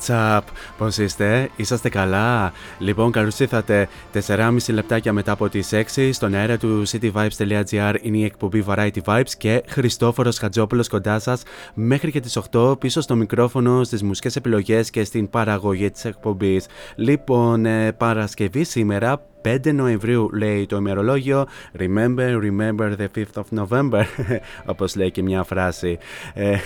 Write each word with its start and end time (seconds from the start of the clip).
What's 0.00 0.36
up? 0.36 0.40
Πώς 0.78 0.98
είστε; 0.98 1.50
Είσαστε 1.56 1.88
καλά; 1.88 2.52
Λοιπόν, 2.78 3.10
καλώς 3.10 3.38
ήρθατε 3.38 3.88
4,5 4.26 4.72
λεπτάκια 4.72 5.12
μετά 5.12 5.32
από 5.32 5.48
τις 5.48 5.72
6 5.72 6.10
στον 6.12 6.34
αέρα 6.34 6.56
του 6.58 6.82
cityvibes.gr 6.86 7.94
είναι 8.02 8.16
η 8.16 8.24
εκπομπή 8.24 8.64
Variety 8.68 8.98
Vibes 9.04 9.30
και 9.38 9.62
Χριστόφορος 9.68 10.38
Χατζόπουλος 10.38 10.88
κοντά 10.88 11.18
σας 11.18 11.42
μέχρι 11.74 12.10
και 12.10 12.20
τις 12.20 12.38
8 12.52 12.80
πίσω 12.80 13.00
στο 13.00 13.14
μικρόφωνο, 13.14 13.84
στις 13.84 14.02
μουσικές 14.02 14.36
επιλογές 14.36 14.90
και 14.90 15.04
στην 15.04 15.30
παραγωγή 15.30 15.90
της 15.90 16.04
εκπομπής. 16.04 16.66
Λοιπόν, 16.96 17.66
ε, 17.66 17.92
Παρασκευή 17.92 18.64
σήμερα 18.64 19.24
5 19.42 19.72
Νοεμβρίου 19.72 20.30
λέει 20.32 20.66
το 20.66 20.76
ημερολόγιο 20.76 21.46
Remember, 21.78 22.40
remember 22.42 22.92
the 22.96 23.06
5th 23.18 23.42
of 23.42 23.64
November 23.64 24.02
όπως 24.72 24.96
λέει 24.96 25.10
και 25.10 25.22
μια 25.22 25.42
φράση 25.42 25.98
ε, 26.34 26.56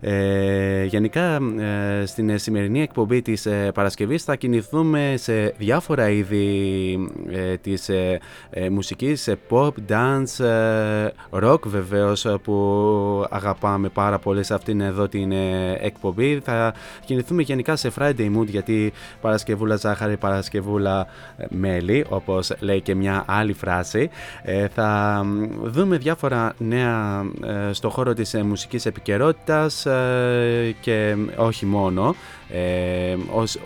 ε, 0.00 0.84
Γενικά 0.84 1.38
ε, 1.58 2.06
στην 2.06 2.38
σημερινή 2.38 2.82
εκπομπή 2.82 3.22
της 3.22 3.46
ε, 3.46 3.70
Παρασκευής 3.74 4.24
θα 4.24 4.36
κινηθούμε 4.36 5.14
σε 5.16 5.54
διάφορα 5.58 6.10
είδη 6.10 6.98
ε, 7.30 7.56
της 7.56 7.88
ε, 7.88 8.20
ε, 8.50 8.70
μουσικής 8.70 9.28
ε, 9.28 9.38
pop, 9.50 9.72
dance, 9.88 10.44
ε, 10.44 11.08
rock 11.30 11.60
βεβαίως 11.66 12.24
ε, 12.24 12.36
που 12.42 12.54
αγαπάμε 13.30 13.88
πάρα 13.88 14.01
πολύ 14.22 14.42
σε 14.42 14.54
αυτήν 14.54 14.80
εδώ 14.80 15.08
την 15.08 15.32
ε, 15.32 15.76
εκπομπή 15.80 16.40
θα 16.44 16.74
κινηθούμε 17.04 17.42
γενικά 17.42 17.76
σε 17.76 17.92
Friday 17.98 18.36
mood 18.36 18.46
γιατί 18.46 18.92
Παρασκευούλα 19.20 19.76
ζάχαρη, 19.76 20.16
Παρασκευούλα 20.16 21.06
ε, 21.36 21.44
μέλι, 21.50 22.04
όπως 22.08 22.52
λέει 22.58 22.80
και 22.80 22.94
μια 22.94 23.24
άλλη 23.26 23.52
φράση. 23.52 24.10
Ε, 24.42 24.68
θα 24.68 25.20
μ, 25.24 25.44
δούμε 25.62 25.96
διάφορα 25.96 26.54
νέα 26.58 27.24
ε, 27.44 27.72
στο 27.72 27.90
χώρο 27.90 28.14
της 28.14 28.34
ε, 28.34 28.42
μουσικής 28.42 28.86
επικαιρότητας 28.86 29.86
ε, 29.86 30.74
και 30.80 31.16
όχι 31.36 31.66
μόνο. 31.66 32.14
Ε, 32.48 33.16
ως, 33.32 33.58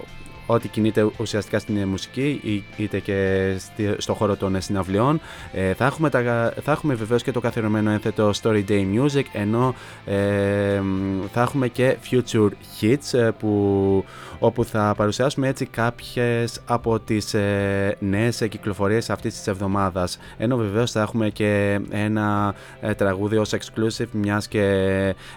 ό,τι 0.47 0.69
κινείται 0.69 1.11
ουσιαστικά 1.17 1.59
στην 1.59 1.77
ε, 1.77 1.85
μουσική 1.87 2.41
ή- 2.43 2.65
είτε 2.77 2.99
και 3.01 3.53
στη- 3.59 3.95
στο 3.99 4.15
χώρο 4.15 4.37
των 4.37 4.55
ε, 4.55 4.61
συναυλιών. 4.61 5.21
Ε, 5.53 5.75
θα, 5.75 5.85
έχουμε 5.87 6.11
τα, 6.11 6.53
θα 6.63 6.73
έχουμε 6.73 6.95
βεβαίως 6.95 7.23
και 7.23 7.33
το 7.33 7.41
καθιερωμένο 7.41 7.91
ένθετο 7.91 8.31
Story 8.43 8.65
Day 8.69 8.85
Music 8.95 9.23
ενώ 9.33 9.75
ε, 10.07 10.81
μ, 10.81 11.21
θα 11.33 11.41
έχουμε 11.43 11.69
και 11.69 11.97
Future 12.11 12.49
Hits 12.81 13.19
ε, 13.19 13.31
που, 13.39 14.05
όπου 14.39 14.65
θα 14.65 14.95
παρουσιάσουμε 14.97 15.49
έτσι 15.49 15.67
κάποιες 15.67 16.61
από 16.67 17.01
τις 17.01 17.35
ε, 17.35 17.97
νέες 17.99 18.41
ε, 18.41 18.49
κυκλοφορίες 18.49 19.11
αυτής 19.11 19.35
της 19.37 19.47
εβδομάδας 19.47 20.19
ενώ 20.39 20.57
βεβαίως 20.57 20.91
θα 20.91 21.01
έχουμε 21.01 21.31
και 21.31 21.81
ένα 21.91 22.55
ε, 22.81 22.95
τραγούδι 22.95 23.37
ως 23.37 23.53
exclusive 23.55 24.07
μιας 24.13 24.49
και 24.49 24.63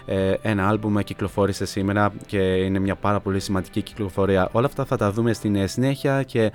ε, 0.06 0.34
ένα 0.42 0.68
άλμπουμ 0.68 0.98
κυκλοφόρησε 1.04 1.64
σήμερα 1.66 2.12
και 2.26 2.38
είναι 2.38 2.78
μια 2.78 2.94
πάρα 2.94 3.20
πολύ 3.20 3.40
σημαντική 3.40 3.82
κυκλοφορία. 3.82 4.48
Όλα 4.52 4.66
αυτά 4.66 4.84
θα 4.84 4.96
τα 5.00 5.12
δούμε 5.12 5.32
στην 5.32 5.56
ε, 5.56 5.66
συνέχεια 5.66 6.22
και 6.22 6.52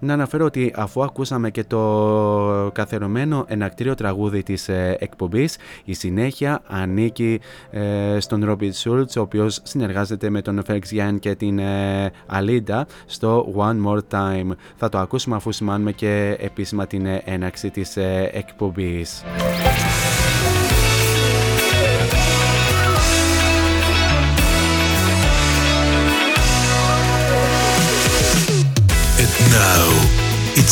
να 0.00 0.12
αναφέρω 0.12 0.44
ότι 0.44 0.72
αφού 0.76 1.02
ακούσαμε 1.02 1.50
και 1.50 1.64
το 1.64 2.70
καθερωμένο 2.74 3.44
ενακτήριο 3.48 3.94
τραγούδι 3.94 4.42
της 4.42 4.68
ε, 4.68 4.96
εκπομπής, 5.00 5.56
η 5.84 5.92
συνέχεια 5.92 6.62
ανήκει 6.66 7.40
ε, 7.70 8.16
στον 8.20 8.44
Ρόμπιτ 8.44 8.74
Σούλτς, 8.74 9.16
ο 9.16 9.20
οποίος 9.20 9.60
συνεργάζεται 9.62 10.30
με 10.30 10.42
τον 10.42 10.64
Φέλξ 10.64 10.90
Γιάν 10.90 11.18
και 11.18 11.34
την 11.34 11.58
ε, 11.58 12.10
Αλίντα 12.26 12.86
στο 13.06 13.54
One 13.56 13.86
More 13.86 14.00
Time. 14.10 14.50
Θα 14.76 14.88
το 14.88 14.98
ακούσουμε 14.98 15.36
αφού 15.36 15.52
σημάνουμε 15.52 15.92
και 15.92 16.36
επίσημα 16.40 16.86
την 16.86 17.06
ε, 17.06 17.22
έναρξη 17.24 17.70
της 17.70 17.96
ε, 17.96 18.30
εκπομπής. 18.32 19.22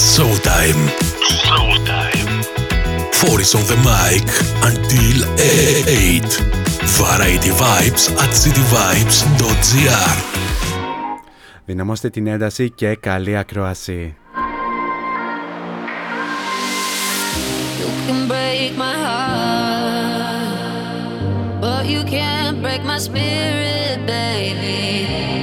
It's 0.00 0.16
showtime. 0.16 0.82
Showtime. 1.42 2.30
Four 3.12 3.40
is 3.40 3.52
on 3.56 3.64
the 3.72 3.76
mic 3.82 4.22
until 4.62 5.16
8. 5.40 6.22
Variety 7.00 7.50
Vibes 7.50 8.04
at 8.22 8.30
cityvibes.gr 8.42 10.16
Δυναμώστε 11.64 12.10
την 12.10 12.26
ένταση 12.26 12.70
και 12.70 12.94
καλή 12.94 13.36
ακρόαση. 13.36 14.16
You 17.80 17.88
can 18.06 18.28
break 18.28 18.72
my 18.84 18.94
heart 19.04 19.60
But 21.60 21.84
you 21.92 22.02
can't 22.14 22.58
break 22.62 22.82
my 22.84 22.98
spirit, 22.98 23.98
baby 24.06 25.37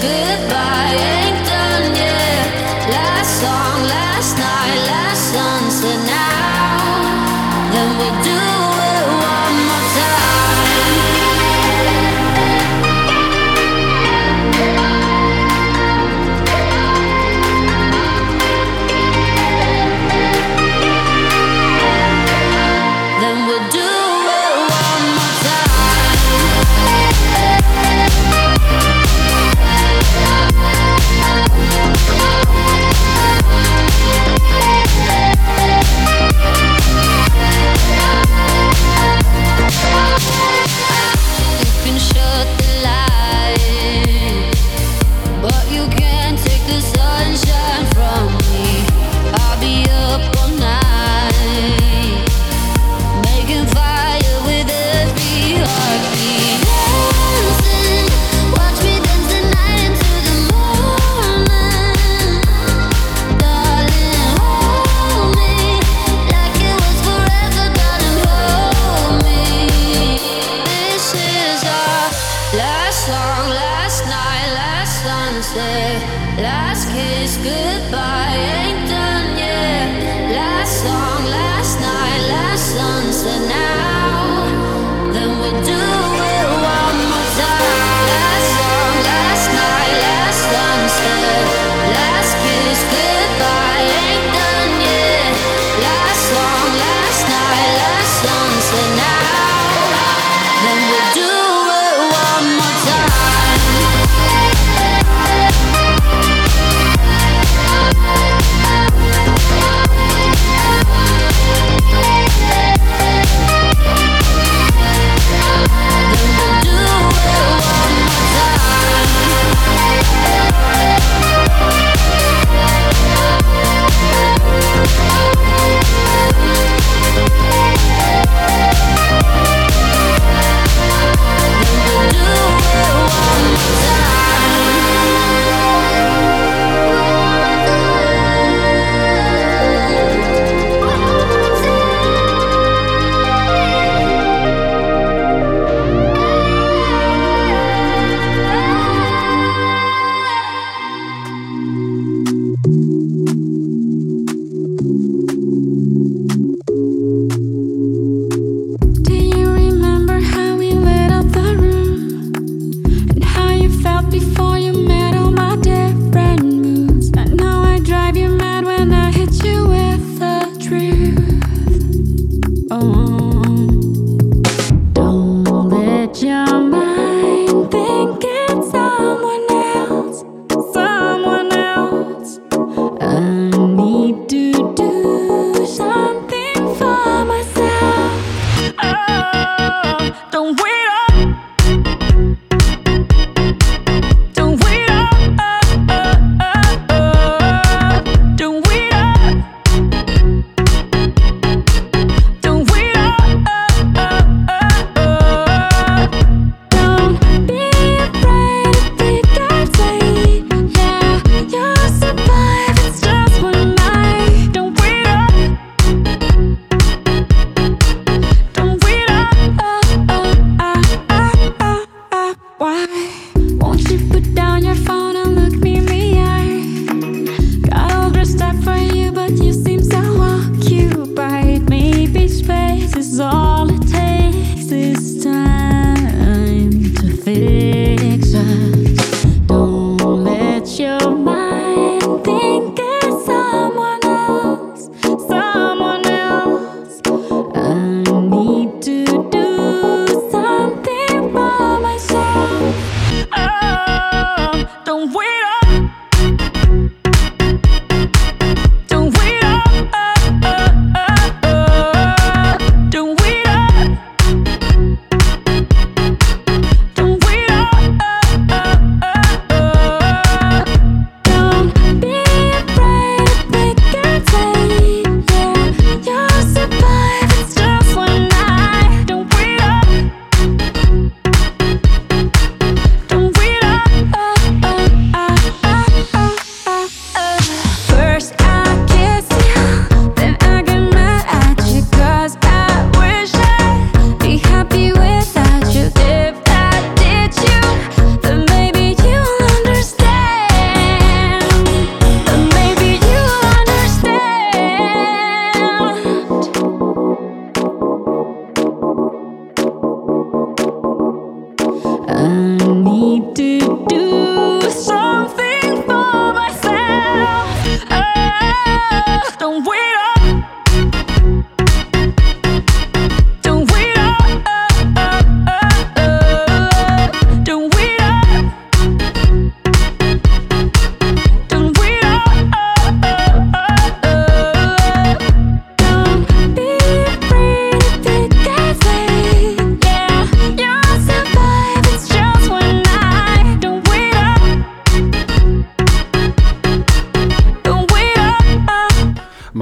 goodbye. 0.00 1.17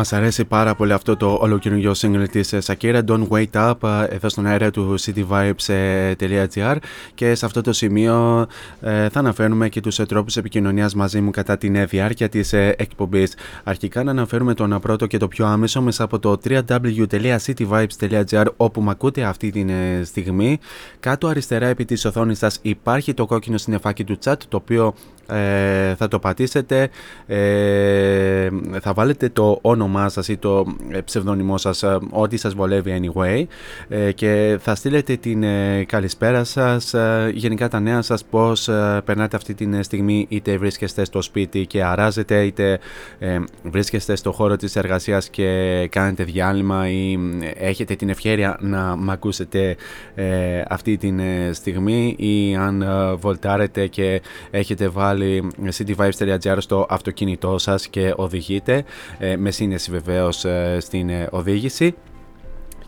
Μας 0.06 0.12
αρέσει 0.36 0.54
πάρα 0.54 0.74
πολύ 0.74 0.92
αυτό 0.92 1.16
το 1.16 1.38
ολοκαινούργιο 1.40 1.92
single 1.96 2.28
της 2.30 2.54
Shakira 2.66 3.02
Don't 3.04 3.28
Wait 3.28 3.46
Up 3.52 3.74
εδώ 4.08 4.28
στον 4.28 4.46
αέρα 4.46 4.70
του 4.70 4.94
cityvibes.gr 5.00 6.76
και 7.14 7.34
σε 7.34 7.46
αυτό 7.46 7.60
το 7.60 7.72
σημείο 7.72 8.46
ε, 8.80 9.08
θα 9.08 9.18
αναφέρουμε 9.18 9.68
και 9.68 9.80
τους 9.80 9.96
τρόπους 9.96 10.36
επικοινωνίας 10.36 10.94
μαζί 10.94 11.20
μου 11.20 11.30
κατά 11.30 11.56
την 11.56 11.86
διάρκεια 11.86 12.28
της 12.28 12.52
ε, 12.52 12.74
εκπομπής. 12.78 13.34
Αρχικά 13.64 14.02
να 14.02 14.10
αναφέρουμε 14.10 14.54
τον 14.54 14.78
πρώτο 14.80 15.06
και 15.06 15.18
το 15.18 15.28
πιο 15.28 15.46
άμεσο 15.46 15.82
μέσα 15.82 16.04
από 16.04 16.18
το 16.18 16.40
www.cityvibes.gr 16.48 18.46
όπου 18.56 18.82
με 18.82 18.90
ακούτε 18.90 19.22
αυτή 19.22 19.50
τη 19.50 19.60
ε, 19.60 20.04
στιγμή. 20.04 20.58
Κάτω 21.00 21.26
αριστερά 21.26 21.66
επί 21.66 21.84
της 21.84 22.04
οθόνης 22.04 22.38
σας 22.38 22.58
υπάρχει 22.62 23.14
το 23.14 23.26
κόκκινο 23.26 23.58
συννεφάκι 23.58 24.04
του 24.04 24.18
chat 24.24 24.36
το 24.48 24.56
οποίο 24.56 24.94
ε, 25.28 25.94
θα 25.94 26.08
το 26.08 26.18
πατήσετε, 26.18 26.88
ε, 27.26 28.48
θα 28.80 28.92
βάλετε 28.92 29.28
το 29.28 29.58
όνομά 29.62 30.08
σας 30.08 30.25
ή 30.28 30.36
το 30.36 30.66
ε, 30.90 31.00
ψευδόνυμό 31.00 31.58
σας, 31.58 31.82
ε, 31.82 31.98
ό,τι 32.10 32.36
σας 32.36 32.54
βολεύει 32.54 33.00
anyway 33.00 33.44
και 34.14 34.58
θα 34.60 34.74
στείλετε 34.74 35.16
την 35.16 35.44
καλησπέρα 35.86 36.44
σας, 36.44 36.94
γενικά 37.32 37.68
τα 37.68 37.80
νέα 37.80 38.02
σας, 38.02 38.24
πώς 38.24 38.68
περνάτε 39.04 39.36
αυτή 39.36 39.54
τη 39.54 39.82
στιγμή 39.82 40.26
είτε 40.28 40.56
βρίσκεστε 40.56 41.04
στο 41.04 41.22
σπίτι 41.22 41.66
και 41.66 41.84
αράζετε 41.84 42.44
είτε 42.44 42.78
βρίσκεστε 43.62 44.16
στο 44.16 44.32
χώρο 44.32 44.56
της 44.56 44.76
εργασίας 44.76 45.28
και 45.28 45.88
κάνετε 45.90 46.24
διάλειμμα 46.24 46.88
ή 46.90 47.18
έχετε 47.54 47.94
την 47.94 48.08
ευχαίρεια 48.08 48.58
να 48.60 48.96
μ' 48.96 49.10
ακούσετε 49.10 49.76
αυτή 50.68 50.96
τη 50.96 51.12
στιγμή 51.52 52.14
ή 52.18 52.56
αν 52.56 52.84
βολτάρετε 53.20 53.86
και 53.86 54.22
έχετε 54.50 54.88
βάλει 54.88 55.06
βάλει 55.16 55.50
cityvibes.gr 55.78 56.56
στο 56.58 56.86
αυτοκίνητό 56.88 57.58
σας 57.58 57.88
και 57.88 58.12
οδηγείτε 58.16 58.84
ε, 59.18 59.36
με 59.36 59.50
σύνεση 59.50 59.90
βεβαίως 60.16 60.44
ε, 60.44 60.78
στην 60.80 61.08
ε, 61.08 61.28
οδήγηση. 61.30 61.94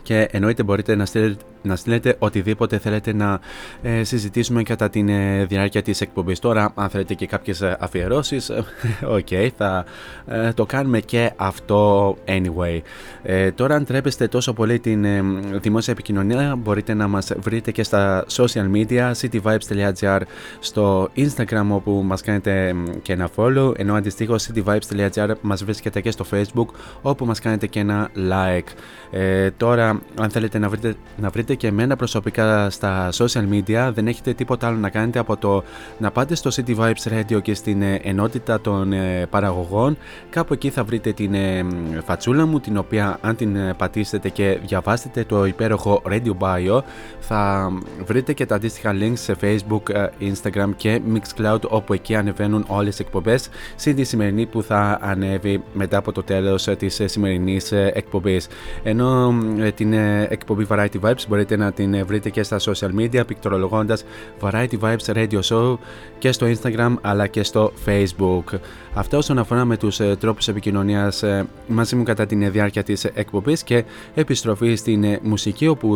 Και 0.03 0.27
εννοείται 0.31 0.63
μπορείτε 0.63 0.95
να 0.95 1.05
στείλετε 1.05 1.43
να 1.61 1.75
στείλετε 1.75 2.15
οτιδήποτε 2.19 2.77
θέλετε 2.77 3.13
να 3.13 3.39
ε, 3.81 4.03
συζητήσουμε 4.03 4.63
κατά 4.63 4.89
τη 4.89 5.03
ε, 5.07 5.45
διάρκεια 5.45 5.81
της 5.81 6.01
εκπομπής. 6.01 6.39
Τώρα, 6.39 6.71
αν 6.75 6.89
θέλετε 6.89 7.13
και 7.13 7.25
κάποιες 7.25 7.61
ε, 7.61 7.77
αφιερώσεις, 7.79 8.49
OK, 9.17 9.27
okay, 9.29 9.49
θα 9.57 9.85
το 10.53 10.65
κάνουμε 10.65 10.99
και 10.99 11.31
αυτό 11.35 12.17
anyway. 12.25 12.81
τώρα, 13.55 13.75
αν 13.75 13.85
τρέπεστε 13.85 14.27
τόσο 14.27 14.53
πολύ 14.53 14.79
την 14.79 15.05
δημόσια 15.61 15.93
επικοινωνία, 15.93 16.55
μπορείτε 16.55 16.93
να 16.93 17.07
μας 17.07 17.31
βρείτε 17.37 17.71
και 17.71 17.83
στα 17.83 18.25
social 18.29 18.71
media, 18.73 19.11
cityvibes.gr, 19.21 20.21
στο 20.59 21.09
Instagram 21.15 21.65
όπου 21.69 22.01
μας 22.05 22.21
κάνετε 22.21 22.75
και 23.01 23.13
ένα 23.13 23.29
follow, 23.35 23.73
ενώ 23.77 23.93
αντιστοίχως 23.93 24.49
cityvibes.gr 24.53 25.33
μας 25.41 25.63
βρίσκεται 25.63 26.01
και 26.01 26.11
στο 26.11 26.25
Facebook 26.31 26.67
όπου 27.01 27.25
μας 27.25 27.39
κάνετε 27.39 27.67
και 27.67 27.79
ένα 27.79 28.09
like. 28.29 28.69
τώρα, 29.57 30.01
αν 30.19 30.29
θέλετε 30.29 30.59
να 30.59 30.69
βρείτε, 30.69 30.95
να 31.17 31.29
βρείτε 31.29 31.48
και 31.55 31.67
εμένα 31.67 31.95
προσωπικά 31.95 32.69
στα 32.69 33.09
social 33.11 33.47
media 33.51 33.91
δεν 33.93 34.07
έχετε 34.07 34.33
τίποτα 34.33 34.67
άλλο 34.67 34.77
να 34.77 34.89
κάνετε 34.89 35.19
από 35.19 35.37
το 35.37 35.63
να 35.97 36.11
πάτε 36.11 36.35
στο 36.35 36.49
City 36.55 36.75
Vibes 36.77 37.13
Radio 37.13 37.41
και 37.41 37.53
στην 37.53 37.81
ε, 37.81 37.99
ενότητα 38.03 38.61
των 38.61 38.93
ε, 38.93 39.27
παραγωγών. 39.29 39.97
Κάπου 40.29 40.53
εκεί 40.53 40.69
θα 40.69 40.83
βρείτε 40.83 41.11
την 41.11 41.33
ε, 41.33 41.65
φατσούλα 42.05 42.45
μου 42.45 42.59
την 42.59 42.77
οποία 42.77 43.17
αν 43.21 43.35
την 43.35 43.57
πατήσετε 43.77 44.29
και 44.29 44.59
διαβάσετε 44.65 45.23
το 45.23 45.45
υπέροχο 45.45 46.01
Radio 46.05 46.33
Bio 46.39 46.81
θα 47.19 47.71
βρείτε 48.05 48.33
και 48.33 48.45
τα 48.45 48.55
αντίστοιχα 48.55 48.95
links 48.99 49.13
σε 49.13 49.35
Facebook, 49.41 50.09
Instagram 50.19 50.69
και 50.75 51.01
Mixcloud 51.13 51.61
όπου 51.69 51.93
εκεί 51.93 52.15
ανεβαίνουν 52.15 52.65
όλες 52.67 52.99
οι 52.99 53.03
εκπομπές 53.05 53.49
συν 53.75 53.95
τη 53.95 54.03
σημερινή 54.03 54.45
που 54.45 54.63
θα 54.63 54.99
ανέβει 55.01 55.63
μετά 55.73 55.97
από 55.97 56.11
το 56.11 56.23
τέλος 56.23 56.67
της 56.77 57.01
σημερινής 57.05 57.71
εκπομπής. 57.71 58.47
Ενώ 58.83 59.33
την 59.75 59.93
εκπομπή 60.29 60.67
Variety 60.69 60.99
Vibes 61.01 61.23
μπορείτε 61.39 61.63
να 61.63 61.71
την 61.71 62.05
βρείτε 62.05 62.29
και 62.29 62.43
στα 62.43 62.59
social 62.59 62.99
media 62.99 63.21
πικτρολογώντας 63.27 64.03
Variety 64.41 64.79
Vibes 64.79 65.13
Radio 65.13 65.39
Show 65.43 65.77
και 66.17 66.31
στο 66.31 66.47
Instagram 66.47 66.93
αλλά 67.01 67.27
και 67.27 67.43
στο 67.43 67.71
Facebook. 67.85 68.43
Αυτό 68.93 69.17
όσον 69.17 69.39
αφορά 69.39 69.65
με 69.65 69.77
τους 69.77 69.99
ε, 69.99 70.15
τρόπους 70.19 70.47
επικοινωνίας 70.47 71.23
ε, 71.23 71.45
μαζί 71.67 71.95
μου 71.95 72.03
κατά 72.03 72.25
την 72.25 72.51
διάρκεια 72.51 72.83
της 72.83 73.03
εκπομπής 73.03 73.63
και 73.63 73.83
επιστροφή 74.13 74.75
στην 74.75 75.03
ε, 75.03 75.19
μουσική 75.23 75.67
όπου 75.67 75.87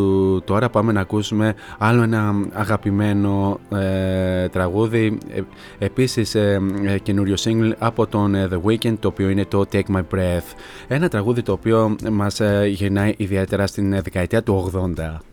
τώρα 0.45 0.69
πάμε 0.69 0.91
να 0.91 0.99
ακούσουμε 0.99 1.53
άλλο 1.77 2.01
ένα 2.01 2.33
αγαπημένο 2.53 3.59
ε, 3.69 4.47
τραγούδι. 4.47 5.17
Ε, 5.33 5.41
επίσης 5.79 6.35
ε, 6.35 6.61
καινούριο 7.03 7.35
single 7.39 7.71
από 7.77 8.07
τον 8.07 8.35
The 8.35 8.61
Weeknd 8.69 8.97
το 8.99 9.07
οποίο 9.07 9.29
είναι 9.29 9.45
το 9.45 9.65
Take 9.71 9.95
My 9.95 10.01
Breath. 10.13 10.55
Ένα 10.87 11.07
τραγούδι 11.07 11.41
το 11.41 11.51
οποίο 11.51 11.95
μας 12.11 12.41
γυρνάει 12.67 13.13
ιδιαίτερα 13.17 13.67
στην 13.67 14.01
δεκαετία 14.03 14.43
του 14.43 14.71
80 14.73 14.93
I 15.03 15.32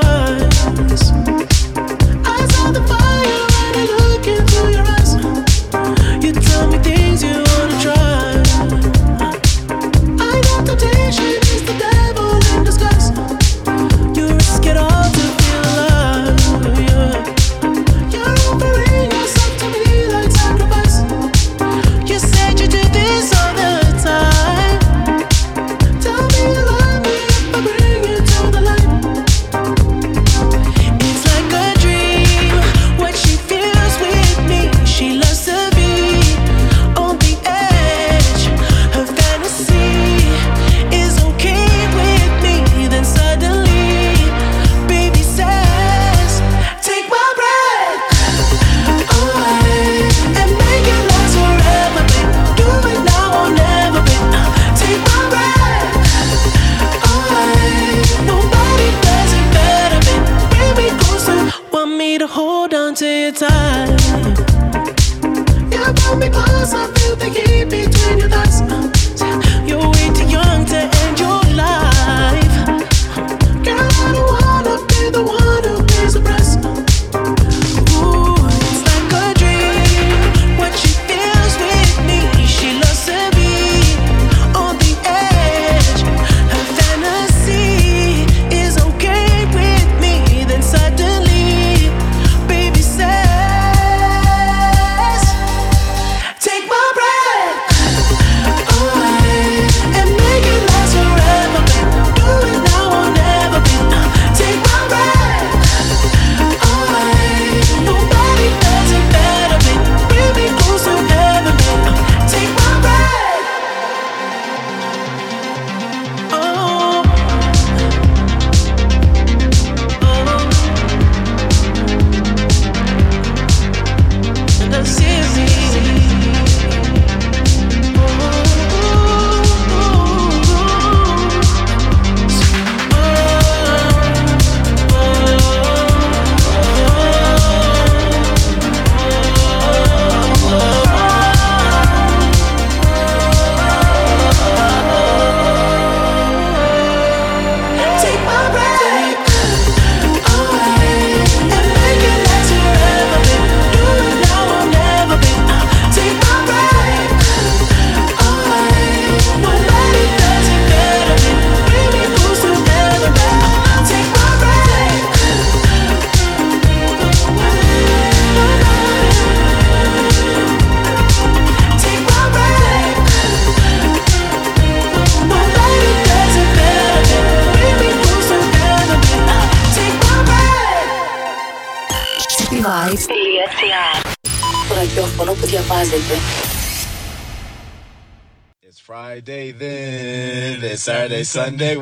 Sunday, 191.23 191.75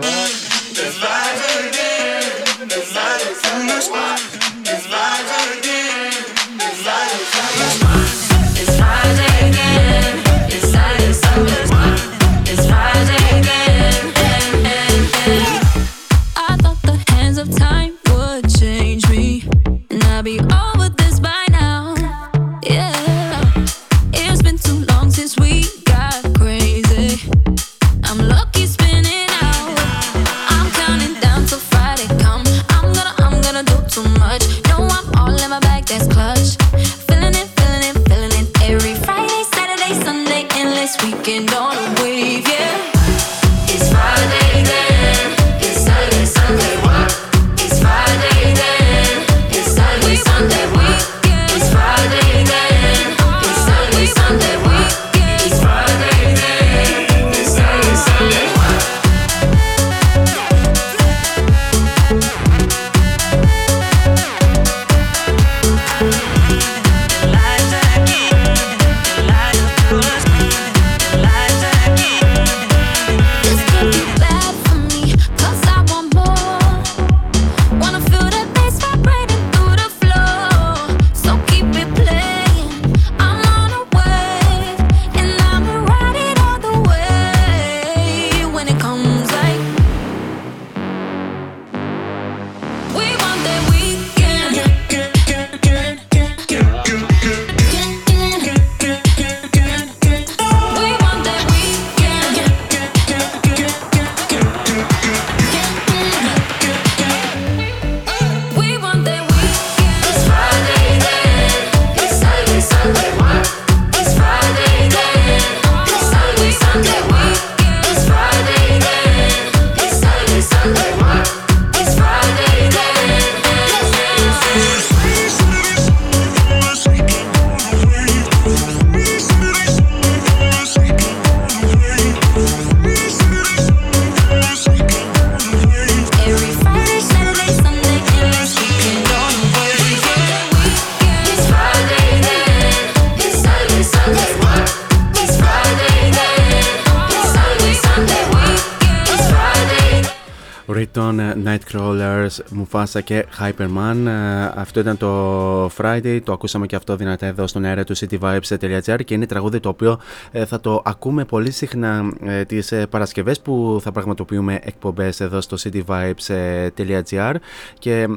Nightcrawlers, 152.70 152.80
Mufasa 152.80 153.04
και 153.04 153.26
Hyperman. 153.40 154.06
Ε, 154.08 154.46
Αυτό 154.56 154.80
ήταν 154.80 154.98
το 154.98 155.66
Friday, 155.66 156.20
το 156.24 156.32
ακούσαμε 156.32 156.66
και 156.66 156.76
αυτό 156.76 156.96
δυνατά 156.96 157.26
εδώ 157.26 157.48
στον 157.48 157.64
αέρα 157.66 157.84
του 157.84 157.98
cityvibes.gr 157.98 159.00
και 159.06 159.14
είναι 159.14 159.26
τραγούδι 159.26 159.60
το 159.60 159.70
οποίο 159.70 160.00
ε, 160.32 160.46
θα 160.46 160.60
το 160.60 160.82
ακούμε 160.86 161.26
πολύ 161.26 161.52
συχνά 161.52 162.14
ε, 162.26 162.46
τις 162.46 162.72
ε, 162.72 162.86
Παρασκευές 162.86 163.40
που 163.40 163.80
θα 163.82 163.92
πραγματοποιούμε 163.92 164.60
εκπομπές 164.64 165.20
εδώ 165.20 165.42
στο 165.42 165.58
cityvibes.gr 165.64 167.36
και 167.80 168.02
ε, 168.02 168.08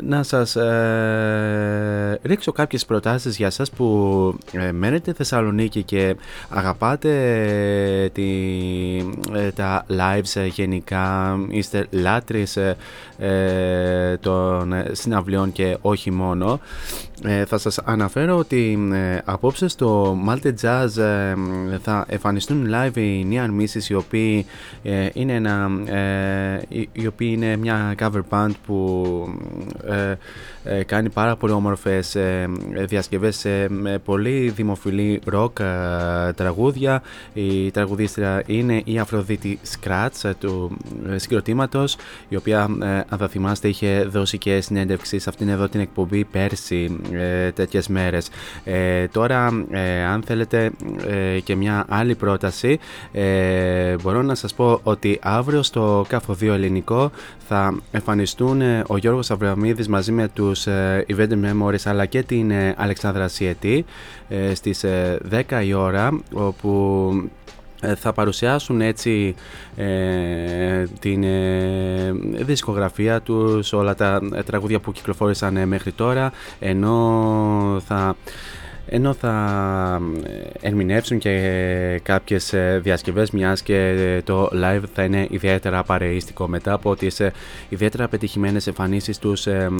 να 0.00 0.22
σας 0.22 0.56
ε, 0.56 2.18
ρίξω 2.22 2.52
κάποιες 2.52 2.84
προτάσεις 2.84 3.36
για 3.36 3.50
σας 3.50 3.70
που 3.70 4.38
ε, 4.52 4.72
μένετε 4.72 5.12
Θεσσαλονίκη 5.12 5.82
και 5.82 6.16
αγαπάτε 6.48 7.10
τη, 8.12 8.22
ε, 9.34 9.50
τα 9.50 9.86
lives 9.88 10.40
ε, 10.40 10.46
γενικά, 10.46 11.36
είστε 11.48 11.86
λάτρεις 11.90 12.56
ε, 12.56 12.76
ε, 13.18 13.95
των 14.20 14.72
ε, 14.72 14.90
συναυλιών 14.92 15.52
και 15.52 15.76
όχι 15.80 16.10
μόνο. 16.10 16.60
Ε, 17.22 17.44
θα 17.44 17.58
σας 17.58 17.78
αναφέρω 17.78 18.36
ότι 18.36 18.88
ε, 18.92 19.18
απόψε 19.24 19.68
στο 19.68 20.18
Malte 20.28 20.52
Jazz 20.62 21.02
ε, 21.02 21.34
θα 21.82 22.04
εμφανιστούν 22.08 22.68
live 22.70 22.96
οι 22.96 23.26
Neon 23.30 23.60
Misses 23.60 23.88
οι 23.88 23.94
οποίοι 23.94 24.46
ε, 24.82 25.08
είναι 25.12 25.32
ένα, 25.32 25.70
ε, 25.84 26.62
οι, 26.68 26.88
οι 26.92 27.06
οποίοι 27.06 27.32
είναι 27.36 27.56
μια 27.56 27.94
cover 27.98 28.22
band 28.30 28.50
που 28.66 29.04
ε, 29.86 30.14
ε, 30.68 30.82
κάνει 30.82 31.08
πάρα 31.10 31.36
πολύ 31.36 31.52
όμορφες 31.52 32.14
ε, 32.14 32.48
διασκευές 32.74 33.36
σε 33.36 33.68
με 33.68 33.98
πολύ 33.98 34.50
δημοφιλή 34.50 35.20
rock 35.32 35.60
ε, 35.60 36.32
τραγούδια. 36.32 37.02
Η 37.34 37.70
τραγουδίστρια 37.70 38.42
είναι 38.46 38.82
η 38.84 38.98
Αφροδίτη 38.98 39.58
Scratch 39.74 40.22
ε, 40.22 40.34
του 40.40 40.76
ε, 41.08 41.18
συγκροτήματος 41.18 41.96
η 42.28 42.36
οποία 42.36 42.68
ε, 42.82 42.86
αν 42.86 43.18
θα 43.18 43.28
θυμάστε 43.28 43.68
είχε 43.68 44.04
δώσει 44.08 44.38
και 44.38 44.60
συνέντευξη 44.60 45.18
σε 45.18 45.28
αυτήν 45.28 45.48
εδώ 45.48 45.68
την 45.68 45.80
εκπομπή 45.80 46.24
πέρσι 46.24 46.96
ε, 47.12 47.50
τέτοιες 47.50 47.88
μέρες. 47.88 48.28
Ε, 48.64 49.06
τώρα 49.06 49.66
ε, 49.70 50.04
αν 50.04 50.22
θέλετε 50.22 50.70
ε, 51.08 51.40
και 51.40 51.56
μια 51.56 51.84
άλλη 51.88 52.14
πρόταση 52.14 52.78
ε, 53.12 53.94
μπορώ 54.02 54.22
να 54.22 54.34
σας 54.34 54.54
πω 54.54 54.80
ότι 54.82 55.18
αύριο 55.22 55.62
στο 55.62 56.04
Κάφο 56.08 56.36
2 56.40 56.42
Ελληνικό 56.42 57.10
θα 57.48 57.78
εμφανιστούν 57.90 58.60
ε, 58.60 58.82
ο 58.86 58.96
Γιώργος 58.96 59.30
Αβραμίδης 59.30 59.88
μαζί 59.88 60.12
με 60.12 60.28
τους 60.28 60.66
ε, 60.66 61.06
Event 61.08 61.30
Memories 61.30 61.82
αλλά 61.84 62.06
και 62.06 62.22
την 62.22 62.50
ε, 62.50 62.74
Αλεξάνδρα 62.76 63.28
Σιετή 63.28 63.84
ε, 64.28 64.54
στις 64.54 64.84
ε, 64.84 65.20
10 65.48 65.64
η 65.64 65.72
ώρα 65.72 66.20
όπου 66.32 67.10
ε, 67.24 67.45
θα 67.96 68.12
παρουσιάσουν 68.12 68.80
έτσι 68.80 69.34
ε, 69.76 70.84
την 70.98 71.22
ε, 71.22 72.12
δισκογραφία 72.38 73.20
τους, 73.20 73.72
όλα 73.72 73.94
τα 73.94 74.20
ε, 74.34 74.42
τραγούδια 74.42 74.80
που 74.80 74.92
κυκλοφόρησαν 74.92 75.56
ε, 75.56 75.66
μέχρι 75.66 75.92
τώρα 75.92 76.32
ενώ 76.58 77.82
θα 77.86 78.16
ενώ 78.88 79.12
θα 79.12 80.00
ε, 80.60 80.66
ερμηνεύσουν 80.68 81.18
και 81.18 82.00
κάποιες 82.02 82.52
ε, 82.52 82.80
διασκευές 82.82 83.30
μιας 83.30 83.62
και 83.62 83.94
το 84.24 84.50
live 84.52 84.82
θα 84.94 85.02
είναι 85.04 85.26
ιδιαίτερα 85.30 85.82
παρεΐστικο 85.82 86.48
μετά 86.48 86.72
από 86.72 86.96
τις 86.96 87.20
ε, 87.20 87.32
ιδιαίτερα 87.68 88.08
πετυχημένες 88.08 88.66
εμφανίσεις 88.66 89.18
τους 89.18 89.46
ε, 89.46 89.70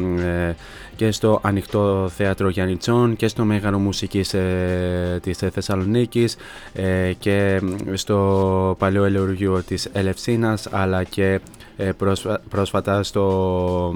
ε, 0.48 0.54
και 0.96 1.10
στο 1.10 1.40
Ανοιχτό 1.42 2.10
Θέατρο 2.16 2.48
Γιάννητσών 2.48 3.16
και 3.16 3.28
στο 3.28 3.44
Μέγαρο 3.44 3.78
Μουσικής 3.78 4.34
ε, 4.34 5.18
της 5.22 5.38
Θεσσαλονίκης 5.38 6.36
ε, 6.72 7.12
και 7.18 7.60
στο 7.94 8.76
Παλαιό 8.78 9.04
Ελεουργείο 9.04 9.62
της 9.62 9.88
Ελευσίνας 9.92 10.68
αλλά 10.70 11.02
και 11.04 11.40
ε, 11.76 11.92
πρόσφα- 11.92 12.40
πρόσφατα 12.48 13.02
στο, 13.02 13.94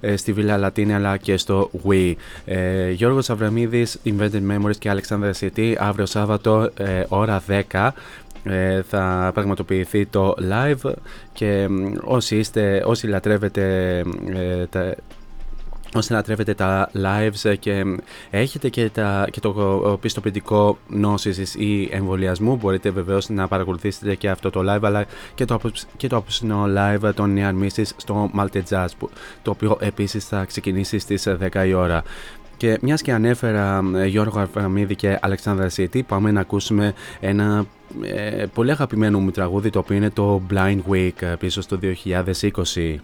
ε, 0.00 0.16
στη 0.16 0.32
Βίλα 0.32 0.56
Λατίνη 0.56 0.94
αλλά 0.94 1.16
και 1.16 1.36
στο 1.36 1.70
Wii. 1.88 2.14
Ε, 2.44 2.90
Γιώργος 2.90 3.30
Αβραμίδης, 3.30 3.98
Invented 4.32 4.50
Memories 4.50 4.76
και 4.78 4.90
Αλεξάνδρα 4.90 5.32
Σιτή 5.32 5.76
αύριο 5.80 6.06
Σάββατο 6.06 6.70
ε, 6.76 7.04
ώρα 7.08 7.42
10 7.70 7.90
ε, 8.44 8.82
θα 8.82 9.30
πραγματοποιηθεί 9.34 10.06
το 10.06 10.34
live 10.50 10.92
και 11.32 11.66
μ, 11.68 11.92
όσοι, 12.04 12.36
είστε, 12.36 12.82
όσοι 12.86 13.06
λατρεύετε 13.06 13.98
ε, 14.28 14.66
τα, 14.66 14.94
ώστε 15.94 16.14
να 16.14 16.22
τρέφετε 16.22 16.54
τα 16.54 16.90
lives 16.94 17.58
και 17.58 17.84
έχετε 18.30 18.68
και, 18.68 18.90
τα, 18.90 19.28
και 19.30 19.40
το 19.40 19.98
πιστοποιητικό 20.00 20.78
νόσης 20.88 21.54
ή 21.54 21.88
εμβολιασμού 21.92 22.56
μπορείτε 22.56 22.90
βεβαίως 22.90 23.28
να 23.28 23.48
παρακολουθήσετε 23.48 24.14
και 24.14 24.30
αυτό 24.30 24.50
το 24.50 24.60
live 24.72 24.82
αλλά 24.82 25.04
και 25.34 25.44
το, 25.44 25.60
και 25.96 26.06
το 26.06 26.16
απόψινο 26.16 26.64
live 26.76 27.14
των 27.14 27.36
Near 27.38 27.64
Misses 27.64 27.86
στο 27.96 28.30
Malte 28.38 28.62
Jazz 28.70 28.86
το 29.42 29.50
οποίο 29.50 29.76
επίσης 29.80 30.24
θα 30.24 30.44
ξεκινήσει 30.44 30.98
στις 30.98 31.28
10 31.52 31.66
η 31.66 31.72
ώρα. 31.72 32.02
Και 32.56 32.78
μιας 32.82 33.02
και 33.02 33.12
ανέφερα 33.12 33.82
Γιώργο 34.06 34.38
Αρφαμίδη 34.38 34.94
και 34.96 35.18
Αλεξάνδρα 35.20 35.68
Σίτη 35.68 36.02
πάμε 36.02 36.30
να 36.30 36.40
ακούσουμε 36.40 36.94
ένα 37.20 37.64
ε, 38.02 38.44
πολύ 38.54 38.70
αγαπημένο 38.70 39.20
μου 39.20 39.30
τραγούδι 39.30 39.70
το 39.70 39.78
οποίο 39.78 39.96
είναι 39.96 40.10
το 40.10 40.42
Blind 40.50 40.80
Week 40.90 41.36
πίσω 41.38 41.60
στο 41.60 41.78
2020. 42.04 42.96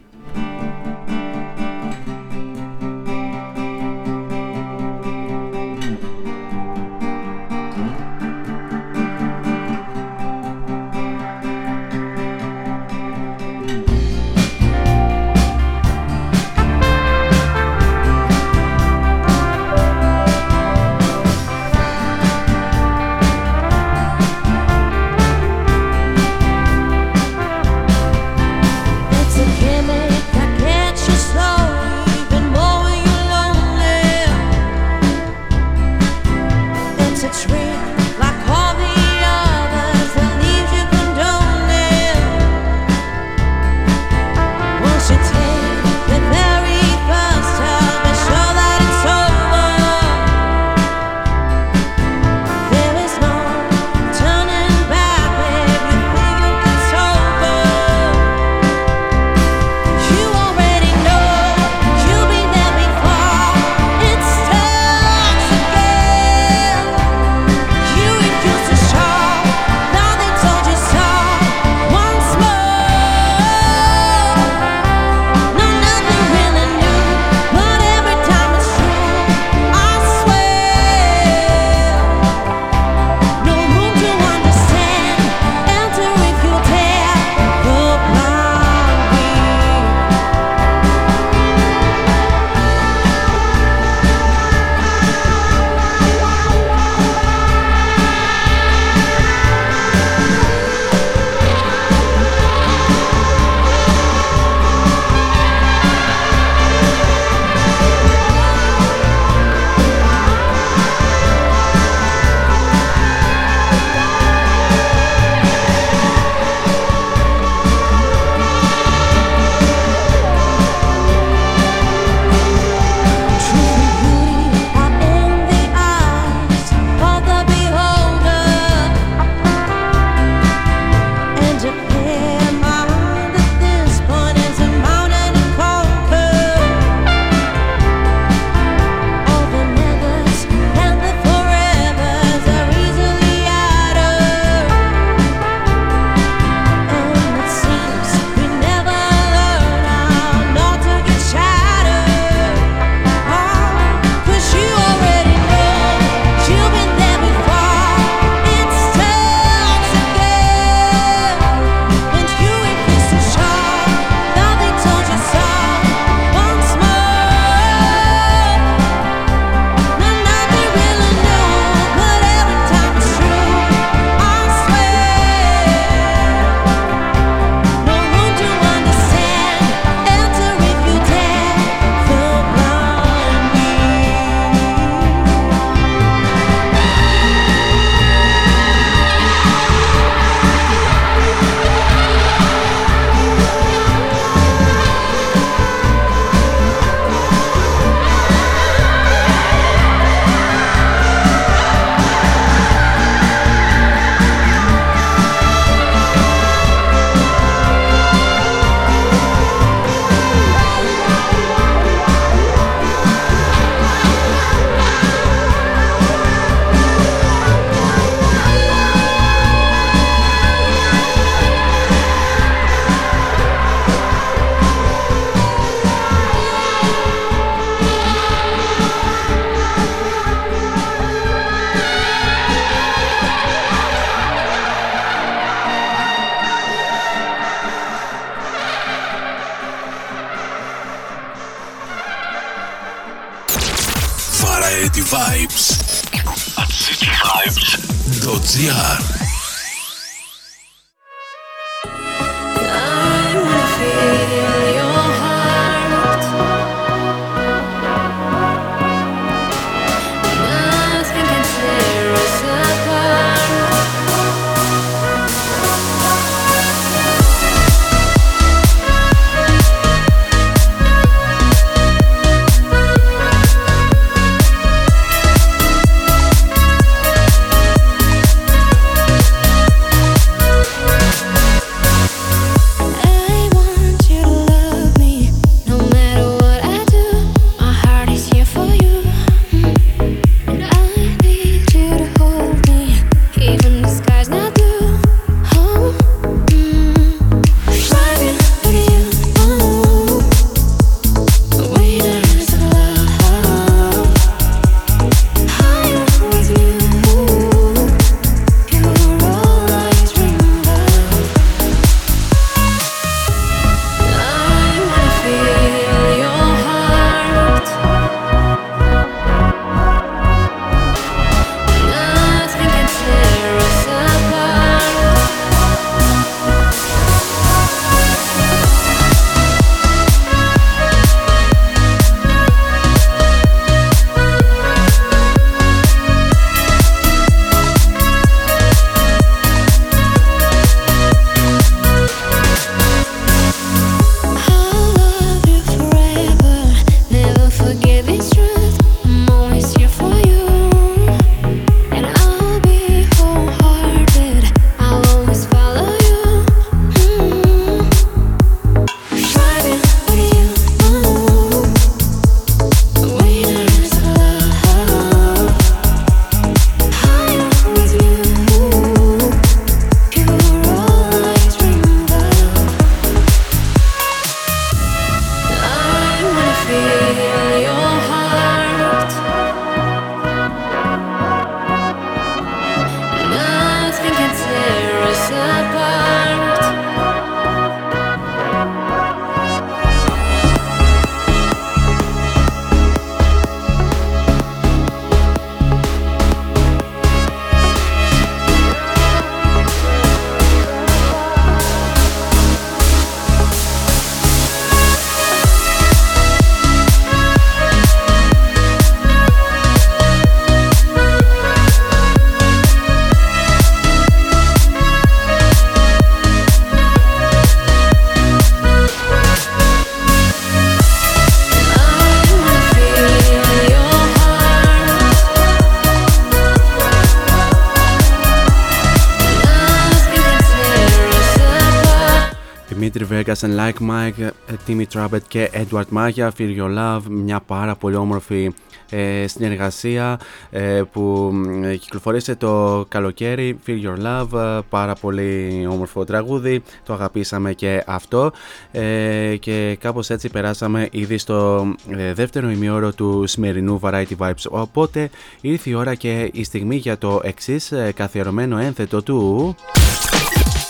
Vegas 433.33 433.45
and 433.45 433.57
Like 433.57 433.81
Mike, 433.81 434.33
Timmy 434.67 434.87
Trumpet 434.95 435.23
και 435.29 435.51
Edward 435.53 435.97
Magia, 435.97 436.31
Feel 436.39 436.57
Your 436.59 436.79
Love, 436.79 437.01
μια 437.09 437.41
πάρα 437.41 437.75
πολύ 437.75 437.97
όμορφη 437.97 438.53
ε, 438.91 439.27
συνεργασία 439.27 440.21
ε, 440.51 440.83
που 440.93 441.33
κυκλοφορήσε 441.81 442.35
το 442.35 442.85
καλοκαίρι 442.89 443.59
Feel 443.67 443.79
Your 443.85 444.07
Love, 444.07 444.61
πάρα 444.69 444.95
πολύ 444.95 445.67
όμορφο 445.71 446.05
τραγούδι, 446.05 446.63
το 446.85 446.93
αγαπήσαμε 446.93 447.53
και 447.53 447.83
αυτό 447.87 448.33
ε, 448.73 449.37
και 449.41 449.77
κάπως 449.81 450.11
έτσι 450.11 450.29
περάσαμε 450.29 450.89
ήδη 450.91 451.19
στο 451.19 451.67
δεύτερο 452.15 452.51
ημιώρο 452.51 452.93
του 452.93 453.25
σημερινού 453.27 453.81
Variety 453.83 454.17
Vibes. 454.19 454.45
Οπότε 454.51 455.11
ήρθε 455.41 455.71
η 455.71 455.75
ώρα 455.75 455.95
και 455.95 456.31
η 456.33 456.45
στιγμή 456.45 456.77
για 456.77 456.99
το 456.99 457.21
εξής 457.23 457.73
καθιερωμένο 457.95 458.59
ένθετο 458.59 459.03
του 459.03 459.55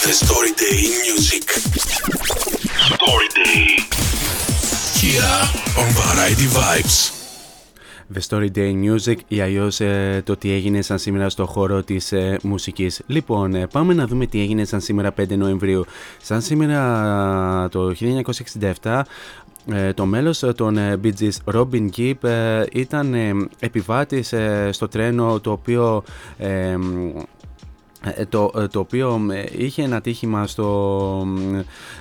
The 0.05 0.13
Story 0.25 0.53
Day 0.61 0.81
Music 1.05 2.22
Story 3.03 3.29
Day 3.41 3.65
Here 5.01 5.39
on 5.81 5.89
Variety 6.01 6.47
Vibes 6.57 6.97
The 8.15 8.21
Story 8.29 8.51
Day 8.57 8.73
Music 8.85 9.17
ή 9.29 9.41
αλλιώ 9.41 9.71
ε, 9.79 10.23
το 10.23 10.37
τι 10.37 10.53
έγινε 10.53 10.83
σαν 10.83 10.99
σήμερα 10.99 11.29
στο 11.29 11.47
χώρο 11.47 11.83
της 11.83 12.13
ε, 12.13 12.39
μουσικής. 12.43 13.03
Λοιπόν, 13.07 13.55
ε, 13.55 13.67
πάμε 13.67 13.95
να 13.95 14.07
δούμε 14.07 14.27
τι 14.27 14.41
έγινε 14.41 14.65
σαν 14.65 14.81
σήμερα 14.81 15.15
5 15.21 15.37
Νοεμβρίου. 15.37 15.85
Σαν 16.23 16.41
σήμερα 16.43 17.69
το 17.69 17.95
1967 18.83 19.03
το 19.95 20.07
μέλος 20.07 20.39
των 20.39 20.79
Bee 21.03 21.13
Gees, 21.21 21.55
Robin 21.55 21.89
Gibb, 21.97 22.15
ήταν 22.73 23.15
επιβάτης 23.59 24.35
στο 24.71 24.89
τρένο 24.89 25.41
το 25.41 25.51
οποίο 25.51 26.03
ε, 26.39 26.77
το, 28.29 28.51
ε, 28.57 28.67
το 28.67 28.79
οποίο 28.79 29.27
ε, 29.33 29.45
είχε 29.57 29.83
ένα 29.83 30.01
τύχημα 30.01 30.47
στο 30.47 31.27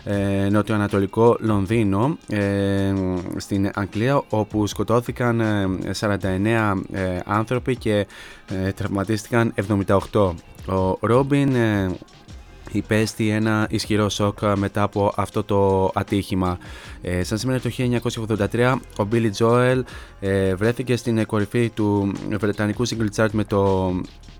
ε, 0.03 0.47
νοτιοανατολικό 0.51 1.37
Λονδίνο 1.39 2.17
στην 3.37 3.71
Αγγλία 3.73 4.23
όπου 4.29 4.67
σκοτώθηκαν 4.67 5.41
49 5.99 6.73
άνθρωποι 7.25 7.75
και 7.75 8.07
τραυματίστηκαν 8.75 9.53
78. 10.11 10.31
Ο 10.65 10.97
Ρόμπιν 10.99 11.55
υπέστη 12.71 13.29
ένα 13.29 13.67
ισχυρό 13.69 14.09
σοκ 14.09 14.39
μετά 14.55 14.81
από 14.81 15.13
αυτό 15.15 15.43
το 15.43 15.91
ατύχημα. 15.93 16.57
Ε, 17.01 17.23
σαν 17.23 17.37
σήμερα 17.37 17.59
το 17.59 17.69
1983 18.51 18.75
ο 18.99 19.07
Billy 19.11 19.31
Joel 19.37 19.81
βρέθηκε 20.55 20.95
στην 20.95 21.25
κορυφή 21.25 21.69
του 21.69 22.11
βρετανικού 22.39 22.87
single 22.87 23.15
chart 23.15 23.29
με 23.31 23.43
το 23.43 23.91
ε, 23.97 24.30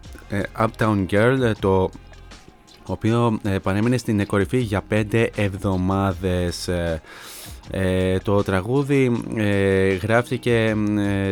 Uptown 0.60 1.06
Girl 1.10 1.39
ε, 1.41 1.52
το 1.60 1.91
οποίο 2.86 3.39
ε, 3.44 3.58
παρέμεινε 3.58 3.98
στην 3.98 4.26
κορυφή 4.26 4.58
για 4.58 4.84
5 4.91 5.28
εβδομάδες. 5.36 6.70
το 8.24 8.44
τραγούδι 8.44 9.12
γράφτηκε 10.02 10.76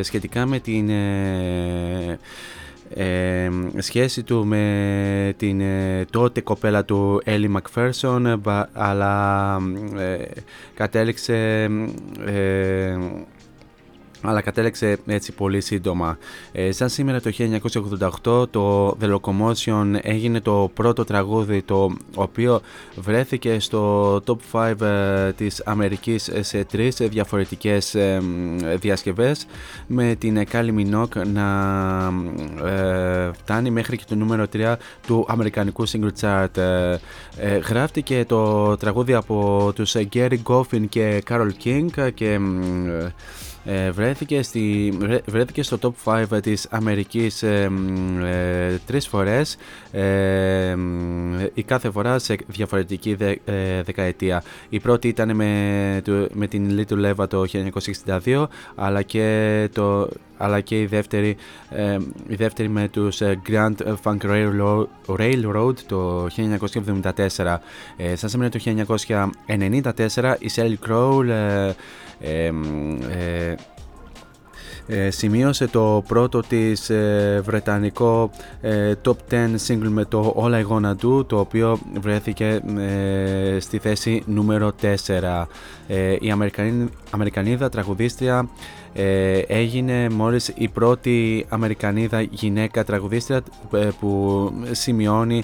σχετικά 0.02 0.46
με 0.46 0.60
την 0.60 0.90
σχέση 3.78 4.24
του 4.24 4.46
με 4.46 5.34
την 5.38 5.62
τότε 6.10 6.42
κοπέλα 6.42 6.86
του 6.86 7.22
Έλλη 7.24 7.48
Μακφέρσον 7.48 8.42
αλλά 8.74 9.58
κατέληξε 10.74 11.70
αλλά 14.22 14.42
κατέληξε 14.42 14.98
έτσι 15.06 15.32
πολύ 15.32 15.62
σύντομα. 15.62 16.18
Ε, 16.52 16.72
σαν 16.72 16.90
σήμερα 16.90 17.22
το 17.22 17.32
1988 18.24 18.50
το 18.50 18.98
The 19.02 19.16
Locomotion 19.16 19.96
έγινε 20.02 20.40
το 20.40 20.72
πρώτο 20.74 21.04
τραγούδι 21.04 21.62
το 21.62 21.92
οποίο 22.16 22.62
βρέθηκε 22.96 23.60
στο 23.60 24.16
top 24.26 24.38
5 24.52 24.82
ε, 24.82 25.32
της 25.32 25.62
Αμερικής 25.66 26.30
σε 26.40 26.64
τρεις 26.64 26.96
διαφορετικές 26.96 27.96
ε, 27.96 28.22
διασκευές 28.80 29.46
με 29.88 30.16
την 30.20 30.48
Kylie 30.52 30.74
Minogue 30.80 31.26
να 31.34 31.48
ε, 32.66 33.32
φτάνει 33.34 33.70
μέχρι 33.70 33.98
και 33.98 34.04
το 34.08 34.16
νούμερο 34.16 34.46
3 34.54 34.76
του 35.08 35.26
Αμερικανικού 35.28 35.90
Single 35.90 36.12
Chart. 36.22 36.58
Ε, 36.58 37.58
γράφτηκε 37.58 38.26
το 38.28 38.78
τραγούδι 38.78 39.14
από 39.14 39.72
τους 39.76 39.96
Gary 40.14 40.38
Goffin 40.44 40.88
και 40.90 41.24
Carol 41.30 41.50
King 41.64 42.12
και 42.14 42.40
ε, 43.66 43.92
βρέθηκε, 43.92 44.42
στη, 44.42 44.94
βρέθηκε 45.26 45.64
στο 45.64 45.78
top 45.82 46.26
5 46.32 46.42
της 46.42 46.68
Αμερικής 46.70 47.44
ε, 47.44 47.72
ε, 48.24 48.78
τρεις 48.86 49.08
φορές 49.08 49.58
ε, 49.92 50.76
η 51.54 51.64
κάθε 51.64 51.92
φορά 51.92 52.20
σε 52.20 52.36
διαφορετική 52.48 53.18
ε, 53.46 53.82
δεκαετία. 53.82 54.44
Η 54.70 54.80
πρώτη 54.80 55.08
ήταν 55.08 55.36
με, 55.36 56.02
με 56.34 56.48
την 56.48 56.80
Little 56.80 57.14
Eva 57.14 57.30
το 57.30 57.46
1962 58.26 58.46
αλλά 58.76 59.02
και, 59.02 59.70
το, 59.74 60.10
αλλά 60.42 60.62
και 60.62 60.82
η, 60.82 60.86
δεύτερη, 60.86 61.38
η 62.28 62.36
δεύτερη 62.36 62.70
με 62.70 62.88
τους 62.88 63.22
Grand 63.50 63.76
Funk 64.04 64.18
Railroad, 65.08 65.76
το 65.88 66.28
1974. 67.36 67.58
Ε, 67.98 68.16
σαν 68.16 68.30
σήμερα 68.30 68.50
το 68.50 68.60
1994 70.16 70.36
η 70.40 70.50
Sally 70.56 70.76
Crow 70.88 71.28
ε, 72.20 72.52
ε, 74.92 75.10
σημείωσε 75.10 75.68
το 75.68 76.04
πρώτο 76.08 76.40
της 76.40 76.90
ε, 76.90 77.42
βρετανικό 77.46 78.30
ε, 78.62 78.94
top 79.06 79.16
10 79.32 79.56
single 79.68 79.90
με 79.90 80.06
το 80.06 80.44
All 80.44 80.54
I 80.54 80.68
Gonna 80.68 80.92
Do 80.92 81.28
το 81.28 81.40
οποίο 81.40 81.80
βρέθηκε 82.00 82.62
στη 83.60 83.78
θέση 83.78 84.24
νούμερο 84.26 84.72
4 84.82 85.46
η 86.20 86.32
Αμερικανίδα 87.10 87.70
τραγουδίστρια 87.70 88.50
έγινε 89.48 90.10
μόλις 90.10 90.52
η 90.56 90.68
πρώτη 90.68 91.46
Αμερικανίδα 91.50 92.22
γυναίκα 92.22 92.84
τραγουδίστρια 92.84 93.42
που 94.00 94.52
σημειώνει 94.72 95.44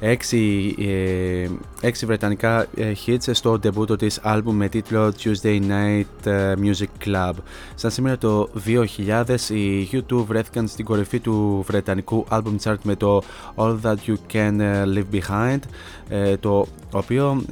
έξι, 0.00 0.74
ε, 0.78 1.48
έξι 1.77 1.77
βρετανικά 1.82 2.66
ε, 2.76 2.92
hits 3.06 3.30
στο 3.30 3.58
ντεμπούτο 3.58 3.96
της 3.96 4.20
άλμπουμ 4.22 4.56
με 4.56 4.68
τίτλο 4.68 5.12
Tuesday 5.22 5.60
Night 5.60 6.26
ε, 6.26 6.54
Music 6.62 7.06
Club. 7.06 7.32
Σαν 7.74 7.90
σήμερα 7.90 8.18
το 8.18 8.48
2000 8.66 9.38
οι 9.50 9.88
U2 9.92 10.24
βρέθηκαν 10.26 10.68
στην 10.68 10.84
κορυφή 10.84 11.20
του 11.20 11.64
βρετανικού 11.66 12.26
album 12.30 12.56
chart 12.62 12.76
με 12.82 12.96
το 12.96 13.22
All 13.56 13.76
That 13.82 13.96
You 14.06 14.14
Can 14.32 14.58
ε, 14.60 14.82
Leave 14.86 15.14
Behind 15.14 15.58
το 16.40 16.66
οποίο 16.92 17.42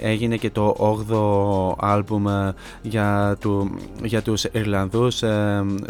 έγινε 0.00 0.36
και 0.36 0.50
το 0.50 0.76
8ο 1.08 1.84
album 1.94 2.52
για, 2.82 3.36
του, 3.40 3.78
για 4.02 4.22
τους 4.22 4.44
Ιρλανδούς 4.44 5.22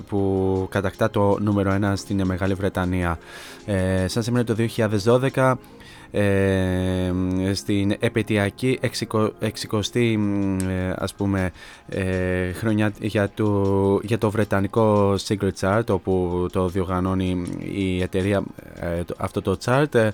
που 0.08 0.66
κατακτά 0.70 1.10
το 1.10 1.38
νούμερο 1.40 1.78
1 1.82 1.92
στην 1.94 2.26
Μεγάλη 2.26 2.54
Βρετανία. 2.54 3.18
σαν 4.06 4.22
σήμερα 4.22 4.44
το 4.44 4.54
2012 5.34 5.54
ε, 6.14 7.12
στην 7.52 7.96
επαιτειακή 7.98 8.78
60η 8.82 10.16
ε, 10.68 10.92
ας 10.96 11.14
πούμε 11.14 11.50
ε, 11.88 12.52
χρονιά 12.52 12.92
για 13.00 13.30
το, 13.34 14.00
για 14.02 14.18
το 14.18 14.30
βρετανικό 14.30 15.14
Secret 15.26 15.52
Chart 15.60 15.84
όπου 15.88 16.46
το 16.52 16.68
διοργανώνει 16.68 17.42
η 17.72 18.02
εταιρεία 18.02 18.42
αυτό 19.16 19.42
το 19.42 19.58
chart 19.64 20.08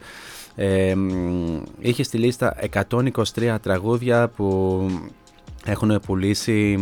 είχε 1.78 2.02
στη 2.02 2.18
λίστα 2.18 2.56
123 2.90 3.56
τραγούδια 3.62 4.28
που 4.28 4.80
έχουν 5.64 6.00
πουλήσει 6.06 6.78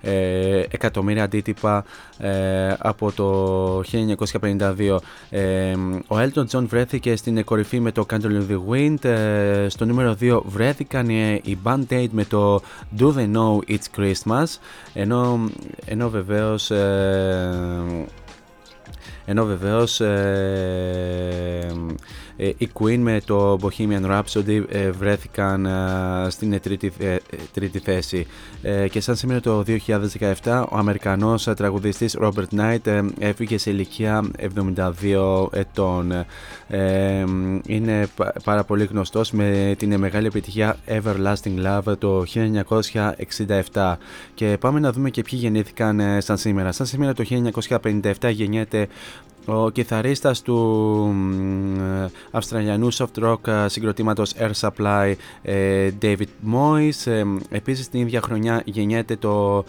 ε, 0.00 0.62
εκατομμύρια 0.70 1.24
αντίτυπα 1.24 1.84
ε, 2.18 2.74
από 2.78 3.12
το 3.12 3.80
1952. 3.80 4.98
Ε, 5.30 5.74
ο 6.06 6.16
Elton 6.16 6.44
John 6.50 6.64
βρέθηκε 6.66 7.16
στην 7.16 7.44
κορυφή 7.44 7.80
με 7.80 7.92
το 7.92 8.06
Candle 8.10 8.14
in 8.14 8.50
the 8.50 8.58
Wind. 8.70 9.04
Ε, 9.04 9.68
στο 9.68 9.84
νούμερο 9.84 10.16
2 10.20 10.40
βρέθηκαν 10.44 11.08
οι 11.08 11.58
Band 11.64 11.84
Aid 11.90 12.08
με 12.10 12.24
το 12.24 12.62
Do 12.98 13.12
They 13.16 13.32
Know 13.32 13.58
It's 13.68 13.98
Christmas. 13.98 14.46
Ενώ, 14.94 15.40
ενώ 15.84 16.08
βεβαίως 16.08 16.70
ενώ 19.24 19.44
βεβαίως 19.44 20.00
ε, 20.00 21.66
οι 22.40 22.70
Queen 22.72 22.98
με 22.98 23.20
το 23.24 23.58
Bohemian 23.62 24.06
Rhapsody 24.10 24.62
ε, 24.68 24.90
βρέθηκαν 24.90 25.66
ε, 25.66 26.30
στην 26.30 26.60
τρίτη, 26.60 26.92
τρίτη 27.52 27.78
θέση. 27.78 28.26
Και 28.90 29.00
σαν 29.00 29.16
σήμερα 29.16 29.40
το 29.40 29.64
2017 30.42 30.64
ο 30.70 30.76
Αμερικανός 30.76 31.48
τραγουδιστής 31.56 32.16
Robert 32.20 32.58
Knight 32.58 33.08
έφυγε 33.18 33.58
σε 33.58 33.70
ηλικία 33.70 34.24
72 35.00 35.46
ετών. 35.52 36.12
Είναι 37.66 38.08
πάρα 38.44 38.64
πολύ 38.64 38.84
γνωστός 38.84 39.30
με 39.30 39.74
την 39.78 39.98
μεγάλη 39.98 40.26
επιτυχία 40.26 40.76
Everlasting 40.86 41.66
Love 41.66 41.98
το 41.98 42.24
1967. 43.72 43.94
Και 44.34 44.56
πάμε 44.60 44.80
να 44.80 44.92
δούμε 44.92 45.10
και 45.10 45.22
ποιοι 45.22 45.38
γεννήθηκαν 45.42 46.00
σαν 46.18 46.36
σήμερα. 46.36 46.72
Σαν 46.72 46.86
σήμερα 46.86 47.12
το 47.12 47.24
1957 47.82 48.12
γεννιέται 48.30 48.88
ο 49.44 49.70
κιθαρίστας 49.70 50.42
του 50.42 51.14
Αυστραλιανού 52.30 52.92
soft 52.92 53.22
rock 53.22 53.66
συγκροτήματος 53.66 54.34
Air 54.38 54.50
Supply 54.60 55.14
David 56.00 56.26
Moyes. 56.52 57.24
Επίσης 57.48 57.88
την 57.88 58.00
ίδια 58.00 58.20
χρονιά 58.20 58.62
γεννιέται 58.64 59.16
το 59.16 59.64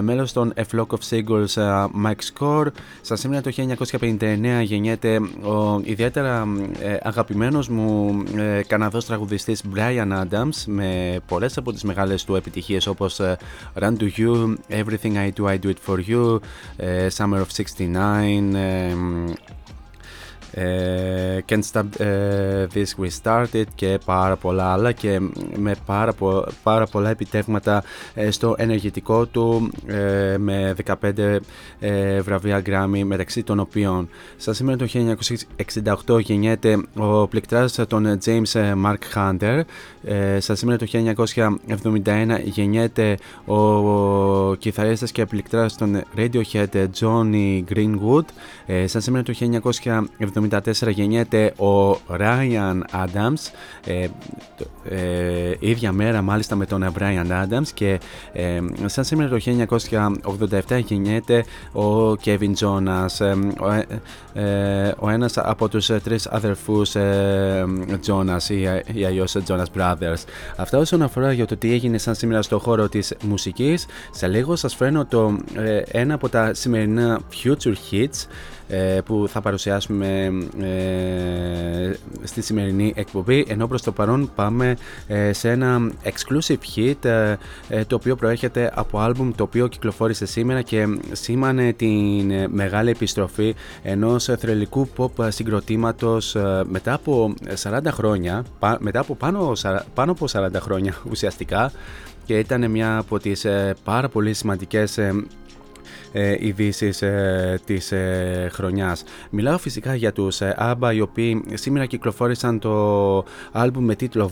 μέλος 0.00 0.32
των 0.32 0.52
A 0.56 0.62
Flock 0.74 0.86
of 0.86 0.98
Seagulls 1.10 1.86
Mike 2.04 2.34
Score. 2.38 2.66
Στα 3.00 3.16
σήμερα 3.16 3.40
το 3.40 3.50
1959 3.90 4.62
γεννιέται 4.62 5.20
ο 5.42 5.80
ιδιαίτερα 5.82 6.46
αγαπημένος 7.02 7.68
μου 7.68 8.22
Καναδός 8.66 9.04
τραγουδιστής 9.04 9.62
Brian 9.74 10.24
Adams 10.24 10.64
με 10.66 11.20
πολλές 11.26 11.56
από 11.56 11.72
τις 11.72 11.82
μεγάλες 11.82 12.24
του 12.24 12.34
επιτυχίες 12.34 12.86
όπως 12.86 13.20
Run 13.80 13.96
to 13.98 14.10
You, 14.18 14.54
Everything 14.70 15.14
I 15.14 15.30
Do 15.38 15.44
I 15.44 15.58
Do 15.58 15.68
It 15.68 15.80
For 15.86 15.98
You, 16.08 16.38
Summer 17.16 17.40
of 17.40 17.50
69, 17.50 18.54
ε, 19.24 19.55
Can't 21.48 21.62
Stop 21.72 21.84
ε, 22.00 22.66
This 22.74 23.02
We 23.02 23.08
Started 23.22 23.64
και 23.74 23.98
πάρα 24.04 24.36
πολλά 24.36 24.72
άλλα 24.72 24.92
και 24.92 25.20
με 25.56 25.74
πάρα, 25.86 26.14
πάρα 26.62 26.86
πολλά 26.86 27.10
επιτεύγματα 27.10 27.84
ε, 28.14 28.30
στο 28.30 28.54
ενεργητικό 28.58 29.26
του 29.26 29.70
με 30.38 30.74
15 31.02 31.38
βραβεία 32.22 32.62
Grammy 32.66 33.02
μεταξύ 33.04 33.42
των 33.42 33.60
οποίων. 33.60 34.08
Στα 34.36 34.52
σήμερα 34.52 34.76
το 34.76 34.86
1968 36.06 36.20
γεννιέται 36.20 36.82
ο 36.96 37.26
πληκτράς 37.28 37.80
των 37.88 38.18
James 38.24 38.74
Mark 38.84 38.98
Hunter. 39.14 39.60
Στα 40.38 40.54
σήμερα 40.54 40.78
το 40.78 40.86
1971 42.04 42.40
γεννιέται 42.44 43.18
ο 43.46 44.54
κιθαρίστας 44.54 45.12
και 45.12 45.26
πληκτράς 45.26 45.76
των 45.76 46.02
Radiohead 46.16 46.86
Johnny 47.00 47.62
Greenwood. 47.74 48.24
Στα 48.86 49.00
σήμερα 49.00 49.22
το 49.22 49.34
1970 49.40 50.45
1974 50.50 50.88
γεννιέται 50.88 51.52
ο 51.56 51.90
Ryan 51.92 52.80
Adams 52.92 53.50
ε, 53.86 54.06
ε, 54.88 55.54
ίδια 55.58 55.92
μέρα 55.92 56.22
μάλιστα 56.22 56.56
με 56.56 56.66
τον 56.66 56.94
Brian 56.98 57.26
Adams 57.30 57.68
και 57.74 58.00
ε, 58.32 58.60
σαν 58.86 59.04
σήμερα 59.04 59.28
το 59.28 59.38
1987 60.68 60.80
γεννιέται 60.84 61.44
ο 61.72 62.12
Kevin 62.12 62.52
Jonas 62.60 63.20
ε, 63.20 63.32
ο, 63.60 63.72
ε, 64.40 64.92
ο 64.98 65.10
ένας 65.10 65.38
από 65.38 65.68
τους 65.68 65.86
τρεις 65.86 66.26
αδερφούς 66.26 66.92
Jonas 68.06 68.48
ή, 68.48 68.62
ή 68.92 69.04
αλλιώς 69.04 69.36
Jonas 69.48 69.64
Brothers. 69.78 70.22
Αυτά 70.56 70.78
όσον 70.78 71.02
αφορά 71.02 71.32
για 71.32 71.46
το 71.46 71.56
τι 71.56 71.72
έγινε 71.72 71.98
σαν 71.98 72.14
σήμερα 72.14 72.42
στο 72.42 72.58
χώρο 72.58 72.88
της 72.88 73.14
μουσικής 73.22 73.86
σε 74.10 74.26
λίγο 74.26 74.56
σας 74.56 74.74
φέρνω 74.74 75.04
το, 75.04 75.36
ένα 75.90 76.14
από 76.14 76.28
τα 76.28 76.54
σημερινά 76.54 77.20
future 77.42 77.74
hits 77.90 78.26
ε, 78.55 78.55
που 79.04 79.24
θα 79.28 79.40
παρουσιάσουμε 79.40 80.32
ε, 80.60 81.92
στη 82.24 82.42
σημερινή 82.42 82.92
εκπομπή. 82.96 83.44
Ενώ 83.48 83.66
προς 83.66 83.82
το 83.82 83.92
παρόν 83.92 84.30
πάμε 84.34 84.76
ε, 85.06 85.32
σε 85.32 85.50
ένα 85.50 85.92
exclusive 86.04 86.76
hit 86.76 87.36
το 87.86 87.94
οποίο 87.94 88.16
προέρχεται 88.16 88.72
από 88.74 88.98
άλμπουμ 88.98 89.30
το 89.34 89.42
οποίο 89.42 89.66
κυκλοφόρησε 89.66 90.26
σήμερα 90.26 90.62
και 90.62 90.98
σήμανε 91.12 91.72
την 91.72 92.32
μεγάλη 92.50 92.90
επιστροφή 92.90 93.54
ενός 93.82 94.24
θρελικού 94.38 94.88
pop 94.96 95.28
συγκροτήματος 95.28 96.36
μετά 96.64 96.92
από 96.92 97.34
40 97.62 97.78
χρόνια 97.90 98.44
μετά 98.78 99.00
από 99.00 99.14
πάνω, 99.14 99.52
πάνω 99.94 100.12
από 100.12 100.26
40 100.32 100.48
χρόνια 100.60 100.94
ουσιαστικά. 101.10 101.72
Και 102.24 102.38
ήταν 102.38 102.70
μια 102.70 102.96
από 102.96 103.18
τις 103.18 103.46
πάρα 103.84 104.08
πολύ 104.08 104.34
σημαντικές 104.34 104.98
ε, 106.18 106.36
ειδήσεις 106.46 107.02
ε, 107.02 107.60
της 107.64 107.92
ε, 107.92 108.48
χρονιάς. 108.52 109.04
Μιλάω 109.30 109.58
φυσικά 109.58 109.94
για 109.94 110.12
τους 110.12 110.40
ε, 110.40 110.56
ABBA 110.58 110.94
οι 110.94 111.00
οποίοι 111.00 111.44
σήμερα 111.54 111.86
κυκλοφόρησαν 111.86 112.58
το 112.58 113.24
άλμπουμ 113.52 113.84
με 113.84 113.94
τίτλο 113.94 114.30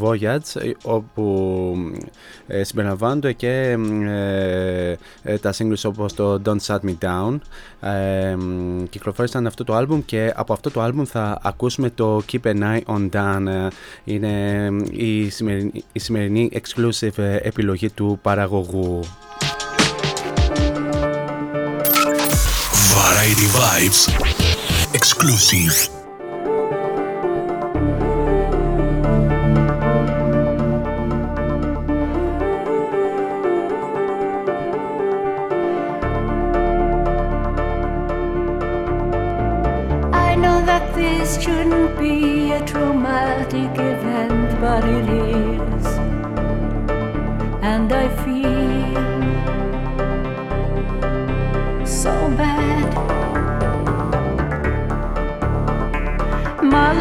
Voyage 0.00 0.42
όπου 0.82 1.76
ε, 2.46 2.62
συμπεριλαμβάνονται 2.64 3.32
και 3.32 3.78
τα 5.40 5.54
singles 5.58 5.82
όπως 5.84 6.14
το 6.14 6.40
Don't 6.44 6.60
Shut 6.66 6.78
Me 6.78 6.94
Down 7.00 7.38
κυκλοφόρησαν 8.88 9.46
αυτό 9.46 9.64
το 9.64 9.74
άλμπουμ 9.74 10.00
και 10.04 10.32
από 10.36 10.52
αυτό 10.52 10.70
το 10.70 10.80
άλμπουμ 10.80 11.04
θα 11.04 11.38
ακούσουμε 11.42 11.90
το 11.90 12.22
Keep 12.32 12.42
an 12.42 12.62
Eye 12.62 12.80
on 12.86 13.08
Dan 13.10 13.68
είναι 14.04 14.66
η 14.90 15.30
σημερινή, 15.30 15.84
η 15.92 15.98
σημερινή 15.98 16.50
exclusive 16.52 17.38
επιλογή 17.42 17.90
του 17.90 18.18
παραγωγού. 18.22 19.00
Variety 23.12 23.46
Vibes. 23.58 24.08
Exclusive. 24.94 25.90
I 40.14 40.34
know 40.34 40.64
that 40.64 40.94
this 40.94 41.38
shouldn't 41.38 41.98
be 41.98 42.52
a 42.52 42.64
traumatic 42.64 43.72
event, 43.78 44.58
but 44.58 44.84
it 44.84 45.08
is. 45.10 45.51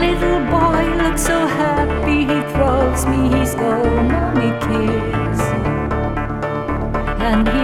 Little 0.02 0.40
boy 0.50 0.84
looks 1.02 1.22
so 1.22 1.46
happy, 1.46 2.20
he 2.32 2.40
throws 2.54 3.06
me 3.06 3.20
his 3.38 3.54
old 3.54 4.04
mommy 4.12 4.52
kiss. 4.66 5.42
And 7.28 7.48
he 7.48 7.64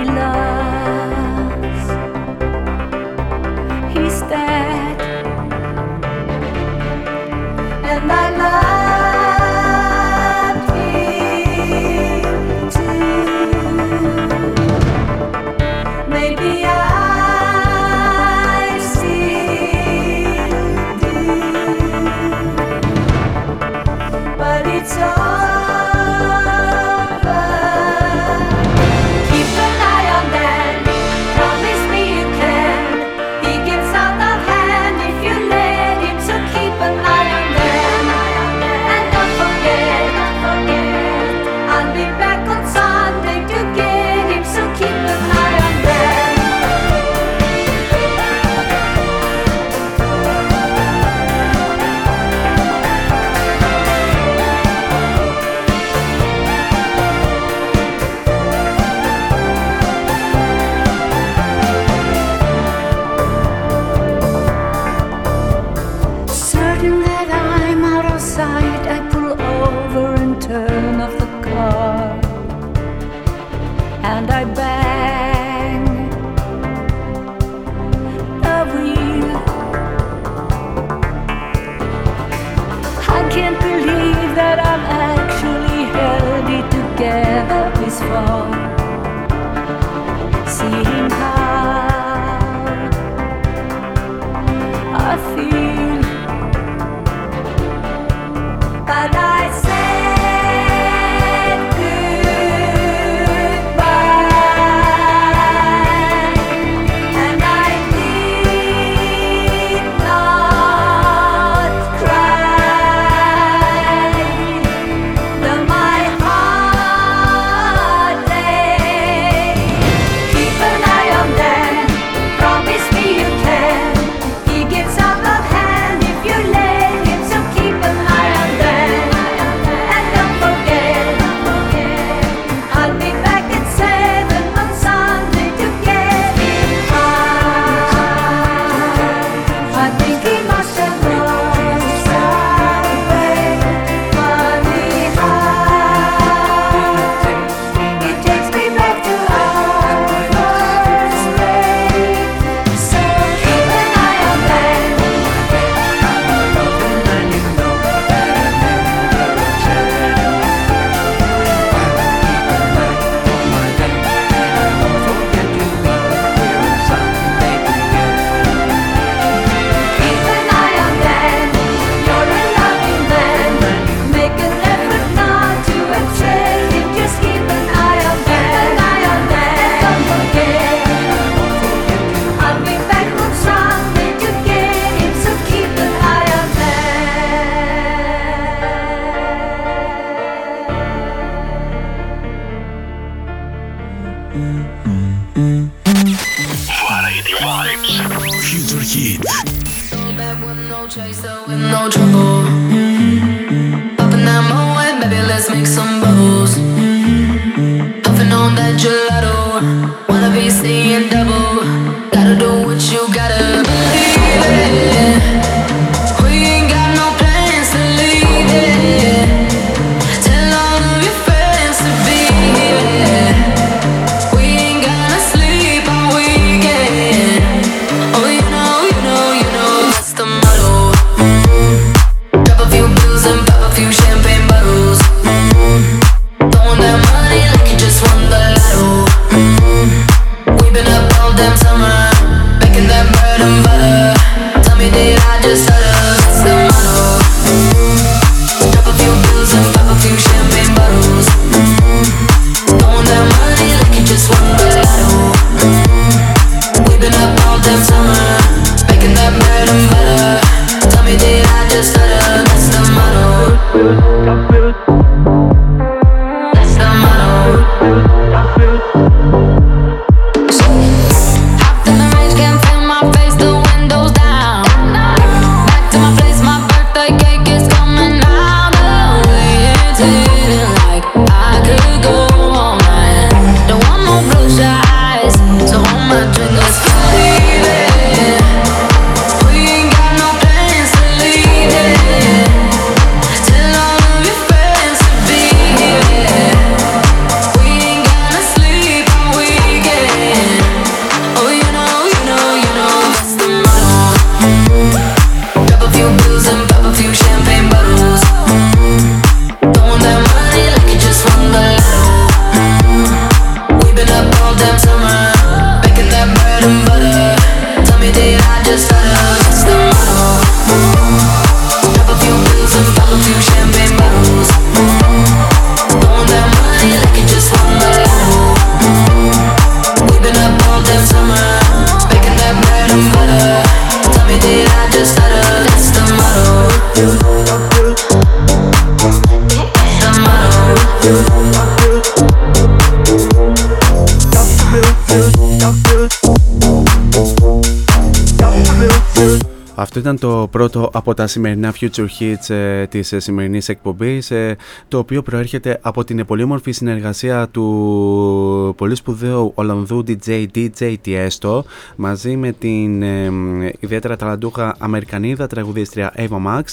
Αυτό 349.79 349.99
ήταν 349.99 350.19
το 350.19 350.47
πρώτο 350.51 350.89
από 350.93 351.13
τα 351.13 351.27
σημερινά 351.27 351.73
Future 351.79 352.05
Hits 352.19 352.55
ε, 352.55 352.85
της 352.87 353.11
ε, 353.11 353.19
σημερινής 353.19 353.69
εκπομπής 353.69 354.31
ε, 354.31 354.55
το 354.87 354.97
οποίο 354.97 355.21
προέρχεται 355.21 355.79
από 355.81 356.03
την 356.03 356.25
πολύμορφη 356.25 356.71
συνεργασία 356.71 357.47
του 357.51 358.73
πολύ 358.77 358.95
σπουδαίου 358.95 359.51
Ολλανδού 359.55 360.03
DJ 360.07 360.45
DJ 360.55 360.95
Tiesto 361.05 361.59
μαζί 361.95 362.35
με 362.35 362.51
την 362.51 363.01
ε, 363.01 363.31
ιδιαίτερα 363.79 364.15
ταλαντούχα 364.15 364.75
Αμερικανίδα 364.79 365.47
τραγουδίστρια 365.47 366.13
Eva 366.15 366.45
Max 366.47 366.63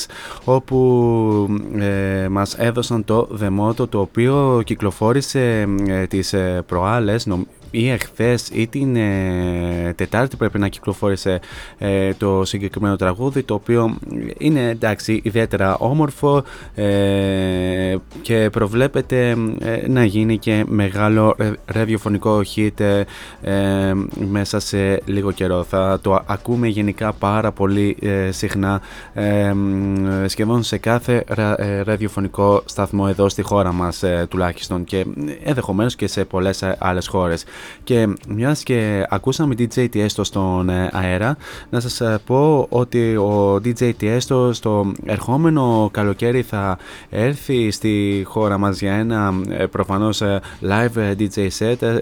όπου 0.45 1.59
ε, 1.79 2.29
μας 2.29 2.55
έδωσαν 2.55 3.05
το 3.05 3.29
δεμότο 3.31 3.87
το 3.87 4.01
οποίο 4.01 4.63
κυκλοφόρησε 4.65 5.67
ε, 5.87 6.07
τις 6.07 6.33
ε, 6.33 6.63
προάλλες 6.67 7.27
νομ- 7.27 7.45
ή 7.75 7.91
εχθές 7.91 8.49
ή 8.53 8.67
την 8.67 8.97
ε, 8.97 9.93
Τετάρτη 9.97 10.37
πρέπει 10.37 10.59
να 10.59 10.69
κυκλοφόρησε 10.69 11.41
ε, 11.79 12.13
το 12.15 12.45
συγκεκριμένο 12.45 12.97
τραγούδι 12.97 13.43
το 13.43 13.55
οποίο 13.55 13.99
είναι 14.39 14.69
εντάξει 14.69 15.21
ιδιαίτερα 15.25 15.77
όμορφο 15.77 16.43
ε, 16.75 17.97
και 18.23 18.49
προβλέπεται 18.53 19.37
ε, 19.61 19.89
να 19.89 20.05
γίνει 20.05 20.39
και 20.39 20.65
μεγάλο 20.69 21.35
ре- 21.39 21.53
ραδιοφωνικό 21.67 22.41
hit 22.57 22.81
ε, 22.81 23.03
ε, 23.43 23.93
μέσα 24.31 24.59
σε 24.61 25.01
λίγο 25.05 25.33
καιρό. 25.33 25.65
Θα 25.65 25.99
το 26.03 26.23
ακούμε 26.27 26.67
γενικά 26.69 27.13
πάρα 27.13 27.53
πολύ 27.53 27.97
ε, 28.01 28.31
συχνά 28.31 28.81
ε, 29.15 29.53
μ, 29.53 30.27
σχεδόν 30.27 30.63
σε 30.63 30.79
κάθε 30.79 31.25
ρα- 31.29 31.61
ε, 31.61 31.83
ραδιοφωνικό 31.83 32.63
σταθμό 32.65 33.07
εδώ 33.09 33.29
στη 33.29 33.43
χώρα 33.43 33.73
μας 33.73 34.03
ε, 34.03 34.27
τουλάχιστον 34.31 34.85
και 34.85 35.05
ενδεχομένως 35.43 35.97
και 35.97 36.07
σε 36.07 36.25
πολλές 36.25 36.63
ε, 36.63 36.77
άλλες 36.79 37.07
χώρες. 37.07 37.45
Και 37.85 38.09
μιας 38.29 38.63
και 38.63 39.07
ακούσαμε 39.09 39.55
DJ 39.59 39.89
Tiesto 39.95 40.21
στον 40.21 40.69
ε, 40.69 40.89
αέρα, 40.93 41.37
να 41.71 41.81
σας 41.81 42.01
ε, 42.01 42.21
πω 42.27 42.67
ότι 42.69 43.17
ο 43.17 43.61
DJ 43.65 43.93
Tiesto 44.01 44.51
στο 44.53 44.93
ερχόμενο 45.07 45.89
καλοκαίρι 45.93 46.43
θα 46.43 46.79
έρθει 47.11 47.71
στη 47.71 48.23
χώρα 48.27 48.59
μας 48.59 48.81
για 48.81 48.95
ένα 48.95 49.35
ε, 49.49 49.67
προφανώς 49.67 50.21
ε, 50.21 50.41
live 50.63 50.97
ε, 50.97 51.15
DJ 51.19 51.49
set 51.59 51.83
ε, 51.83 51.99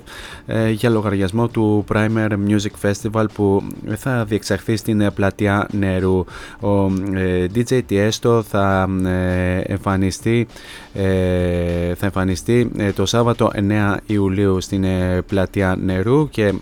ε, 0.47 0.71
για 0.71 0.91
λογαριασμό 0.91 1.49
του 1.49 1.85
Primer 1.93 2.29
Music 2.49 2.91
Festival 2.91 3.25
που 3.35 3.63
θα 3.97 4.25
διεξαχθεί 4.25 4.77
στην 4.77 5.01
ε, 5.01 5.11
πλατεία 5.11 5.69
νερού. 5.73 6.25
Ο 6.61 6.87
ε, 7.15 7.47
DJ 7.55 7.81
Tiesto 7.91 8.41
θα 8.49 8.89
ε, 9.05 9.59
εμφανιστεί, 9.59 10.47
ε, 10.93 11.95
θα 11.95 12.07
εμφανιστεί 12.07 12.71
ε, 12.77 12.93
το 12.93 13.07
Σάββατο 13.07 13.51
9 13.55 13.97
Ιουλίου 14.07 14.61
στην 14.61 14.85
ε, 14.85 15.23
πλατεία 15.53 15.77
νερού 15.85 16.29
και 16.29 16.53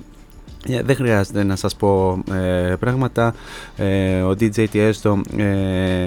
ε, 0.68 0.82
δεν 0.82 0.97
χρειάζεται 0.97 1.45
να 1.45 1.57
σας 1.57 1.76
πω 1.76 2.22
ε, 2.32 2.74
πράγματα. 2.80 3.34
Ε, 3.76 4.20
ο 4.20 4.34
DJ 4.41 4.66
Tiesto 4.72 5.20
ε, 5.36 6.07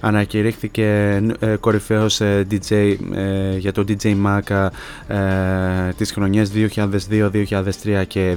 ανακηρύχθηκε 0.00 1.20
ε, 1.38 1.56
κορυφαίος 1.60 2.20
ε, 2.20 2.46
DJ 2.50 2.96
ε, 3.14 3.56
για 3.56 3.72
το 3.72 3.84
DJ 3.88 4.16
Maca 4.26 4.68
ε, 5.06 5.92
τις 5.96 6.12
χρονιές 6.12 6.50
2002, 6.54 7.30
2003 7.30 8.04
και 8.06 8.36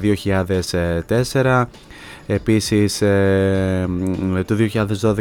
2004. 1.32 1.64
Επίσης 2.28 3.02
ε, 3.02 3.88
το 4.46 4.56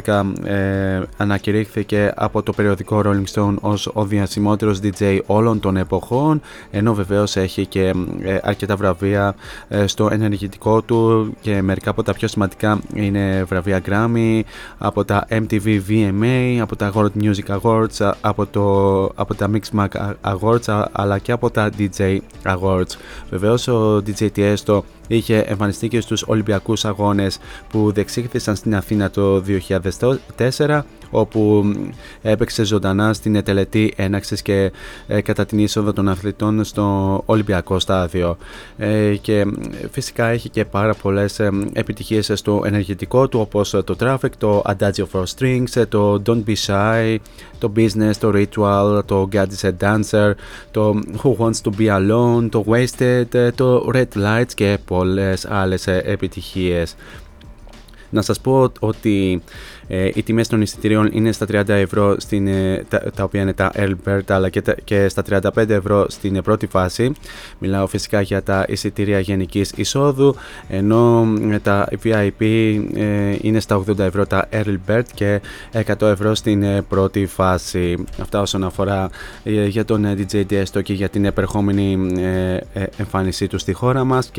2012 0.05 0.23
ε, 0.45 1.03
ανακηρύχθηκε 1.17 2.13
από 2.17 2.43
το 2.43 2.53
περιοδικό 2.53 3.03
Rolling 3.05 3.35
Stone 3.35 3.55
ως 3.61 3.91
ο 3.93 4.05
διασημότερος 4.05 4.81
DJ 4.83 5.21
όλων 5.27 5.61
των 5.61 5.77
εποχών 5.77 6.41
ενώ 6.71 6.95
βεβαίως 6.95 7.37
έχει 7.37 7.67
και 7.67 7.95
ε, 8.23 8.39
αρκετά 8.43 8.77
βραβεία 8.77 9.35
ε, 9.69 9.87
στο 9.87 10.09
ενεργητικό 10.13 10.83
του 10.83 11.33
και 11.41 11.63
μερικά 11.63 11.91
από 11.91 12.03
τα 12.03 12.15
πιο 12.15 12.29
σημαντικά 12.29 12.79
είναι 12.95 13.45
βραβεία 13.45 13.81
Grammy 13.87 14.41
από 14.79 15.05
τα 15.05 15.27
MTV 15.31 15.81
VMA, 15.89 16.59
από 16.61 16.77
τα 16.77 16.93
World 16.95 17.23
Music 17.23 17.61
Awards, 17.61 18.13
από, 18.21 18.47
το, 18.47 19.05
από 19.05 19.35
τα 19.35 19.51
Mix 19.53 19.79
Mag 19.79 20.13
Awards 20.23 20.85
αλλά 20.93 21.19
και 21.19 21.33
από 21.33 21.51
τα 21.51 21.71
DJ 21.79 22.19
Awards. 22.45 22.97
Βεβαίως 23.31 23.69
ο 23.69 24.03
DJ 24.07 24.29
Tiesto 24.37 24.81
είχε 25.09 25.39
εμφανιστεί 25.39 25.89
και 25.89 26.01
στους 26.01 26.23
Ολυμπιακούς 26.27 26.85
Αγώνες 26.85 27.39
που 27.69 27.93
διεξήχθησαν 27.93 28.57
στην 28.57 28.75
Αθήνα 28.75 29.11
το 29.11 29.43
2004 30.37 30.81
όπου 31.11 31.73
έπαιξε 32.23 32.65
ζωντανά 32.65 33.13
στην 33.13 33.43
τελετή 33.43 33.93
έναξης 33.97 34.43
και 34.43 34.73
ε, 35.07 35.21
κατά 35.21 35.47
την 35.47 35.59
είσοδο 35.59 35.93
των 35.93 36.09
αθλητών 36.09 36.65
στο 36.65 37.23
Ολυμπιακό 37.27 37.79
Στάδιο. 37.79 38.37
Ε, 38.77 39.17
και 39.21 39.47
φυσικά 39.91 40.27
έχει 40.27 40.49
και 40.49 40.65
πάρα 40.65 40.95
πολλές 40.95 41.39
ε, 41.39 41.51
επιτυχίες 41.73 42.31
στο 42.35 42.63
ενεργητικό 42.65 43.29
του 43.29 43.41
όπως 43.41 43.71
το 43.71 43.97
Traffic, 44.01 44.31
το 44.39 44.63
Adagio 44.67 45.05
for 45.13 45.25
Strings, 45.37 45.87
το 45.89 46.23
Don't 46.27 46.43
Be 46.47 46.55
Shy, 46.67 47.17
το 47.59 47.73
Business, 47.77 48.17
το 48.21 48.33
Ritual, 48.35 49.01
το 49.07 49.29
Gadgets 49.33 49.71
Dancer, 49.81 50.33
το 50.71 51.01
Who 51.23 51.37
Wants 51.37 51.61
to 51.63 51.71
Be 51.79 51.89
Alone, 51.89 52.49
το 52.51 52.65
Wasted, 52.69 53.51
το 53.55 53.91
Red 53.95 54.17
Lights 54.17 54.53
και 54.55 54.79
πολλές 54.85 55.47
άλλες 55.47 55.87
επιτυχίες. 55.87 56.95
Να 58.11 58.23
σας 58.23 58.41
πω 58.41 58.73
ότι 58.79 59.43
ε, 59.89 60.11
οι 60.15 60.23
τιμές 60.23 60.49
των 60.49 60.61
εισιτηρίων 60.61 61.09
είναι 61.13 61.33
στα 61.33 61.47
30 61.51 61.69
ευρώ 61.69 62.15
στην, 62.19 62.47
ε, 62.47 62.85
τα, 62.89 62.99
τα, 63.15 63.25
οποία 63.25 63.41
είναι 63.41 63.53
τα 63.53 63.73
αλλά 64.27 64.49
και, 64.49 64.63
τα, 64.63 64.75
και, 64.85 65.09
στα 65.09 65.23
35 65.57 65.69
ευρώ 65.69 66.07
στην 66.09 66.37
ε, 66.37 66.43
πρώτη 66.43 66.67
φάση. 66.67 67.13
Μιλάω 67.59 67.87
φυσικά 67.87 68.21
για 68.21 68.43
τα 68.43 68.65
εισιτήρια 68.69 69.21
γενικής 69.21 69.73
εισόδου 69.77 70.35
ενώ 70.69 71.27
ε, 71.51 71.59
τα 71.59 71.89
VIP 72.05 72.43
είναι 73.41 73.61
στα 73.61 73.85
80 73.89 73.99
ευρώ 73.99 74.27
τα 74.27 74.49
Early 74.53 75.03
και 75.15 75.41
100 75.73 76.03
ευρώ 76.03 76.35
στην 76.35 76.85
πρώτη 76.89 77.27
φάση. 77.27 78.05
Αυτά 78.21 78.41
όσον 78.41 78.65
αφορά 78.65 79.11
για 79.45 79.85
τον 79.85 80.07
DJ 80.07 80.63
το 80.73 80.83
και 80.83 80.93
για 80.93 81.09
την 81.09 81.25
επερχόμενη 81.25 81.99
εμφάνισή 82.97 83.47
του 83.47 83.59
στη 83.59 83.73
χώρα 83.73 84.05
μας 84.05 84.31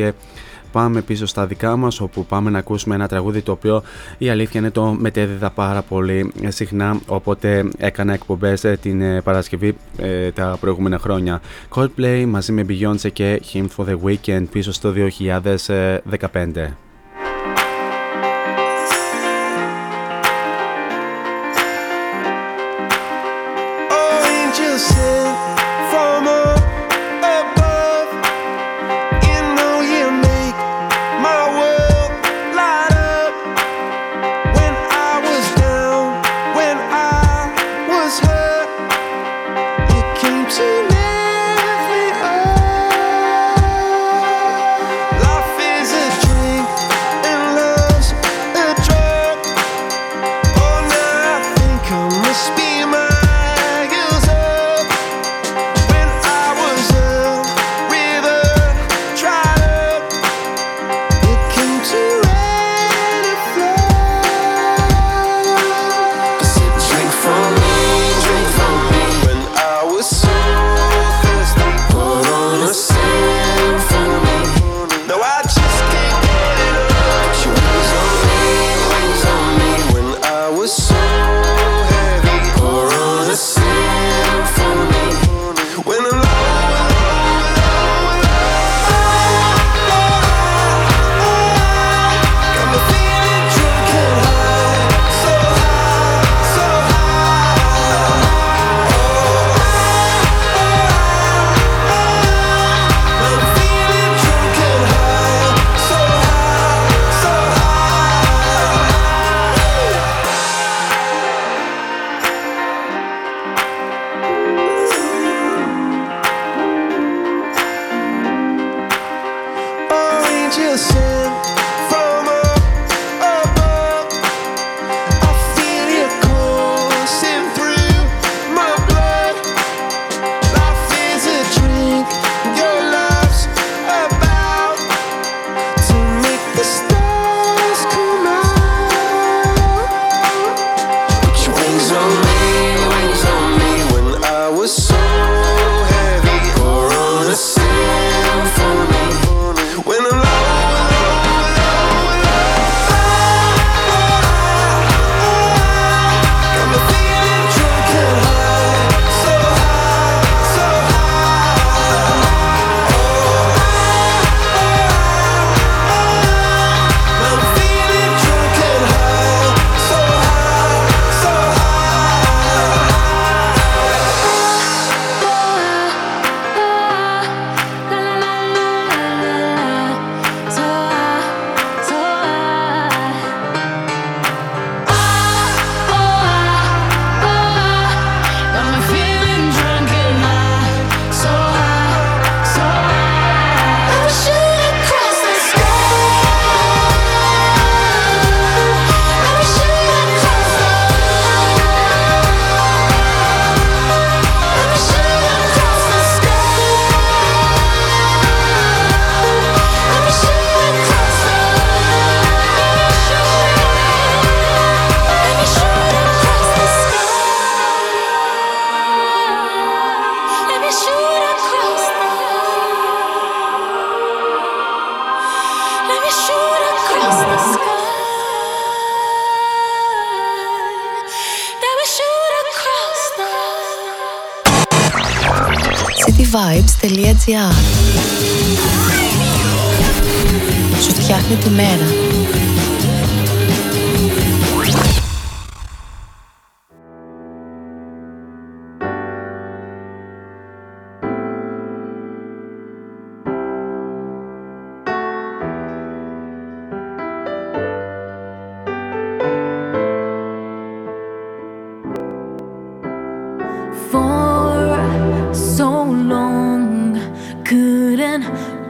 πάμε 0.72 1.02
πίσω 1.02 1.26
στα 1.26 1.46
δικά 1.46 1.76
μας 1.76 2.00
όπου 2.00 2.26
πάμε 2.26 2.50
να 2.50 2.58
ακούσουμε 2.58 2.96
ένα 2.96 3.08
τραγούδι 3.08 3.42
το 3.42 3.52
οποίο 3.52 3.84
η 4.18 4.30
αλήθεια 4.30 4.60
είναι 4.60 4.70
το 4.70 4.96
μετέδιδα 5.00 5.50
πάρα 5.50 5.82
πολύ 5.82 6.32
συχνά 6.48 7.00
οπότε 7.08 7.70
έκανα 7.78 8.14
εκπομπές 8.14 8.64
ε, 8.64 8.78
την 8.82 9.02
ε, 9.02 9.22
Παρασκευή 9.22 9.76
ε, 9.98 10.32
τα 10.32 10.58
προηγούμενα 10.60 11.00
χρόνια. 11.00 11.42
Coldplay 11.76 12.26
μαζί 12.28 12.52
με 12.52 12.66
Beyoncé 12.70 13.12
και 13.14 13.42
Him 13.54 13.66
for 13.78 13.86
the 13.86 13.98
Weekend 14.04 14.46
πίσω 14.52 14.72
στο 14.72 14.94
2015. 15.28 16.87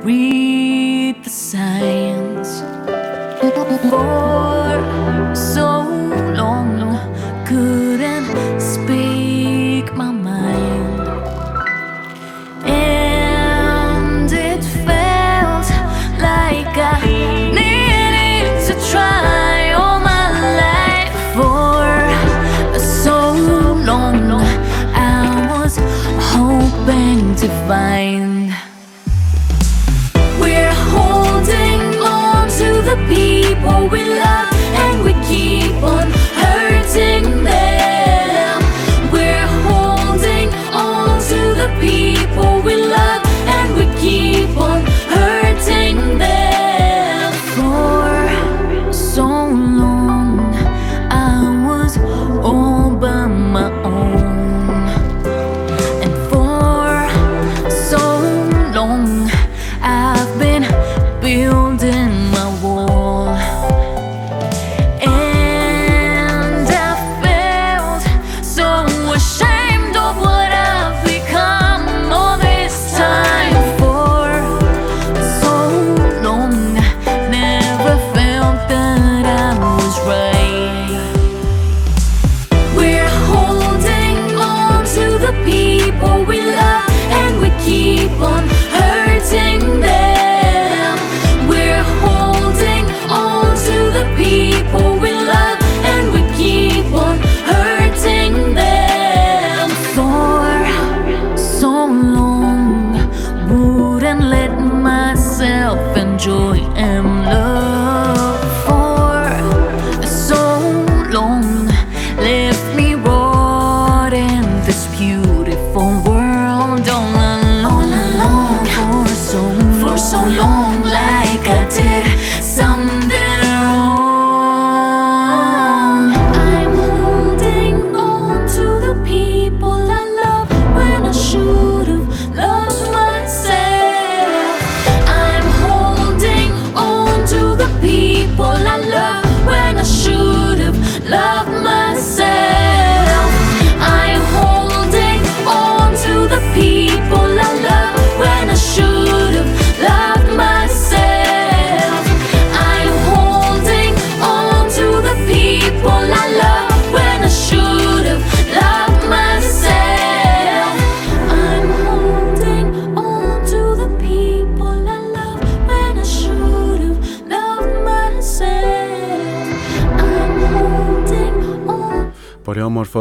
read 0.07 1.21
the 1.21 1.29
signs 1.29 2.61
for 3.89 5.35
so 5.35 5.69
long, 6.39 6.71
couldn't 7.45 8.31
speak 8.57 9.93
my 9.93 10.09
mind, 10.09 11.09
and 12.65 14.31
it 14.31 14.63
felt 14.87 15.67
like 16.27 16.73
I 16.95 17.01
needed 17.59 18.47
to 18.67 18.73
try 18.89 19.73
all 19.73 19.99
my 19.99 20.27
life 20.63 21.13
for 21.35 22.79
so 22.79 23.17
long. 23.89 24.31
I 24.95 25.59
was 25.59 25.75
hoping 26.31 27.35
to 27.41 27.47
find. 27.67 28.06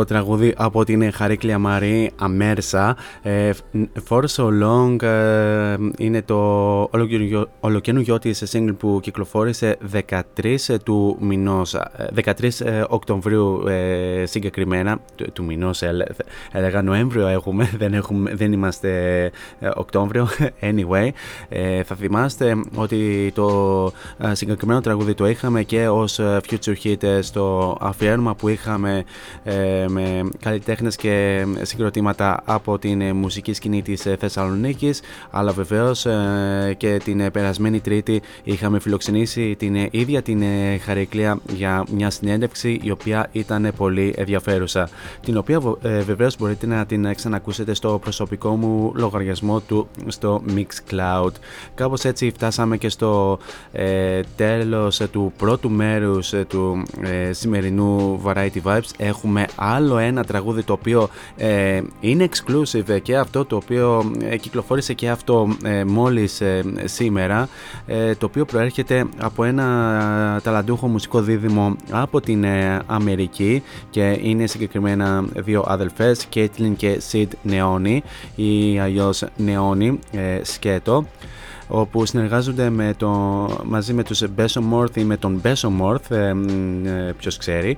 Τραγούδι 0.05 0.55
από 0.57 0.85
την 0.85 1.13
Χαρίκλια 1.13 1.59
Μαρή 1.59 2.11
Αμέρσα. 2.17 2.97
Ε, 3.83 4.01
For 4.09 4.25
So 4.37 4.49
Long 4.63 5.03
ε, 5.03 5.77
είναι 5.99 6.23
το 6.23 6.37
ολοκαινούργιο- 6.91 7.49
ολοκαινούργιο 7.61 8.19
της 8.19 8.45
single 8.53 8.75
που 8.79 8.99
κυκλοφόρησε 9.03 9.77
13 9.93 10.79
του 10.85 11.17
μηνός, 11.21 11.75
ε, 11.75 11.83
13 12.15 12.61
ε, 12.61 12.85
Οκτωβρίου 12.89 13.67
ε, 13.69 14.25
συγκεκριμένα, 14.27 14.99
του, 15.15 15.33
του 15.33 15.45
μηνός 15.45 15.83
ε, 15.83 15.93
λέ- 15.93 16.09
έλεγα 16.53 16.83
Νοέμβριο 16.83 17.27
έχουμε, 17.27 17.71
δεν, 17.79 17.95
έχουμε, 17.95 18.35
δεν 18.35 18.53
είμαστε 18.53 19.23
ε, 19.61 19.69
Οκτώβριο, 19.75 20.29
anyway. 20.71 21.09
Ε, 21.49 21.83
θα 21.83 21.95
θυμάστε 21.95 22.57
ότι 22.75 23.31
το 23.35 23.47
ε, 24.19 24.35
συγκεκριμένο 24.35 24.81
τραγούδι 24.81 25.15
το 25.15 25.27
είχαμε 25.29 25.63
και 25.63 25.89
ως 25.89 26.19
ε, 26.19 26.41
Future 26.51 26.75
Hit 26.85 27.03
ε, 27.03 27.21
στο 27.23 27.77
αφιέρωμα 27.81 28.35
που 28.35 28.49
είχαμε 28.49 29.05
ε, 29.45 29.85
με 29.89 30.23
καλλιτέχνες 30.41 30.97
και 30.97 31.45
συγκροτήματα 31.63 32.43
από 32.45 32.79
την 32.79 33.01
ε, 33.01 33.13
μουσική 33.13 33.53
σκηνή 33.53 33.66
της 33.71 34.07
ε, 34.07 34.17
Θεσσαλονίκης 34.19 35.01
αλλά 35.31 35.53
βεβαίως 35.53 36.07
ε, 36.07 36.75
και 36.77 37.01
την 37.05 37.21
ε, 37.21 37.31
περασμένη 37.31 37.81
Τρίτη 37.81 38.23
είχαμε 38.43 38.81
φιλοξενήσει 38.81 39.57
την 39.59 39.77
ε, 39.77 39.89
ίδια 39.91 40.23
την 40.23 40.43
ε, 40.43 40.79
Χαρικλία 40.79 41.39
για 41.55 41.85
μια 41.91 42.11
συνέντευξη 42.11 42.81
η 42.83 42.91
οποία 42.91 43.29
ήταν 43.33 43.73
πολύ 43.77 44.15
ενδιαφέρουσα 44.17 44.89
την 45.23 45.37
οποία 45.37 45.61
βο- 45.61 45.79
ε, 45.83 46.01
βεβαίως 46.01 46.37
μπορείτε 46.39 46.67
να 46.67 46.87
την 46.87 47.05
ε, 47.05 47.15
ξανακούσετε 47.15 47.75
στο 47.75 47.99
προσωπικό 48.03 48.57
μου 48.57 48.93
λογαριασμό 48.95 49.61
του 49.61 49.89
στο 50.07 50.43
Mixcloud. 50.55 51.31
Κάπως 51.75 52.05
έτσι 52.05 52.31
φτάσαμε 52.31 52.77
και 52.77 52.89
στο 52.89 53.39
ε, 53.73 54.21
τέλος 54.37 55.01
ε, 55.01 55.07
του 55.07 55.33
πρώτου 55.37 55.71
μέρους 55.71 56.33
ε, 56.33 56.45
του 56.49 56.83
ε, 57.03 57.33
σημερινού 57.33 58.21
Variety 58.25 58.63
Vibes. 58.65 58.91
Έχουμε 58.97 59.47
άλλο 59.57 59.99
ένα 59.99 60.25
τραγούδι 60.25 60.63
το 60.63 60.73
οποίο 60.73 61.09
ε, 61.37 61.83
είναι 62.01 62.29
exclusive 62.31 63.01
και 63.03 63.17
αυτό 63.17 63.45
το 63.45 63.56
οποίο 63.57 64.13
ε, 64.21 64.37
κυκλοφόρησε 64.37 64.93
και 64.93 65.09
αυτό 65.09 65.57
ε, 65.65 65.85
μόλις 65.85 66.41
ε, 66.41 66.65
σήμερα 66.85 67.49
ε, 67.87 68.15
το 68.15 68.27
οποίο 68.27 68.45
προέρχεται 68.45 69.07
από 69.19 69.45
ένα 69.45 70.41
ταλαντούχο 70.43 70.87
μουσικό 70.89 71.21
δίδυμο 71.21 71.77
από 71.91 72.21
την 72.21 72.45
ε, 72.45 72.81
Αμερική 72.87 73.63
και 73.91 74.19
είναι 74.23 74.47
συγκεκριμένα 74.47 75.25
δύο 75.35 75.65
αδελφές 75.67 76.27
Caitlyn 76.35 76.73
και 76.77 77.03
Sid 77.13 77.29
Neoni 77.51 77.99
ή 78.35 78.79
αλλιώς 78.79 79.25
Neoni 79.47 79.97
ε, 80.13 80.41
σκέτο 80.43 81.05
όπου 81.69 82.07
συνεργάζονται 82.07 82.71
με 82.71 82.95
το, 82.97 83.11
μαζί 83.65 83.93
με 83.93 84.03
τους 84.03 84.23
Besomorph 84.37 84.97
ή 84.97 85.05
με 85.05 85.17
τον 85.17 85.41
Besomorph, 85.45 86.11
ε, 86.11 86.33
μ, 86.35 86.47
ε, 86.87 87.15
ποιος 87.19 87.37
ξέρει, 87.37 87.77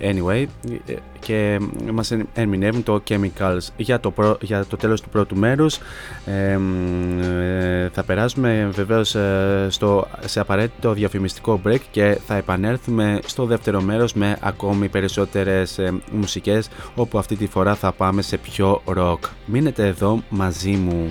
anyway, 0.00 0.44
ε, 0.86 0.94
και 1.18 1.58
μας 1.92 2.10
εν- 2.10 2.28
ερμηνεύουν 2.34 2.82
το 2.82 3.02
Chemicals 3.08 3.58
για 3.76 4.00
το, 4.00 4.10
πρω- 4.10 4.36
για 4.40 4.64
το 4.64 4.76
τέλος 4.76 5.00
του 5.00 5.08
πρώτου 5.08 5.36
μέρους. 5.36 5.78
Ε, 6.24 6.56
μ, 6.56 7.20
ε, 7.22 7.90
θα 7.92 8.02
περάσουμε 8.02 8.68
βεβαίως 8.72 9.14
ε, 9.14 9.66
στο, 9.70 10.06
σε 10.24 10.40
απαραίτητο 10.40 10.92
διαφημιστικό 10.92 11.60
break 11.66 11.78
και 11.90 12.18
θα 12.26 12.34
επανέλθουμε 12.36 13.18
στο 13.26 13.44
δεύτερο 13.44 13.80
μέρος 13.80 14.12
με 14.14 14.36
ακόμη 14.40 14.88
περισσότερες 14.88 15.78
ε, 15.78 15.92
μουσικές, 16.12 16.68
όπου 16.94 17.18
αυτή 17.18 17.36
τη 17.36 17.46
φορά 17.46 17.74
θα 17.74 17.92
πάμε 17.92 18.22
σε 18.22 18.36
πιο 18.36 18.82
rock. 18.96 19.18
Μείνετε 19.46 19.86
εδώ 19.86 20.22
μαζί 20.28 20.70
μου. 20.70 21.10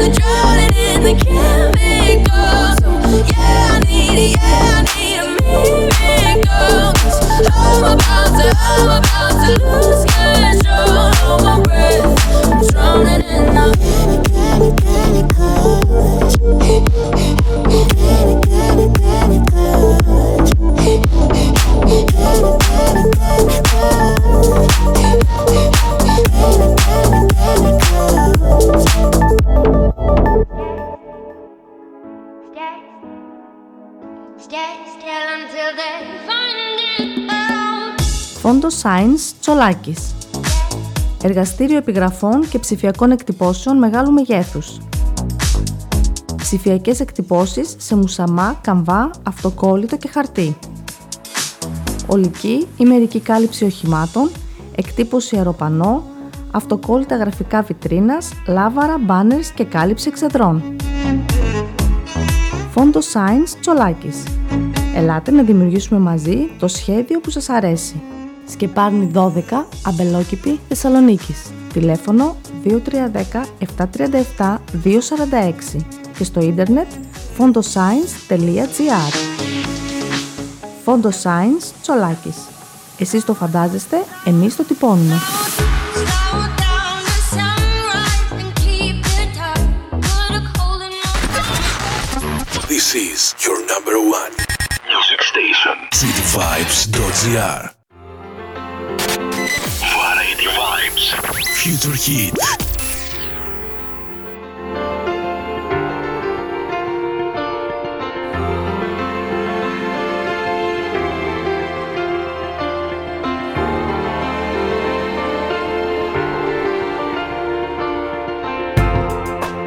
been 0.00 0.12
drowning 0.12 0.72
in 0.76 1.02
the 1.02 1.14
chemicals. 1.24 2.76
So 2.80 2.90
yeah, 3.28 3.68
I 3.70 3.78
need, 3.86 4.32
yeah 4.32 4.72
I 4.72 4.82
need 4.96 5.18
a 5.20 5.22
miracle. 5.44 6.96
'Cause 6.96 7.20
I'm 7.52 7.84
about 7.84 8.28
to, 8.38 8.46
I'm 8.56 8.88
about 8.96 9.34
to 9.44 9.50
lose 9.60 10.02
control 10.08 11.56
breath. 11.64 12.04
I'm 12.48 12.60
drowning 12.68 13.24
in 13.28 13.44
the 13.54 13.66
chemicals. 14.80 16.34
Chemicals. 16.62 17.00
Φόντο 38.40 38.70
Σάινς 38.70 39.32
Τσολάκης. 39.40 40.14
Εργαστήριο 41.22 41.76
επιγραφών 41.76 42.48
και 42.48 42.58
ψηφιακών 42.58 43.10
εκτυπώσεων 43.10 43.78
μεγάλου 43.78 44.12
μεγέθους. 44.12 44.78
Ψηφιακές 46.36 47.00
εκτυπώσεις 47.00 47.74
σε 47.78 47.96
μουσαμά, 47.96 48.58
καμβά, 48.62 49.10
αυτοκόλλητο 49.22 49.96
και 49.96 50.08
χαρτί. 50.08 50.58
Ολική 52.06 52.66
ή 52.76 52.84
μερική 52.84 53.20
κάλυψη 53.20 53.64
οχημάτων, 53.64 54.30
εκτύπωση 54.74 55.36
αεροπανό, 55.36 56.04
αυτοκόλλητα 56.50 57.16
γραφικά 57.16 57.62
βιτρίνας, 57.62 58.32
λάβαρα, 58.46 58.98
μπάνερς 58.98 59.50
και 59.50 59.64
κάλυψη 59.64 60.08
εξεδρών. 60.08 60.62
Φόντος 62.70 63.12
Science 63.12 63.56
Τσολάκης. 63.60 64.22
Ελάτε 64.94 65.30
να 65.30 65.42
δημιουργήσουμε 65.42 66.00
μαζί 66.00 66.50
το 66.58 66.68
σχέδιο 66.68 67.20
που 67.20 67.30
σας 67.30 67.48
αρέσει. 67.48 68.02
Σκεπάρνη 68.46 69.10
12, 69.14 69.66
Αμπελόκηπη, 69.86 70.60
Θεσσαλονίκης. 70.68 71.50
Τηλέφωνο 71.72 72.36
2310 72.64 73.46
737 73.58 74.58
246 74.84 75.84
και 76.18 76.24
στο 76.24 76.40
ίντερνετ 76.40 76.86
fondoscience.gr 77.38 79.14
Φόντος 80.84 81.22
Science 81.22 81.72
Τσολάκης. 81.82 82.36
Εσείς 82.98 83.24
το 83.24 83.34
φαντάζεστε, 83.34 83.96
εμείς 84.24 84.56
το 84.56 84.62
τυπώνουμε. 84.62 85.14
This 92.92 93.36
is 93.38 93.46
your 93.46 93.64
number 93.66 94.00
one 94.00 94.32
music 94.88 95.22
station. 95.22 95.76
cityvibes.gr 95.92 97.70
Variety 99.78 100.46
Vibes. 100.46 101.14
Future 101.54 101.94
Hit. 101.94 102.34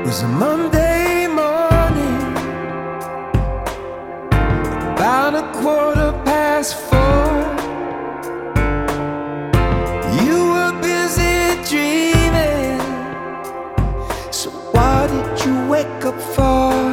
It 0.02 0.06
was 0.06 0.24
a 0.24 0.28
Monday 0.28 0.93
quarter 5.52 6.12
past 6.26 6.76
four. 6.76 7.32
You 10.24 10.40
were 10.54 10.74
busy 10.82 11.56
dreaming, 11.70 12.80
so 14.32 14.50
what 14.72 15.08
did 15.10 15.46
you 15.46 15.68
wake 15.68 16.06
up 16.06 16.20
for? 16.36 16.93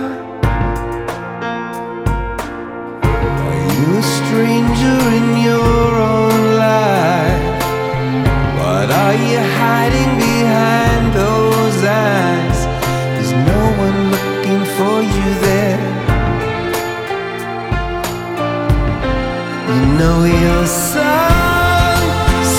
Know 20.01 20.24
your 20.24 20.64
song 20.66 22.01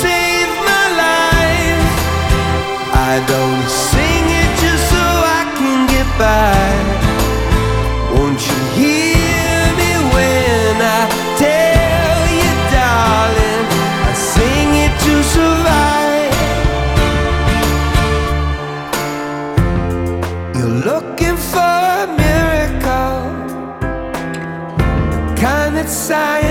saved 0.01 0.57
my 0.71 0.85
life. 1.05 1.89
I 3.09 3.13
don't 3.33 3.67
sing 3.89 4.25
it 4.41 4.51
just 4.63 4.83
so 4.93 5.05
I 5.39 5.43
can 5.57 5.79
get 5.93 6.07
by. 6.21 6.69
Won't 8.13 8.41
you 8.49 8.59
hear 8.81 9.57
me 9.79 9.91
when 10.15 10.75
I 10.99 11.01
tell 11.45 12.21
you, 12.39 12.53
darling? 12.77 13.65
I 14.09 14.13
sing 14.33 14.69
it 14.85 14.93
to 15.05 15.13
survive. 15.35 16.37
You're 20.57 20.77
looking 20.91 21.37
for 21.51 21.73
a 22.01 22.05
miracle, 22.23 23.19
kind 25.43 25.71
that 25.77 25.89
science 25.89 26.50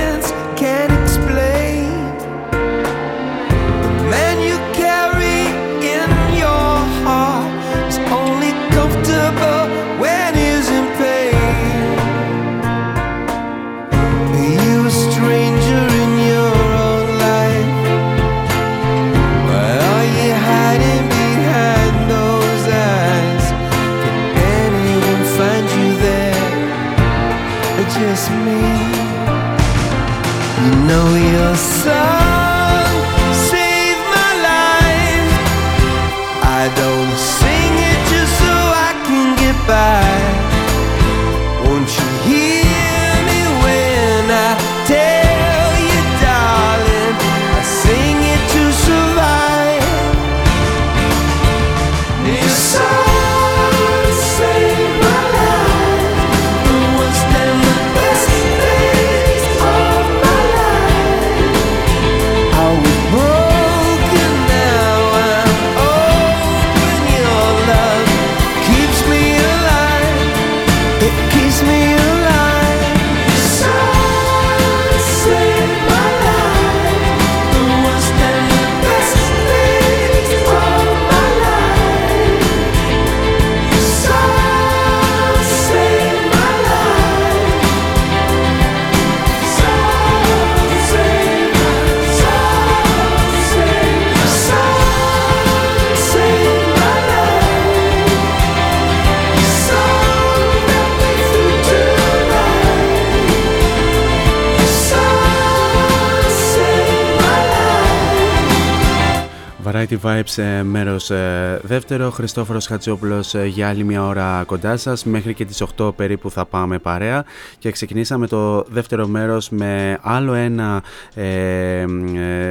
Variety 109.91 110.01
Vibes 110.03 110.43
ε, 110.43 110.63
μέρος 110.63 111.11
ε, 111.11 111.61
δεύτερο, 111.63 112.11
Χριστόφορος 112.11 112.67
Χατζόπουλος 112.67 113.35
ε, 113.35 113.47
για 113.47 113.69
άλλη 113.69 113.85
μια 113.85 114.07
ώρα 114.07 114.43
κοντά 114.47 114.77
σας, 114.77 115.05
μέχρι 115.05 115.35
και 115.35 115.45
τις 115.45 115.65
8 115.77 115.95
περίπου 115.97 116.31
θα 116.31 116.45
πάμε 116.45 116.79
παρέα. 116.79 117.25
Και 117.59 117.71
ξεκινήσαμε 117.71 118.27
το 118.27 118.65
δεύτερο 118.69 119.07
μέρος 119.07 119.49
με 119.49 119.99
άλλο 120.03 120.35
ένα 120.35 120.83
ε, 121.15 121.81
ε, 121.81 121.87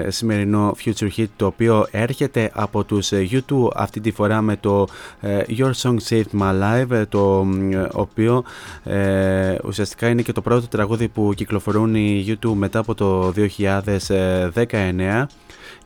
σημερινό 0.08 0.76
Future 0.86 1.10
Hit 1.18 1.26
το 1.36 1.46
οποίο 1.46 1.88
έρχεται 1.92 2.52
από 2.54 2.84
τους 2.84 3.12
ε, 3.12 3.28
U2 3.32 3.68
αυτή 3.76 4.00
τη 4.00 4.12
φορά 4.12 4.42
με 4.42 4.56
το 4.56 4.88
ε, 5.22 5.42
Your 5.58 5.72
Song 5.82 5.96
Saved 6.10 6.40
My 6.40 6.54
Life 6.62 6.92
ε, 6.92 7.06
το 7.06 7.48
ε, 7.72 7.88
οποίο 7.92 8.44
ε, 8.84 9.56
ουσιαστικά 9.64 10.08
είναι 10.08 10.22
και 10.22 10.32
το 10.32 10.42
πρώτο 10.42 10.68
τραγούδι 10.68 11.08
που 11.08 11.34
κυκλοφορούν 11.36 11.96
οι 11.96 12.38
U2 12.42 12.50
μετά 12.54 12.80
από 12.80 12.96
το 12.96 13.34
2019 13.38 15.26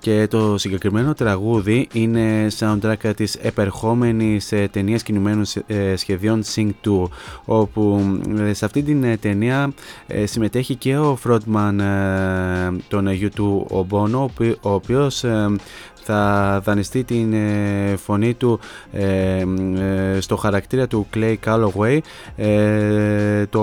και 0.03 0.27
το 0.29 0.57
συγκεκριμένο 0.57 1.13
τραγούδι 1.13 1.87
είναι 1.93 2.47
soundtrack 2.59 3.13
της 3.15 3.35
επερχόμενης 3.35 4.51
ε, 4.51 4.67
ταινίας 4.71 5.03
κινουμένων 5.03 5.45
ε, 5.67 5.95
σχεδιών 5.95 6.43
Sing 6.55 6.69
2 6.85 7.03
όπου 7.45 8.01
ε, 8.37 8.53
σε 8.53 8.65
αυτή 8.65 8.83
την 8.83 9.19
ταινία 9.19 9.73
συμμετέχει 10.23 10.75
και 10.75 10.97
ο 10.97 11.17
frontman 11.25 11.73
των 12.87 13.07
U2 13.07 13.39
ο 13.77 13.85
Bono 13.89 14.25
ο 14.61 14.69
οποίος 14.69 15.23
θα 16.05 16.61
δανειστεί 16.63 17.03
την 17.03 17.33
φωνή 17.97 18.33
του 18.33 18.59
στο 20.19 20.37
χαρακτήρα 20.37 20.87
του 20.87 21.07
Clay 21.13 21.35
Calloway 21.45 21.99
το 23.49 23.61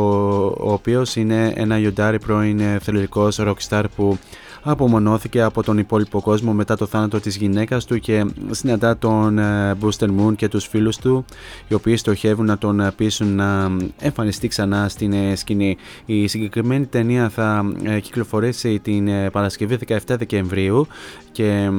ο 0.61 0.73
οποίος 0.73 1.17
είναι 1.17 1.53
ένα 1.57 1.79
γιοντάρι 1.79 2.19
πρώην 2.19 2.61
θελοντικός 2.81 3.41
rockstar 3.41 3.85
που 3.97 4.19
απομονώθηκε 4.63 5.43
από 5.43 5.63
τον 5.63 5.79
υπόλοιπο 5.79 6.21
κόσμο 6.21 6.53
μετά 6.53 6.77
το 6.77 6.87
θάνατο 6.87 7.21
της 7.21 7.37
γυναίκας 7.37 7.85
του 7.85 7.99
και 7.99 8.27
συναντά 8.51 8.99
τον 8.99 9.39
ε, 9.39 9.77
Booster 9.81 10.09
Moon 10.19 10.37
και 10.37 10.49
τους 10.49 10.67
φίλους 10.67 10.97
του 10.97 11.25
οι 11.69 11.75
οποίοι 11.75 11.97
στοχεύουν 11.97 12.47
να 12.47 12.59
τον 12.59 12.93
πείσουν 12.97 13.35
να 13.35 13.71
εμφανιστεί 13.99 14.49
ξανά 14.49 14.89
στην 14.89 15.13
ε, 15.13 15.37
σκηνή. 15.37 15.77
Η 16.07 16.27
συγκεκριμένη 16.27 16.87
ταινία 16.87 17.29
θα 17.29 17.73
ε, 17.83 18.01
κυκλοφορήσει 18.01 18.79
την 18.79 19.09
Παρασκευή 19.33 19.79
17 19.89 19.97
Δεκεμβρίου 20.07 20.87
και 21.33 21.71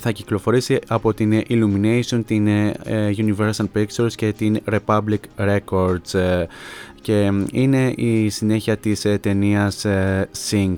θα 0.00 0.10
κυκλοφορήσει 0.10 0.78
από 0.88 1.14
την 1.14 1.42
Illumination, 1.48 2.20
την 2.26 2.48
Universal 3.16 3.64
Pictures 3.74 4.12
και 4.14 4.32
την 4.32 4.60
Republic 4.70 5.18
Records 5.36 6.44
και 7.08 7.32
είναι 7.52 7.92
η 7.96 8.28
συνέχεια 8.28 8.76
της 8.76 9.06
ταινίας 9.20 9.86
Sync 10.50 10.74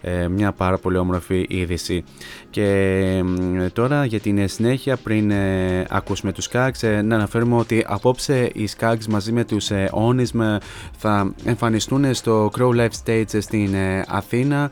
ε, 0.00 0.28
μια 0.28 0.52
πάρα 0.52 0.78
πολύ 0.78 0.96
όμορφη 0.96 1.46
είδηση. 1.48 2.04
Και 2.50 3.24
τώρα 3.72 4.04
για 4.04 4.20
την 4.20 4.48
συνέχεια 4.48 4.96
πριν 4.96 5.30
ε, 5.30 5.86
ακούσουμε 5.88 6.32
τους 6.32 6.48
Skags 6.52 6.82
ε, 6.82 7.02
να 7.02 7.14
αναφέρουμε 7.14 7.56
ότι 7.56 7.84
απόψε 7.88 8.50
οι 8.52 8.68
Skags 8.78 9.04
μαζί 9.08 9.32
με 9.32 9.44
τους 9.44 9.70
ε, 9.70 9.90
Onism 9.92 10.56
θα 10.96 11.34
εμφανιστούν 11.44 12.14
στο 12.14 12.50
Crow 12.58 12.76
Live 12.76 12.90
Stage 13.04 13.38
στην 13.38 13.74
Αθήνα 14.06 14.70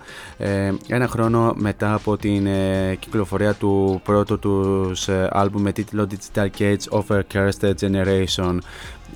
ένα 0.89 1.09
χρόνο 1.09 1.53
μετά 1.57 1.95
από 1.95 2.17
την 2.17 2.49
κυκλοφορία 2.99 3.55
του 3.55 4.01
πρώτου 4.05 4.39
τους 4.39 5.09
άλμπου 5.31 5.59
με 5.59 5.73
τίτλο 5.73 6.09
Digital 6.11 6.47
Cage 6.59 7.01
of 7.01 7.05
a 7.09 7.21
Cursed 7.33 7.73
Generation 7.81 8.59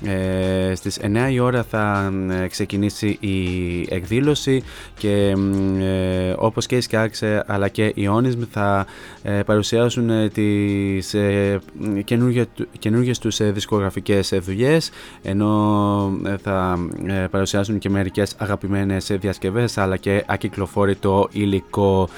ε, 0.03 0.75
στις 0.75 0.99
9 1.01 1.31
η 1.31 1.39
ώρα 1.39 1.63
θα 1.63 2.13
ξεκινήσει 2.49 3.17
η 3.19 3.37
εκδήλωση 3.89 4.63
και 4.97 5.35
ε, 5.79 6.33
όπως 6.37 6.65
και 6.65 6.75
οι 6.75 6.83
Skaggs 6.89 7.41
αλλά 7.45 7.67
και 7.67 7.85
οι 7.85 8.09
Onism 8.11 8.47
θα 8.51 8.85
ε, 9.23 9.43
παρουσιάσουν 9.45 10.09
ε, 10.09 10.29
τις 10.29 11.13
ε, 11.13 11.59
καινούργιες 12.79 13.19
τους 13.19 13.51
δισκογραφικές 13.51 14.33
δουλειές 14.41 14.91
ενώ 15.21 15.51
θα 16.41 16.77
παρουσιάσουν 17.31 17.77
και 17.77 17.89
μερικές 17.89 18.35
αγαπημένες 18.37 19.11
διασκευές 19.19 19.77
αλλά 19.77 19.97
και 19.97 20.23
ακυκλοφόρητο 20.27 21.27
υλικό. 21.31 22.09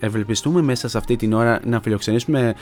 Ευελπιστούμε 0.00 0.62
μέσα 0.62 0.88
σε 0.88 0.98
αυτή 0.98 1.16
την 1.16 1.32
ώρα 1.32 1.60
να 1.64 1.80
φιλοξενήσουμε 1.80 2.54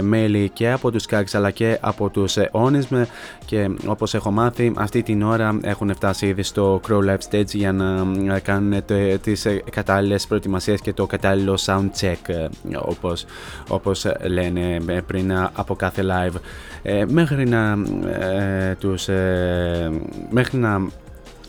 μέλη 0.00 0.48
και 0.52 0.70
από 0.70 0.90
τους 0.90 1.04
Skaggs 1.10 1.32
αλλά 1.32 1.50
και 1.50 1.78
από 1.80 2.08
τους 2.08 2.36
Onism 2.52 3.04
και 3.44 3.70
όπως 3.86 4.14
έχω 4.14 4.30
μάθει 4.30 4.72
αυτή 4.76 5.02
την 5.02 5.22
ώρα 5.22 5.58
έχουν 5.62 5.94
φτάσει 5.94 6.26
ήδη 6.26 6.42
στο 6.42 6.80
Crow 6.88 6.98
Live 6.98 7.30
Stage 7.30 7.54
για 7.54 7.72
να 7.72 8.38
κάνουν 8.38 8.84
τις 9.22 9.46
κατάλληλες 9.70 10.26
προετοιμασίες 10.26 10.80
και 10.80 10.92
το 10.92 11.06
κατάλληλο 11.06 11.58
sound 11.66 11.88
check 12.00 12.48
όπως, 12.80 13.24
όπως 13.68 14.06
λένε 14.22 14.80
πριν 15.06 15.32
από 15.52 15.74
κάθε 15.74 16.02
live. 16.06 16.36
Ε, 16.82 17.04
μέχρι 17.08 17.48
να 17.48 17.78
ε, 18.08 18.74
τους 18.78 19.08
ε, 19.08 19.90
μέχρι 20.30 20.58
να 20.58 20.88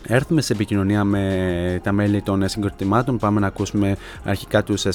έρθουμε 0.06 0.40
σε 0.40 0.52
επικοινωνία 0.52 1.04
με 1.04 1.80
τα 1.82 1.92
μέλη 1.92 2.22
των 2.22 2.48
συγκροτημάτων. 2.48 3.18
Πάμε 3.18 3.40
να 3.40 3.46
ακούσουμε 3.46 3.96
αρχικά 4.24 4.62
τους, 4.62 4.86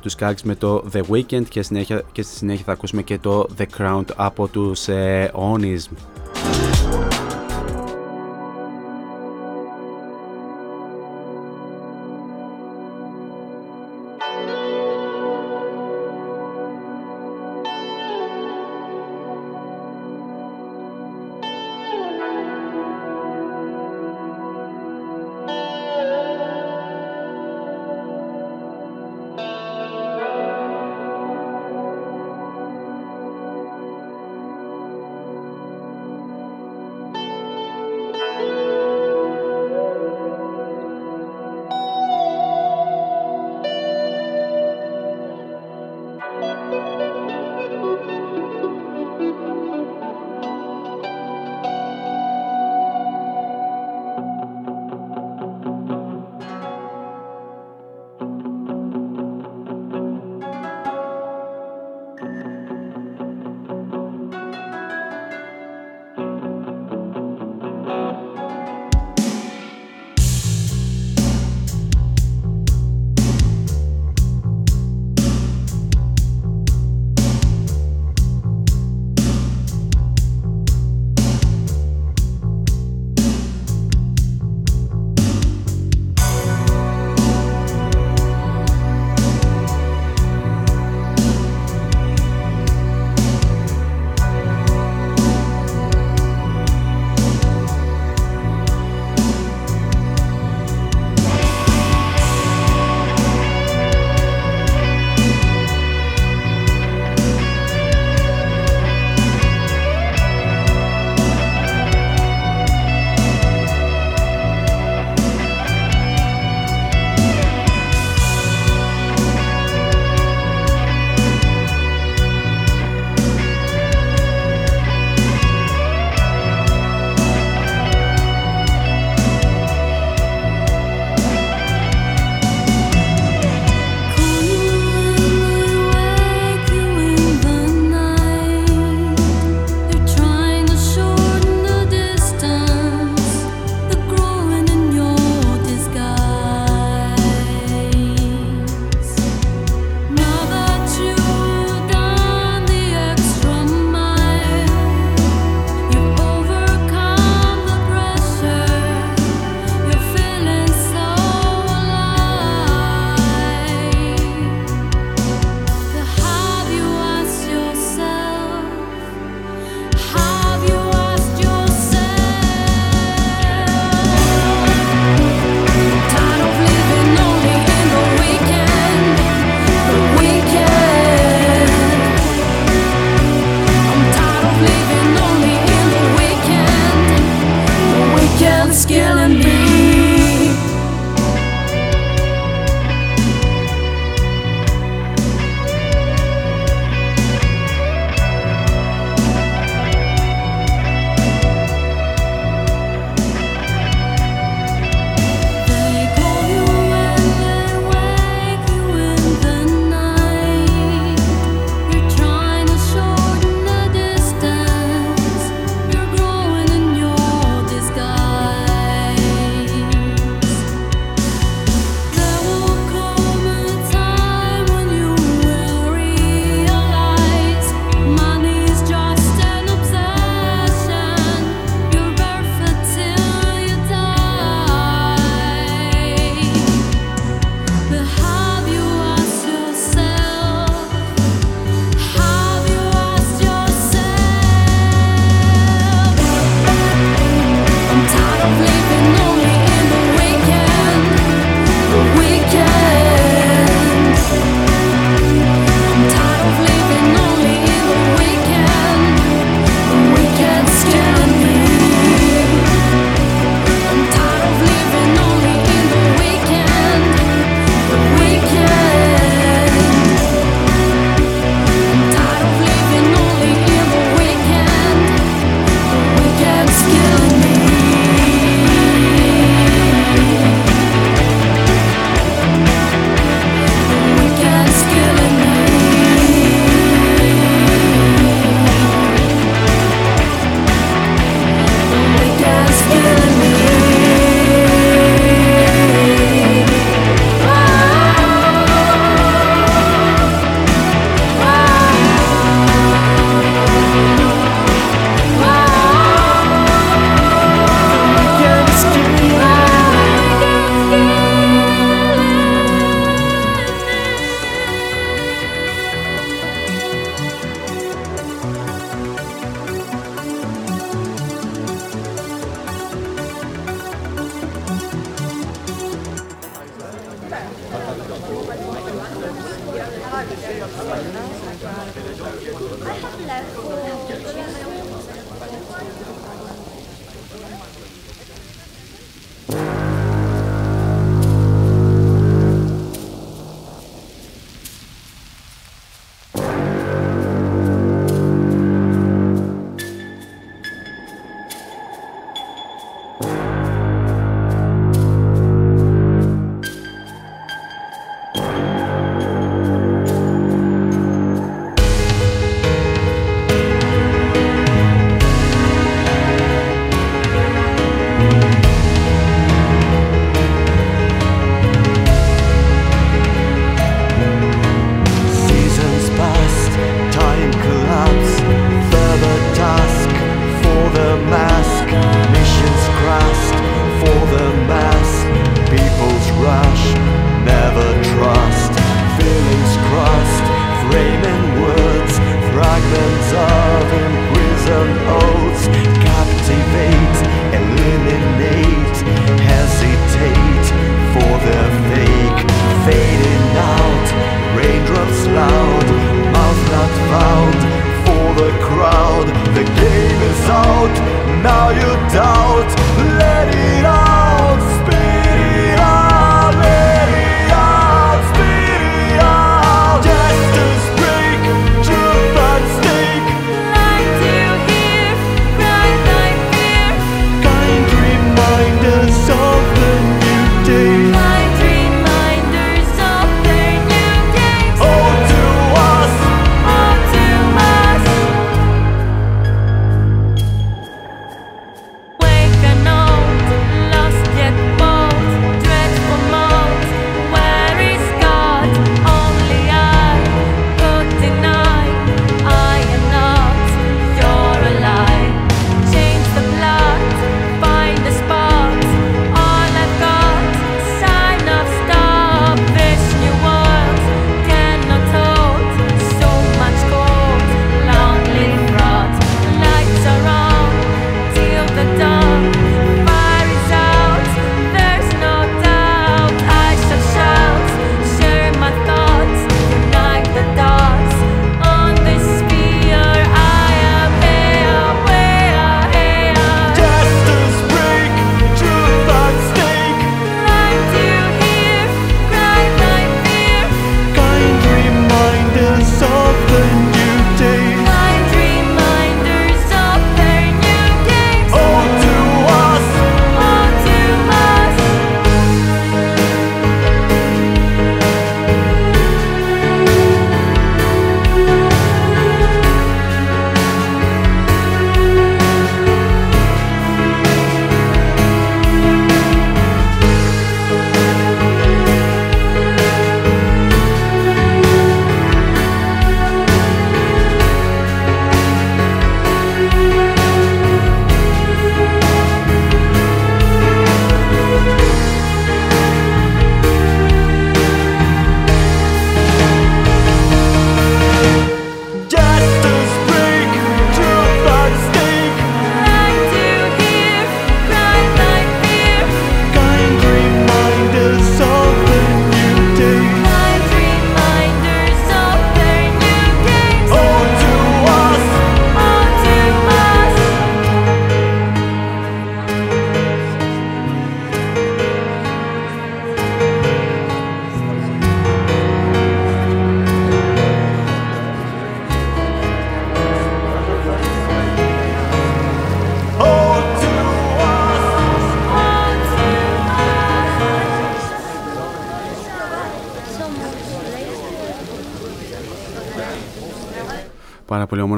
τους 0.00 0.16
Skags 0.18 0.42
με 0.44 0.54
το 0.54 0.84
The 0.92 1.00
Weeknd 1.10 1.44
και, 1.48 1.62
συνέχεια, 1.62 2.02
και 2.12 2.22
στη 2.22 2.36
συνέχεια 2.36 2.64
θα 2.64 2.72
ακούσουμε 2.72 3.02
και 3.02 3.18
το 3.18 3.48
The 3.58 3.64
Crown 3.78 4.02
από 4.16 4.48
τους 4.48 4.86
Onism 5.32 6.73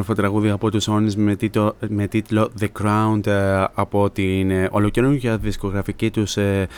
όμορφο 0.08 0.22
τραγούδι 0.22 0.50
από 0.50 0.70
τους 0.70 0.88
Onyx 0.88 1.14
με, 1.14 1.36
τίτλο, 1.36 1.76
με 1.88 2.06
τίτλο 2.06 2.50
The 2.60 2.66
Crown 2.82 3.26
ε, 3.26 3.64
από 3.74 4.10
την 4.10 4.50
ε, 4.50 4.68
ολοκαινούργια 4.70 5.36
δισκογραφική 5.36 6.10
τους 6.10 6.36
ε, 6.36 6.68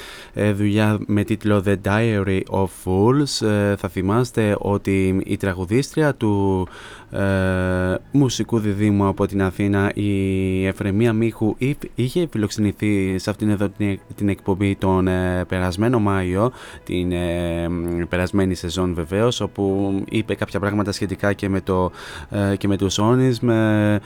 δουλειά 0.54 0.98
με 1.06 1.24
τίτλο 1.24 1.62
The 1.66 1.76
Diary 1.84 2.40
of 2.50 2.66
Fools. 2.84 3.46
Θα 3.76 3.88
θυμάστε 3.88 4.56
ότι 4.58 5.22
η 5.24 5.36
τραγουδίστρια 5.36 6.14
του 6.14 6.68
ε, 7.10 7.94
μουσικού 8.10 8.58
διδήμου 8.58 9.06
από 9.06 9.26
την 9.26 9.42
Αθήνα 9.42 9.90
η 9.94 10.66
Εφρεμία 10.66 11.12
Μίχου 11.12 11.56
είχε 11.94 12.28
φιλοξενηθεί 12.30 13.18
σε 13.18 13.30
αυτήν 13.30 13.48
εδώ 13.48 13.68
την, 14.16 14.28
εκπομπή 14.28 14.76
τον 14.76 15.08
ε, 15.08 15.44
περασμένο 15.48 15.98
Μάιο 15.98 16.52
την 16.84 17.12
ε, 17.12 17.68
περασμένη 18.08 18.54
σεζόν 18.54 18.94
βεβαίως 18.94 19.40
όπου 19.40 19.94
είπε 20.10 20.34
κάποια 20.34 20.60
πράγματα 20.60 20.92
σχετικά 20.92 21.32
και 21.32 21.48
με, 21.48 21.60
το, 21.60 21.90
ε, 22.30 22.56
και 22.56 22.68
με 22.68 22.76
τους 22.76 22.98
Όνις 22.98 23.40
με, 23.40 24.00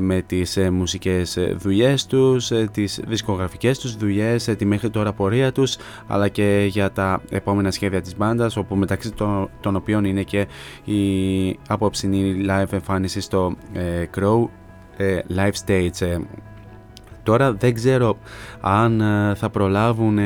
με 0.00 0.22
τις 0.26 0.58
μουσικές 0.72 1.38
δουλειές 1.56 2.06
τους 2.06 2.52
τις 2.72 3.00
δισκογραφικές 3.06 3.78
τους 3.78 3.96
δουλειές 3.96 4.44
τη 4.44 4.64
μέχρι 4.64 4.90
τώρα 4.90 5.12
πορεία 5.12 5.52
τους 5.52 5.76
αλλά 6.06 6.28
και 6.28 6.66
για 6.68 6.92
τα 6.92 7.22
επόμενα 7.30 7.70
σχέδια 7.70 8.00
της 8.00 8.16
μπάντας 8.16 8.56
όπου 8.56 8.76
μεταξύ 8.76 9.12
των, 9.12 9.50
των 9.60 9.76
οποίων 9.76 10.04
είναι 10.04 10.22
και 10.22 10.46
η 10.84 11.58
απόψινη 11.68 12.44
live 12.48 12.72
εμφάνιση 12.72 13.20
στο 13.20 13.35
ε, 13.72 14.04
Crow 14.16 14.48
ε, 14.96 15.18
Live 15.36 15.66
Stage. 15.66 16.00
Ε, 16.00 16.18
τώρα 17.22 17.52
δεν 17.52 17.74
ξέρω 17.74 18.18
αν 18.60 19.02
θα 19.36 19.50
προλάβουν 19.50 20.18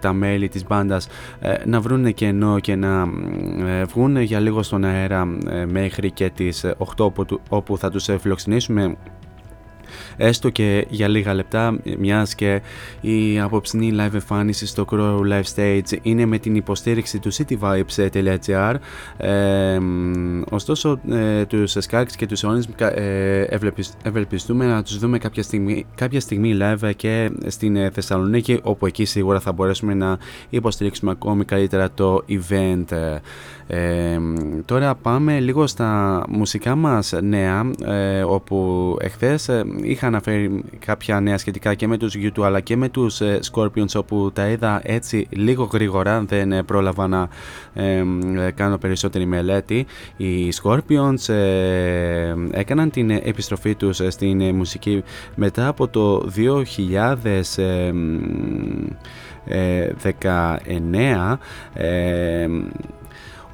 τα 0.00 0.12
μέλη 0.12 0.48
της 0.48 0.66
μπάντας 0.66 1.08
να 1.64 1.80
βρουν 1.80 2.14
κενό 2.14 2.58
και 2.58 2.74
να 2.74 3.08
βγουν 3.86 4.16
για 4.16 4.40
λίγο 4.40 4.62
στον 4.62 4.84
αέρα 4.84 5.24
μέχρι 5.66 6.10
και 6.10 6.30
τις 6.30 6.64
8 6.96 7.08
όπου 7.48 7.78
θα 7.78 7.90
τους 7.90 8.08
φιλοξενήσουμε 8.20 8.96
έστω 10.16 10.50
και 10.50 10.86
για 10.88 11.08
λίγα 11.08 11.34
λεπτά, 11.34 11.78
μιας 11.98 12.34
και 12.34 12.60
η 13.00 13.40
απόψινή 13.40 13.92
live 13.94 14.14
εμφάνιση 14.14 14.66
στο 14.66 14.84
Crow 14.90 15.18
Live 15.32 15.54
Stage 15.56 15.98
είναι 16.02 16.26
με 16.26 16.38
την 16.38 16.54
υποστήριξη 16.54 17.18
του 17.18 17.32
cityvibes.gr. 17.32 18.74
Ε, 19.16 19.78
ωστόσο, 20.50 21.00
ε, 21.10 21.44
τους 21.44 21.76
Skarks 21.90 22.12
και 22.16 22.26
τους 22.26 22.44
Onyx 22.44 22.80
ε, 22.80 23.46
ευελπιστούμε 24.02 24.66
να 24.66 24.82
τους 24.82 24.98
δούμε 24.98 25.18
κάποια 25.18 25.42
στιγμή, 25.42 25.86
κάποια 25.94 26.20
στιγμή 26.20 26.58
live 26.60 26.90
και 26.96 27.30
στην 27.46 27.76
ε, 27.76 27.90
Θεσσαλονίκη, 27.90 28.60
όπου 28.62 28.86
εκεί 28.86 29.04
σίγουρα 29.04 29.40
θα 29.40 29.52
μπορέσουμε 29.52 29.94
να 29.94 30.18
υποστηρίξουμε 30.48 31.10
ακόμη 31.10 31.44
καλύτερα 31.44 31.90
το 31.90 32.24
event. 32.28 33.18
Ε, 33.68 34.18
τώρα 34.64 34.94
πάμε 34.94 35.40
λίγο 35.40 35.66
στα 35.66 36.22
μουσικά 36.28 36.76
μας 36.76 37.14
νέα 37.22 37.70
ε, 37.84 38.22
όπου 38.22 38.96
εχθές 39.00 39.48
ε, 39.48 39.64
είχα 39.82 40.06
αναφέρει 40.06 40.64
κάποια 40.78 41.20
νέα 41.20 41.38
σχετικά 41.38 41.74
και 41.74 41.86
με 41.86 41.96
τους 41.96 42.14
YouTube 42.16 42.42
αλλά 42.42 42.60
και 42.60 42.76
με 42.76 42.88
τους 42.88 43.20
ε, 43.20 43.38
Scorpions 43.52 43.94
όπου 43.94 44.30
τα 44.32 44.48
είδα 44.48 44.80
έτσι 44.84 45.26
λίγο 45.30 45.68
γρήγορα 45.72 46.24
δεν 46.26 46.52
ε, 46.52 46.62
πρόλαβα 46.62 47.08
να 47.08 47.28
κάνω 48.54 48.78
περισσότερη 48.78 49.26
μελέτη. 49.26 49.86
Οι 50.16 50.52
Scorpions 50.62 51.34
έκαναν 52.50 52.90
την 52.90 53.10
επιστροφή 53.10 53.74
τους 53.74 54.00
στην 54.08 54.54
μουσική 54.54 55.02
μετά 55.34 55.68
από 55.68 55.88
το 55.88 56.28
2019 56.36 56.40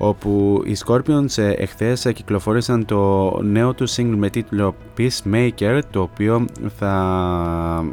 όπου 0.05 0.62
οι 0.65 0.77
Scorpions 0.85 1.39
ε, 1.39 1.51
εχθές 1.51 2.05
ε, 2.05 2.12
κυκλοφόρησαν 2.12 2.85
το 2.85 3.31
νέο 3.43 3.74
τους 3.74 3.95
single 3.97 4.15
με 4.16 4.31
τίτλο 4.31 4.74
Peacemaker 4.99 5.81
το 5.91 6.01
οποίο 6.01 6.45
θα 6.79 7.85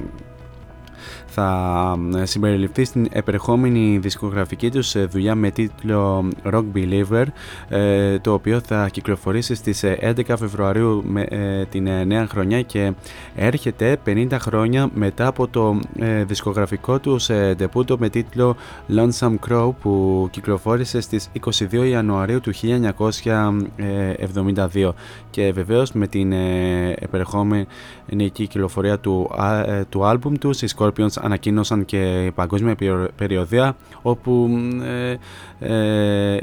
θα 1.40 1.98
συμπεριληφθεί 2.24 2.84
στην 2.84 3.08
επερχόμενη 3.12 3.98
δισκογραφική 3.98 4.72
τους 4.72 4.96
ε, 4.96 5.06
δουλειά 5.06 5.36
με 5.36 5.52
τίτλο 5.52 6.30
Rock 6.44 6.64
Believer 6.74 7.26
ε, 7.70 8.20
το 8.20 8.34
οποίο 8.34 8.60
θα 8.60 8.90
κυκλοφορήσει 8.92 9.56
στις 9.56 9.84
11 9.84 10.30
ε, 10.30 10.36
Φεβρουαρίου 10.36 11.04
με 11.08 11.28
την 11.70 11.84
νέα 11.84 12.28
χρονιά 12.28 12.62
και 12.62 12.94
έρχεται 13.36 13.98
50 14.06 14.28
χρόνια 14.40 14.90
μετά 14.94 15.28
από 15.28 15.48
το 15.48 15.80
δισκογραφικό 16.26 17.00
τους 17.00 17.30
ντεπούτο 17.56 17.98
με 18.00 18.10
τίτλο 18.10 18.56
Lonesome 18.96 19.36
Crow 19.50 19.72
που 19.82 20.28
κυκλοφόρησε 20.32 21.02
στις 21.02 21.30
22 21.72 21.88
Ιανουαρίου 21.90 22.40
του 22.42 22.52
1972 24.74 24.92
και 25.30 25.52
βεβαίως 25.52 25.92
με 25.92 26.08
την 26.08 26.32
επερχόμενη 27.00 27.68
κυκλοφορία 28.32 29.00
του, 29.00 29.30
του 29.90 30.06
άλμπουμ 30.06 30.34
τους 30.34 30.62
οι 30.62 30.68
Scorpions 30.78 31.22
ανακοίνωσαν 31.30 31.86
και 31.86 32.32
παγκόσμια 32.36 32.76
περιοδία 33.16 33.76
όπου 34.02 34.50
ε, 34.84 35.16
ε, 35.60 36.40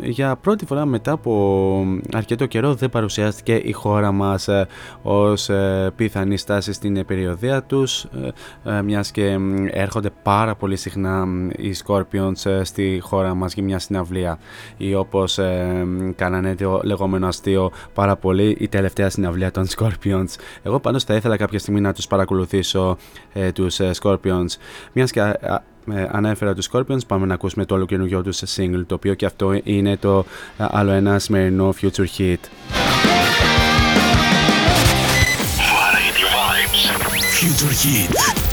για 0.00 0.36
πρώτη 0.36 0.66
φορά 0.66 0.84
μετά 0.84 1.12
από 1.12 1.84
αρκετό 2.12 2.46
καιρό 2.46 2.74
δεν 2.74 2.90
παρουσιάστηκε 2.90 3.54
η 3.54 3.72
χώρα 3.72 4.12
μας 4.12 4.48
ε, 4.48 4.66
ως 5.02 5.48
ε, 5.48 5.92
πιθανή 5.96 6.36
στάση 6.36 6.72
στην 6.72 7.06
περιοδία 7.06 7.62
τους 7.62 8.06
μιας 8.84 9.10
και 9.10 9.38
έρχονται 9.70 10.10
πάρα 10.22 10.54
πολύ 10.54 10.76
συχνά 10.76 11.26
οι 11.56 11.74
Scorpions 11.86 12.60
στη 12.62 12.98
χώρα 13.02 13.34
μας 13.34 13.54
για 13.54 13.62
μια 13.62 13.78
συναυλία 13.78 14.38
ή 14.76 14.94
όπως 14.94 15.38
κάνανε 16.14 16.54
το 16.54 16.80
λεγόμενο 16.84 17.26
αστείο 17.26 17.70
πάρα 17.94 18.16
πολύ 18.16 18.56
η 18.60 18.68
τελευταία 18.68 19.10
συναυλία 19.10 19.50
των 19.50 19.66
Scorpions 19.76 20.34
εγώ 20.62 20.80
πάντως 20.80 21.04
θα 21.04 21.14
ήθελα 21.14 21.36
κάποια 21.36 21.58
στιγμή 21.58 21.80
να 21.80 21.92
τους 21.92 22.06
παρακολουθήσω 22.06 22.96
τους 23.54 23.80
Scorpions 24.00 24.50
μιας 24.92 25.10
και 25.10 25.20
ε, 25.92 26.08
ανέφερα 26.10 26.54
τους 26.54 26.68
Scorpions. 26.72 27.06
Πάμε 27.06 27.26
να 27.26 27.34
ακούσουμε 27.34 27.64
το 27.64 27.74
όλο 27.74 27.86
καινούργιο 27.86 28.22
τους 28.22 28.42
single 28.56 28.82
το 28.86 28.94
οποίο 28.94 29.14
και 29.14 29.26
αυτό 29.26 29.60
είναι 29.64 29.96
το 29.96 30.24
ε, 30.58 30.64
άλλο 30.70 30.90
ένα 30.90 31.18
σημερινό 31.18 31.74
Future 31.80 32.06
Hit. 32.18 32.36
Future 37.38 37.74
Hit 37.82 38.45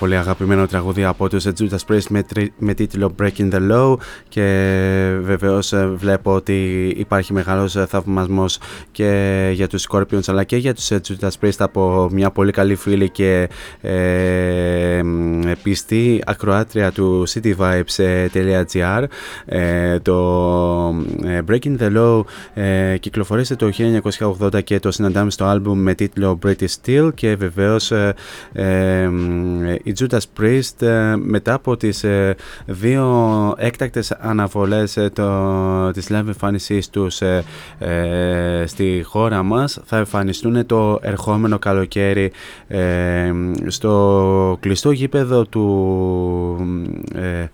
πολύ 0.00 0.16
αγαπημένο 0.16 0.66
τραγούδι 0.66 1.04
από 1.04 1.28
τους 1.28 1.44
Judas 1.58 1.78
Priest 1.90 2.06
με, 2.08 2.22
τρι- 2.22 2.52
με 2.58 2.74
τίτλο 2.74 3.14
Breaking 3.22 3.50
the 3.52 3.70
Law 3.72 3.94
και 4.28 4.42
βεβαίως 5.22 5.72
ε, 5.72 5.86
βλέπω 5.94 6.34
ότι 6.34 6.86
υπάρχει 6.96 7.32
μεγάλος 7.32 7.76
ε, 7.76 7.86
θαυμασμός 7.86 8.58
και 8.92 9.50
για 9.52 9.68
τους 9.68 9.86
Scorpions 9.90 10.22
αλλά 10.26 10.44
και 10.44 10.56
για 10.56 10.74
τους 10.74 10.90
ε, 10.90 11.00
Judas 11.08 11.30
Priest 11.40 11.58
από 11.58 12.08
μια 12.12 12.30
πολύ 12.30 12.52
καλή 12.52 12.74
φίλη 12.74 13.10
και 13.10 13.48
ε, 13.80 13.90
μ, 13.90 14.79
πιστή 15.62 16.22
ακροάτρια 16.26 16.92
του 16.92 17.24
cityvibes.gr 17.28 19.04
ε, 19.44 19.98
το 19.98 20.16
ε, 21.24 21.40
Breaking 21.48 21.78
the 21.78 21.96
Law 21.96 22.20
ε, 22.54 22.96
κυκλοφορήσε 22.98 23.56
το 23.56 23.70
1980 24.40 24.64
και 24.64 24.80
το 24.80 24.90
συναντάμε 24.90 25.30
στο 25.30 25.44
άλμπουμ 25.44 25.78
με 25.78 25.94
τίτλο 25.94 26.38
British 26.46 26.74
Steel 26.84 27.10
και 27.14 27.36
βεβαίως 27.36 27.90
ε, 27.90 28.14
ε, 28.52 29.08
μ, 29.08 29.64
οι 29.82 29.92
Judas 29.98 30.40
Priest 30.40 30.86
ε, 30.86 31.14
μετά 31.16 31.54
από 31.54 31.76
τις 31.76 32.04
ε, 32.04 32.34
δύο 32.66 33.54
έκτακτες 33.56 34.12
αναβολές 34.12 34.96
ε, 34.96 35.10
το, 35.10 35.90
της 35.90 36.06
live 36.10 36.26
εμφάνισής 36.26 36.90
τους 36.90 37.20
ε, 37.20 37.44
ε, 37.78 38.66
στη 38.66 39.02
χώρα 39.04 39.42
μας 39.42 39.80
θα 39.84 39.96
εμφανιστούν 39.96 40.66
το 40.66 40.98
ερχόμενο 41.02 41.58
καλοκαίρι 41.58 42.32
ε, 42.68 43.32
στο 43.66 44.56
κλειστό 44.60 44.79
γήπεδο 44.88 45.44
του 45.44 45.64
ε, 47.14 47.46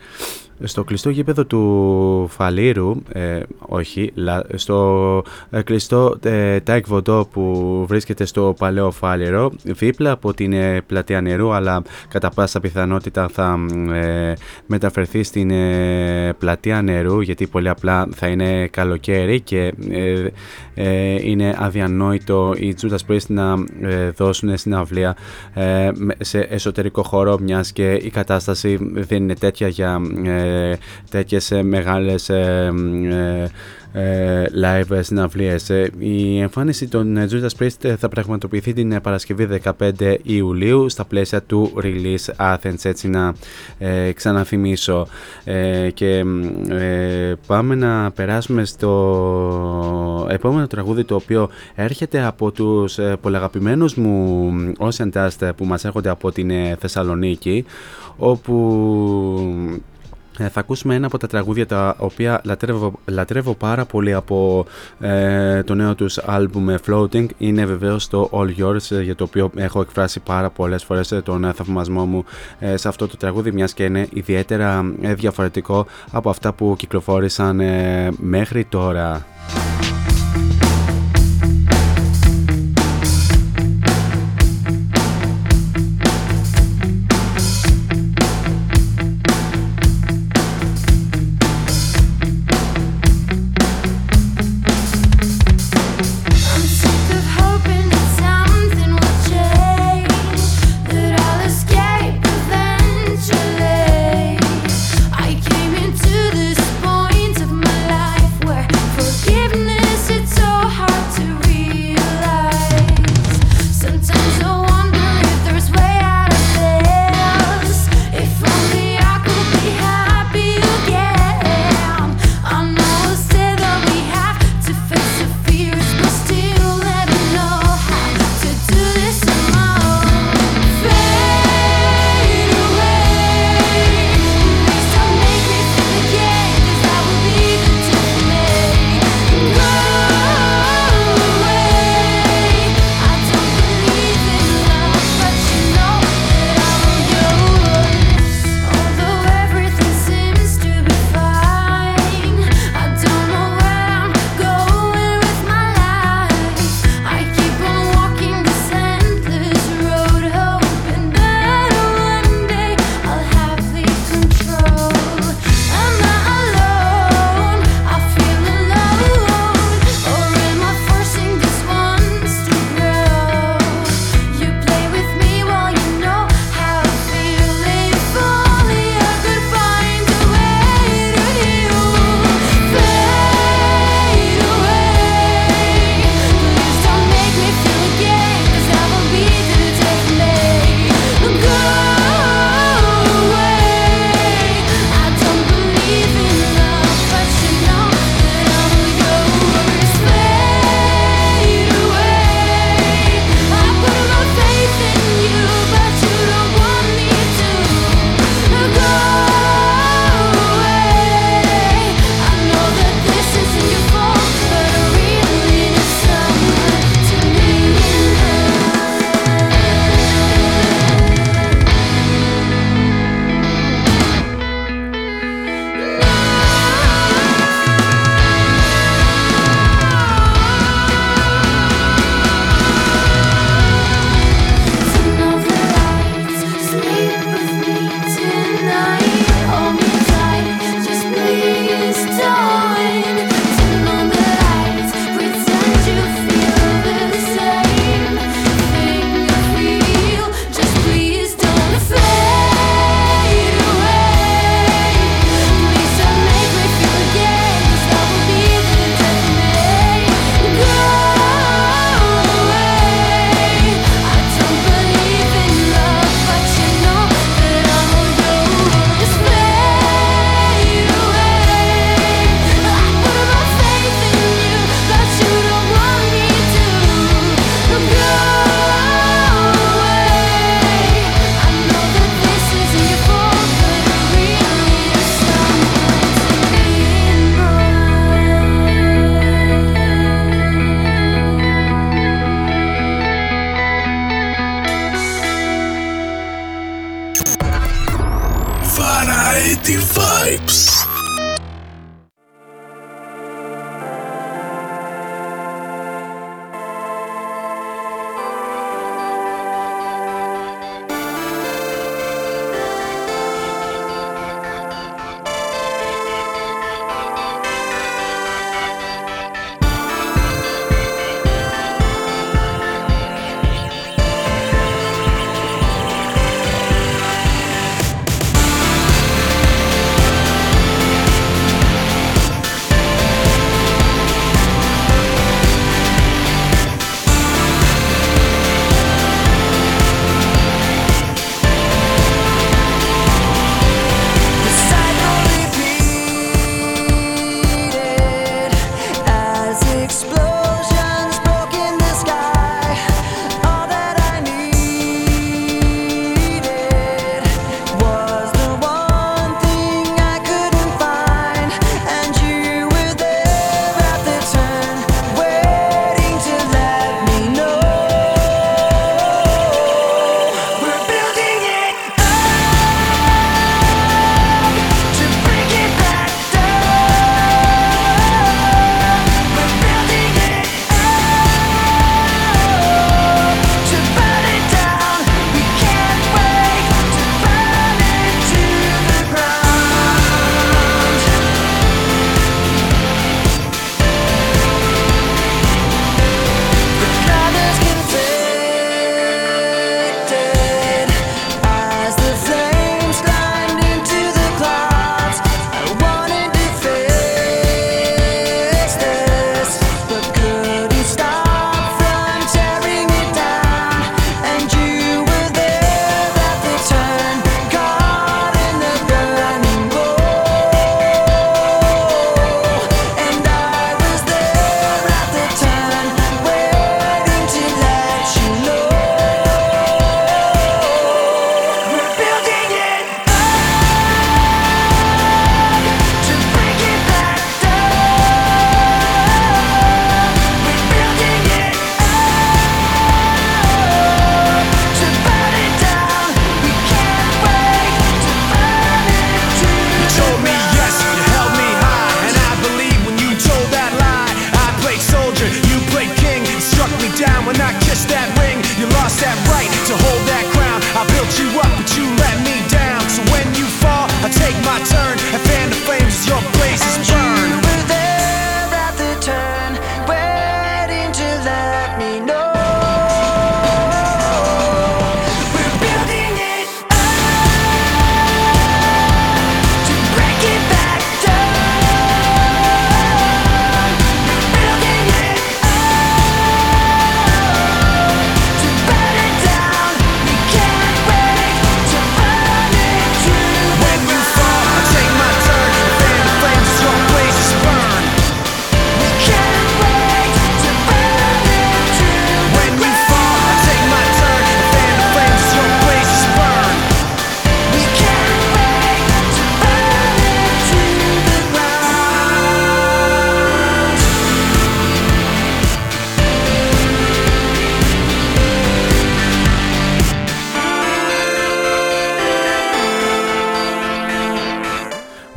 στο 0.62 0.84
κλειστό 0.84 1.10
γήπεδο 1.10 1.44
του 1.44 2.26
Φαλήρου, 2.30 2.94
ε, 3.12 3.40
όχι, 3.58 4.10
λα- 4.14 4.44
στο 4.54 5.22
ε, 5.50 5.62
κλειστό 5.62 6.16
ε, 6.22 6.60
Τάε 6.60 6.86
Κβον 6.86 7.10
Ντο 7.10 7.28
που 7.32 7.84
βρίσκεται 7.88 8.24
στο 8.24 8.54
Παλαιό 8.58 8.90
Φάληρο, 8.90 9.52
δίπλα 9.62 10.10
από 10.10 10.34
την 10.34 10.52
ε, 10.52 10.80
πλατεία 10.86 11.20
νερού, 11.20 11.52
αλλά 11.52 11.82
κατά 12.08 12.30
πάσα 12.30 12.60
πιθανότητα 12.60 13.28
θα 13.28 13.58
ε, 13.92 14.32
μεταφερθεί 14.66 15.22
στην 15.22 15.50
ε, 15.50 16.34
πλατεία 16.38 16.82
νερού, 16.82 17.20
γιατί 17.20 17.46
πολύ 17.46 17.68
απλά 17.68 18.08
θα 18.14 18.26
είναι 18.26 18.66
καλοκαίρι 18.66 19.40
και 19.40 19.72
ε, 19.90 20.26
ε, 20.74 21.28
είναι 21.30 21.56
αδιανόητο 21.58 22.54
οι 22.58 22.74
Judas 22.82 23.10
Priest 23.12 23.26
να 23.26 23.54
ε, 23.80 24.10
δώσουν 24.10 24.56
συναυλία 24.56 25.16
ε, 25.54 25.90
με- 25.94 26.14
σε 26.20 26.38
εσωτερικό 26.38 27.02
χώρο, 27.02 27.38
μιας 27.40 27.72
και 27.72 27.92
η 27.92 28.10
κατάσταση 28.10 28.78
δεν 28.92 29.22
είναι 29.22 29.34
τέτοια 29.34 29.68
για 29.68 30.00
ε, 30.24 30.45
τέτοιες 31.10 31.50
ε, 31.50 31.62
μεγάλες 31.62 32.28
ε, 32.28 32.72
ε, 33.10 33.46
ε, 33.98 34.44
live 34.62 34.98
συναυλίες. 35.00 35.70
Ε, 35.70 35.90
Η 35.98 36.40
εμφάνιση 36.40 36.88
των 36.88 37.16
ε, 37.16 37.28
Judas 37.30 37.62
Priest 37.62 37.84
ε, 37.84 37.96
θα 37.96 38.08
πραγματοποιηθεί 38.08 38.72
την 38.72 38.92
ε, 38.92 39.00
Παρασκευή 39.00 39.48
15 39.78 40.16
Ιουλίου 40.22 40.88
στα 40.88 41.04
πλαίσια 41.04 41.42
του 41.42 41.72
Release 41.82 42.54
Athens, 42.54 42.84
έτσι 42.84 43.08
να 43.08 43.34
ε, 43.78 44.12
ξαναθυμίσω. 44.12 45.06
Ε, 45.44 45.90
και 45.94 46.24
μ, 46.24 46.42
ε, 46.70 47.36
πάμε 47.46 47.74
να 47.74 48.10
περάσουμε 48.10 48.64
στο 48.64 50.26
επόμενο 50.30 50.66
τραγούδι 50.66 51.04
το 51.04 51.14
οποίο 51.14 51.48
έρχεται 51.74 52.24
από 52.24 52.50
τους 52.50 52.98
ε, 52.98 53.16
πολλαγαπημένους 53.20 53.94
μου 53.94 54.52
Ocean 54.78 55.08
Dust 55.12 55.50
που 55.56 55.64
μας 55.64 55.84
έρχονται 55.84 56.08
από 56.08 56.32
την 56.32 56.50
ε, 56.50 56.76
Θεσσαλονίκη 56.80 57.64
όπου 58.16 58.54
ε, 59.72 59.95
θα 60.36 60.60
ακούσουμε 60.60 60.94
ένα 60.94 61.06
από 61.06 61.18
τα 61.18 61.26
τραγούδια 61.26 61.66
τα 61.66 61.96
οποία 61.98 62.40
λατρεύω, 62.44 62.92
λατρεύω 63.04 63.54
πάρα 63.54 63.84
πολύ 63.84 64.12
από 64.12 64.66
ε, 65.00 65.62
το 65.62 65.74
νέο 65.74 65.94
τους 65.94 66.18
άλμπουμ 66.18 66.70
ε, 66.70 66.78
Floating 66.86 67.26
είναι 67.38 67.66
βεβαίως 67.66 68.08
το 68.08 68.30
All 68.32 68.62
Yours 68.62 68.96
ε, 68.96 69.02
για 69.02 69.14
το 69.14 69.24
οποίο 69.24 69.50
έχω 69.56 69.80
εκφράσει 69.80 70.20
πάρα 70.20 70.50
πολλές 70.50 70.84
φορές 70.84 71.12
ε, 71.12 71.20
τον 71.20 71.44
ε, 71.44 71.52
θαυμασμό 71.52 72.04
μου 72.06 72.24
ε, 72.58 72.76
σε 72.76 72.88
αυτό 72.88 73.08
το 73.08 73.16
τραγούδι 73.16 73.52
μιας 73.52 73.74
και 73.74 73.84
είναι 73.84 74.08
ιδιαίτερα 74.12 74.94
ε, 75.00 75.14
διαφορετικό 75.14 75.86
από 76.10 76.30
αυτά 76.30 76.52
που 76.52 76.74
κυκλοφόρησαν 76.78 77.60
ε, 77.60 78.08
μέχρι 78.18 78.64
τώρα. 78.64 79.26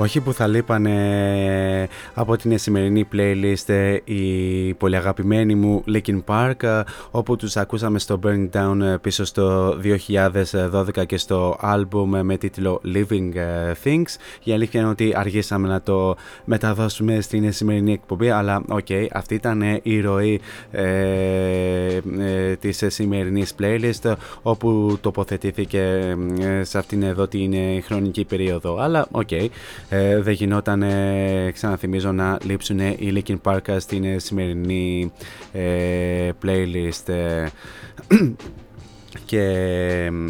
Όχι 0.10 0.22
που 0.22 0.34
θα 0.34 0.48
λείπανε 0.48 1.88
από 2.20 2.38
την 2.38 2.58
σημερινή 2.58 3.08
playlist 3.14 3.70
ε, 3.70 3.98
οι 4.04 4.74
πολύ 4.74 4.96
αγαπημένοι 4.96 5.56
μου 5.56 5.84
Linkin 5.88 6.24
Park 6.26 6.64
ε, 6.64 6.82
όπου 7.12 7.36
τους 7.36 7.58
ακούσαμε 7.58 8.00
στο 8.00 8.20
Burn 8.24 8.41
It 8.41 8.50
Down 8.54 8.82
ε, 8.82 8.96
πίσω 9.02 9.26
στο 9.26 9.78
2012 10.74 11.06
και 11.06 11.18
στο 11.18 11.58
άλμπουμ 11.60 12.12
με 12.22 12.38
τίτλο 12.38 12.82
Living 12.94 13.32
Things. 13.84 14.16
Η 14.44 14.54
αλήθεια 14.54 14.80
είναι 14.80 14.90
ότι 14.90 15.14
αργήσαμε 15.16 15.68
να 15.68 15.82
το 15.82 16.16
μεταδώσουμε 16.46 17.22
στην 17.22 17.52
σημερινή 17.52 17.92
εκπομπή 17.92 18.30
αλλά 18.30 18.64
οκ, 18.70 18.88
αυτή 19.12 19.34
ήταν 19.34 19.80
η 19.84 20.02
ροή 20.02 20.42
ε, 20.72 20.84
ε, 22.20 22.56
της 22.60 22.84
σημερινής 22.88 23.54
playlist 23.62 24.14
όπου 24.42 24.98
τοποθετήθηκε 25.02 26.16
σε 26.62 26.78
αυτήν 26.78 27.04
εδώ 27.04 27.28
την 27.28 27.54
χρονική 27.84 28.26
περίοδο. 28.26 28.78
Αλλά 28.80 29.08
OK, 29.12 29.28
okay, 29.32 29.48
δεν 30.22 30.34
γινόταν 30.34 30.84
ξαναθυμίζω 31.54 32.09
ελπίζω 32.10 32.30
να 32.30 32.38
λείψουν 32.44 32.80
οι 32.80 33.24
Linkin 33.26 33.38
Park 33.44 33.76
στην 33.80 34.20
σημερινή 34.20 35.12
ε, 35.52 36.30
playlist 36.46 37.08
ε, 37.10 37.48
και 39.30 39.42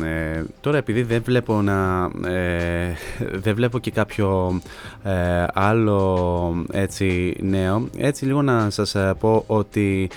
ε, 0.03 0.43
τώρα 0.61 0.77
επειδή 0.77 1.01
δεν 1.03 1.21
βλέπω 1.23 1.61
να 1.61 2.09
ε, 2.25 2.93
δεν 3.31 3.55
βλέπω 3.55 3.79
και 3.79 3.91
κάποιο 3.91 4.61
ε, 5.03 5.45
άλλο 5.53 6.65
έτσι 6.71 7.35
νέο 7.41 7.87
έτσι 7.97 8.25
λίγο 8.25 8.41
να 8.41 8.69
σας 8.69 8.95
πω 9.19 9.43
ότι 9.47 10.09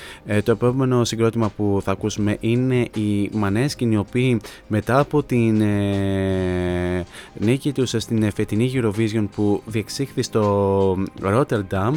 το 0.44 0.50
επόμενο 0.50 1.04
συγκρότημα 1.04 1.48
που 1.56 1.80
θα 1.84 1.90
ακούσουμε 1.90 2.36
είναι 2.40 2.88
οι 2.94 3.30
Måneskin 3.32 3.92
οι 3.92 3.96
οποίοι 3.96 4.40
μετά 4.66 4.98
από 4.98 5.22
την 5.22 5.62
νίκη 7.34 7.72
τους 7.72 7.94
στην 7.98 8.32
φετινή 8.32 8.72
Eurovision 8.74 9.26
που 9.34 9.62
διεξήχθη 9.66 10.22
στο 10.22 10.96
Rotterdam 11.22 11.92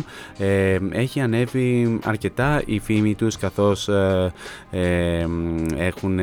έχει 0.91 1.19
ανέβει 1.19 1.99
αρκετά 2.03 2.61
η 2.65 2.79
φήμη 2.79 3.15
τους 3.15 3.37
καθώς 3.37 3.89
έχουν 5.77 6.19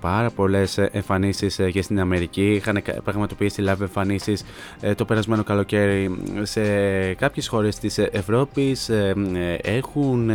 πάρα 0.00 0.30
πολλές 0.30 0.78
εμφανίσεις 0.78 1.58
ε, 1.58 1.70
και 1.70 1.82
στην 1.82 2.00
Αμερική. 2.00 2.50
Είχαν 2.52 2.82
κα- 2.82 2.92
πραγματοποιήσει 3.04 3.62
live 3.66 3.80
εμφανίσεις 3.80 4.44
ε, 4.80 4.94
το 4.94 5.04
περασμένο 5.04 5.42
καλοκαίρι 5.42 6.18
σε 6.42 6.62
κάποιες 7.14 7.48
χώρες 7.48 7.78
της 7.78 7.98
Ευρώπης. 7.98 8.88
Ε, 8.88 9.14
ε, 9.34 9.76
Έχουν 9.76 10.30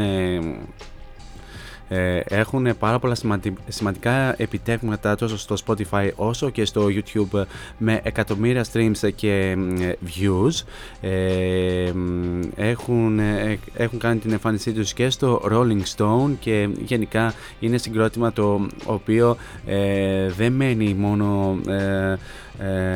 ε, 1.90 2.18
ε, 2.18 2.22
έχουν 2.28 2.78
πάρα 2.80 3.00
πολλά 3.00 3.16
σημαντι- 3.16 3.58
σημαντικά 3.68 4.36
επιτεύγματα 4.38 5.16
τόσο 5.16 5.38
στο 5.38 5.56
Spotify 5.66 6.10
όσο 6.16 6.50
και 6.50 6.66
στο 6.66 6.88
YouTube 6.90 7.44
με 7.78 8.00
εκατομμύρια 8.04 8.66
streams 8.74 9.10
και 9.16 9.56
ε, 9.80 9.94
views. 10.06 10.64
Ε, 11.02 11.92
μ, 11.94 12.40
έχουν, 12.56 13.20
ε, 13.20 13.60
έχουν 13.74 14.00
κάνει 14.00 14.20
την 14.20 14.32
εμφάνισή 14.32 14.72
τους 14.72 14.94
και 14.94 15.10
στο 15.10 15.42
Rolling 15.52 15.84
Stone 15.96 16.32
και 16.40 16.70
γενικά 16.86 17.34
είναι 17.60 17.78
συγκρότημα 17.78 18.34
το 18.34 18.68
οποίο 18.86 19.38
ε, 19.66 20.30
δεν 20.30 20.54
μένει 20.54 20.94
μόνο 20.94 21.60
ε, 22.60 22.90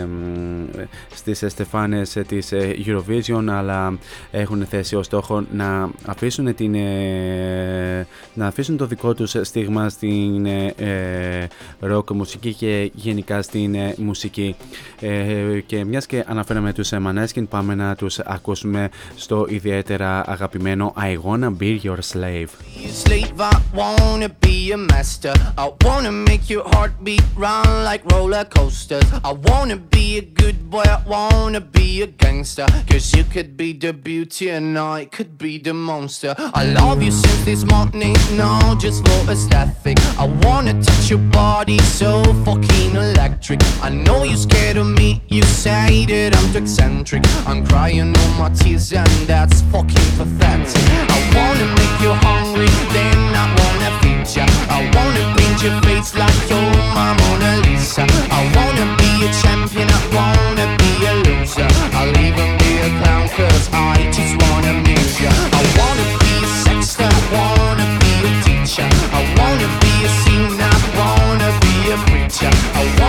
ε, 0.00 0.04
μ, 0.04 0.66
στις 1.14 1.44
στεφάνες 1.48 2.18
της 2.26 2.52
ε, 2.52 2.76
Eurovision 2.86 3.44
αλλά 3.50 3.98
έχουν 4.30 4.66
θέσει 4.66 4.96
ως 4.96 5.06
στόχο 5.06 5.44
να 5.52 5.90
αφήσουν 6.06 6.54
την 6.54 6.74
ε, 6.74 8.06
να 8.34 8.46
αφήσουν 8.46 8.76
το 8.76 8.86
δικό 8.86 9.14
τους 9.14 9.34
στίγμα 9.42 9.88
στην 9.88 10.46
ε, 10.46 10.74
ε, 10.76 11.46
rock 11.92 12.10
μουσική 12.12 12.54
και 12.54 12.90
γενικά 12.94 13.42
στην 13.42 13.74
ε, 13.74 13.94
μουσική. 13.98 14.56
Ε, 15.00 15.60
και 15.66 15.84
μιας 15.84 16.06
και 16.06 16.24
αναφέραμε 16.26 16.72
τους 16.72 16.92
ε, 16.92 17.00
Maneskin 17.06 17.48
πάμε 17.48 17.74
να 17.74 17.94
τους 17.94 18.18
ακούσουμε 18.18 18.88
στο 19.16 19.46
ιδιαίτερα 19.48 20.22
αγαπημένο 20.26 20.94
I 20.96 21.16
Wanna 21.30 21.52
Be 21.60 21.80
Your 21.82 21.98
Slave 22.12 22.48
a 22.84 22.88
slave, 22.88 23.40
I 23.40 23.62
wanna 23.74 24.28
be 24.28 24.72
a 24.72 24.76
master. 24.76 25.32
I 25.56 25.72
wanna 25.84 26.12
make 26.12 26.48
your 26.48 26.64
heartbeat 26.72 27.22
run 27.36 27.84
like 27.84 28.02
roller 28.12 28.44
coasters. 28.80 29.20
I 29.24 29.32
wanna 29.32 29.76
be 29.76 30.18
a 30.18 30.22
good 30.22 30.70
boy, 30.70 30.82
I 30.82 31.02
wanna 31.06 31.60
be 31.60 32.02
a 32.02 32.06
gangster. 32.06 32.66
Cause 32.88 33.14
you 33.14 33.24
could 33.24 33.56
be 33.56 33.72
the 33.72 33.92
beauty 33.92 34.50
and 34.50 34.78
I 34.78 35.06
could 35.06 35.38
be 35.38 35.58
the 35.58 35.74
monster. 35.74 36.34
I 36.38 36.64
love 36.64 37.02
you 37.02 37.10
since 37.10 37.44
this 37.44 37.64
morning, 37.64 38.14
no, 38.32 38.76
just 38.78 39.06
for 39.06 39.30
aesthetic. 39.30 39.98
I 40.18 40.26
wanna 40.44 40.74
touch 40.82 41.10
your 41.10 41.18
body 41.18 41.78
so 41.78 42.22
fucking 42.44 42.94
electric. 42.94 43.60
I 43.82 43.90
know 43.90 44.24
you're 44.24 44.36
scared 44.36 44.76
of 44.76 44.86
me, 44.86 45.22
you 45.28 45.42
say 45.42 46.06
that 46.06 46.36
I'm 46.36 46.52
too 46.52 46.58
eccentric. 46.58 47.22
I'm 47.46 47.66
crying 47.66 48.16
all 48.16 48.32
my 48.38 48.50
tears 48.50 48.92
and 48.92 49.10
that's 49.26 49.60
fucking 49.72 50.10
pathetic. 50.16 50.84
I 51.16 51.18
wanna 51.36 51.66
make 51.78 51.96
you 52.04 52.12
hungry, 52.28 52.70
then 52.94 53.18
I 53.34 53.46
wanna 53.58 53.90
feed 54.00 54.36
ya. 54.36 54.46
I 54.68 54.80
wanna 54.94 55.24
paint 55.36 55.62
your 55.62 55.80
face 55.82 56.14
like 56.14 56.38
you're 56.48 56.74
my 56.94 57.10
Mona 57.18 57.62
Lisa. 57.66 58.06
I 58.30 58.40
wanna 58.54 58.69
be 58.76 59.26
a 59.26 59.30
champion, 59.42 59.88
I 59.88 60.00
wanna 60.14 60.66
be 60.78 60.92
a 61.06 61.14
loser. 61.26 61.68
I'll 61.98 62.16
even 62.26 62.58
be 62.58 62.72
a 62.86 62.90
clown 63.02 63.28
cause 63.36 63.68
I 63.72 64.10
just 64.12 64.34
wanna 64.42 64.70
amuse 64.70 65.20
ya. 65.20 65.30
I 65.30 65.62
wanna 65.78 66.06
be 66.22 66.32
a 66.44 66.48
sexter, 66.64 67.08
I 67.08 67.22
wanna 67.34 67.86
be 68.02 68.12
a 68.28 68.32
teacher. 68.44 68.88
I 69.18 69.22
wanna 69.38 69.68
be 69.82 69.92
a 70.06 70.10
singer, 70.22 70.70
I 70.70 70.88
wanna 71.00 71.50
be 71.64 71.74
a 71.94 71.96
preacher. 72.06 72.52
I 72.74 72.99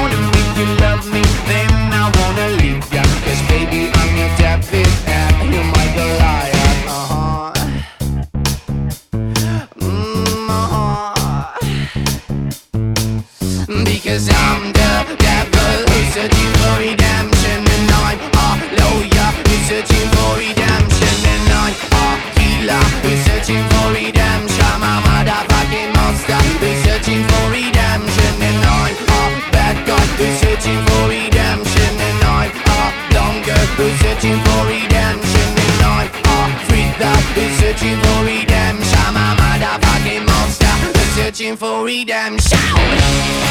for 41.57 41.83
redemption 41.83 43.50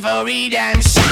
for 0.00 0.24
redemption 0.24 1.05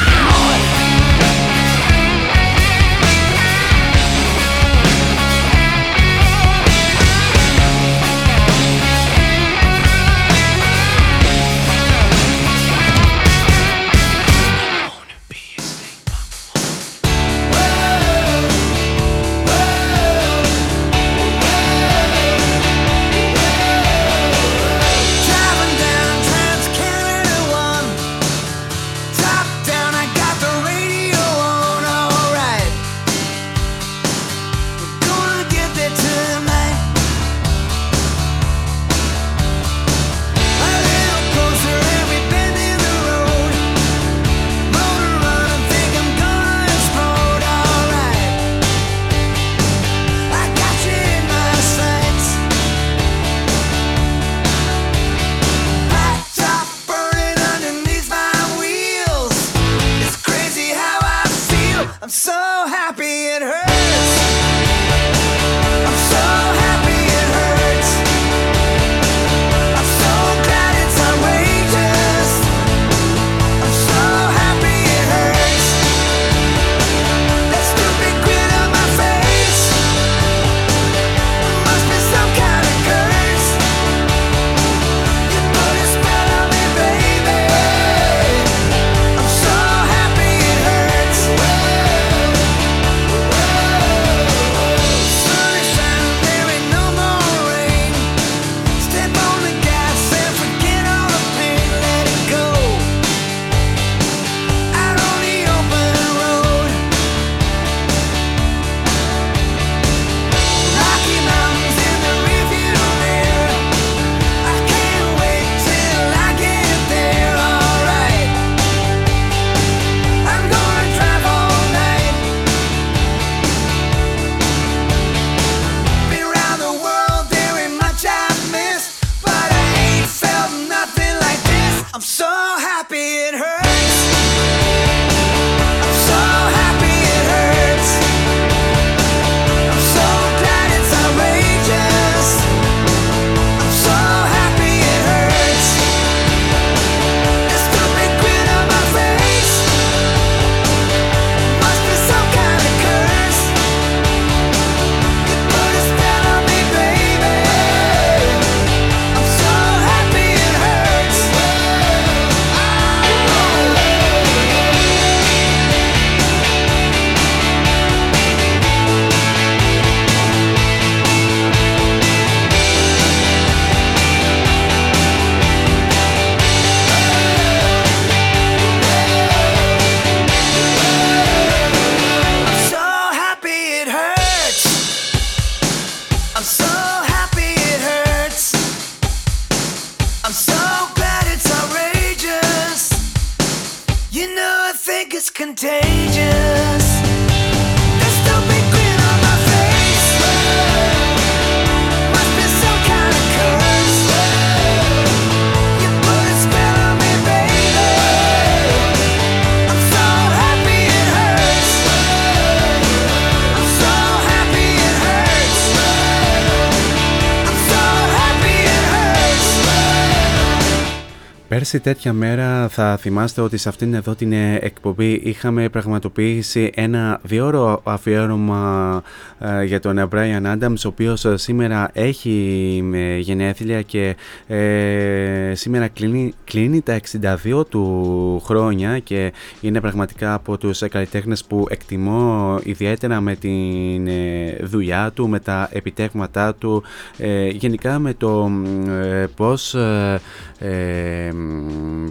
Πέρσι 221.75 221.89
τέτοια 221.89 222.13
μέρα 222.13 222.69
θα 222.69 222.97
θυμάστε 222.97 223.41
ότι 223.41 223.57
σε 223.57 223.69
αυτήν 223.69 223.95
εδώ 223.95 224.15
την 224.15 224.33
ε, 224.33 224.59
εκπομπή 224.61 225.21
είχαμε 225.25 225.69
πραγματοποιήσει 225.69 226.71
ένα 226.75 227.21
διόρο 227.23 227.81
αφιέρωμα 227.85 229.03
ε, 229.39 229.65
για 229.65 229.81
τον 229.81 230.09
Brian 230.13 230.43
Adams 230.43 230.75
ο 230.85 230.89
οποίος 230.89 231.25
ε, 231.25 231.37
σήμερα 231.37 231.91
έχει 231.93 232.91
ε, 232.95 233.19
γενέθλια 233.19 233.83
και 233.83 234.17
ε, 234.47 235.53
σήμερα 235.55 235.89
κλείνει, 235.89 236.33
κλείνει 236.45 236.81
τα 236.81 237.01
62 237.45 237.67
του 237.69 238.43
χρόνια 238.45 238.99
και 238.99 239.33
είναι 239.61 239.81
πραγματικά 239.81 240.35
από 240.35 240.59
τους 240.59 240.83
ε, 240.83 240.89
καλλιτέχνες 240.89 241.45
που 241.45 241.67
εκτιμώ 241.71 242.59
ιδιαίτερα 242.63 243.21
με 243.21 243.35
την 243.35 244.07
ε, 244.07 244.57
δουλειά 244.63 245.11
του, 245.15 245.29
με 245.29 245.41
τα 245.41 245.69
επιτεύγματά 245.73 246.55
του, 246.55 246.83
ε, 247.19 247.49
γενικά 247.49 247.99
με 247.99 248.15
το 248.15 248.51
ε, 248.89 249.27
πώς 249.37 249.75
ε, 249.75 250.21
ε, 250.59 251.33
μ, 251.33 251.64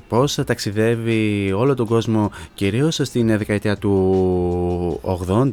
πώς 0.07 0.35
ταξιδεύει 0.45 1.51
όλο 1.55 1.73
τον 1.73 1.85
κόσμο 1.85 2.31
κυρίως 2.53 2.99
στην 3.03 3.37
δεκαετία 3.37 3.77
του 3.77 4.99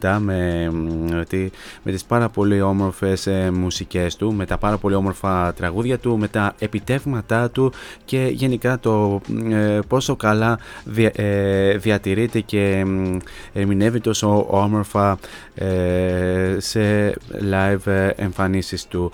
80 0.01 0.17
με, 0.21 0.71
μ, 0.71 1.21
τη- 1.29 1.51
με 1.83 1.93
τις 1.93 2.05
πάρα 2.05 2.29
πολύ 2.29 2.61
όμορφες 2.61 3.27
ε, 3.27 3.51
μουσικές 3.51 4.17
του, 4.17 4.33
με 4.35 4.47
τα 4.47 4.59
πάρα 4.59 4.77
πολύ 4.77 4.95
όμορφα 4.95 5.53
τραγούδια 5.53 5.99
του, 5.99 6.19
με 6.19 6.29
τα 6.29 6.55
επιτεύγματά 6.59 7.51
του 7.51 7.73
και 8.05 8.29
γενικά 8.33 8.79
το 8.79 9.21
μ, 9.29 9.51
ε, 9.53 9.81
πόσο 9.89 10.17
καλά 10.17 10.59
δια- 10.85 11.13
ε, 11.15 11.77
διατηρείται 11.77 12.41
και 12.41 12.85
μ, 12.87 13.17
ερμηνεύει 13.53 14.01
τόσο 14.01 14.47
όμορφα 14.51 15.19
ε, 15.55 16.57
σε 16.59 17.11
live 17.51 17.87
ε, 17.87 18.09
εμφανίσεις 18.17 18.87
του. 18.87 19.13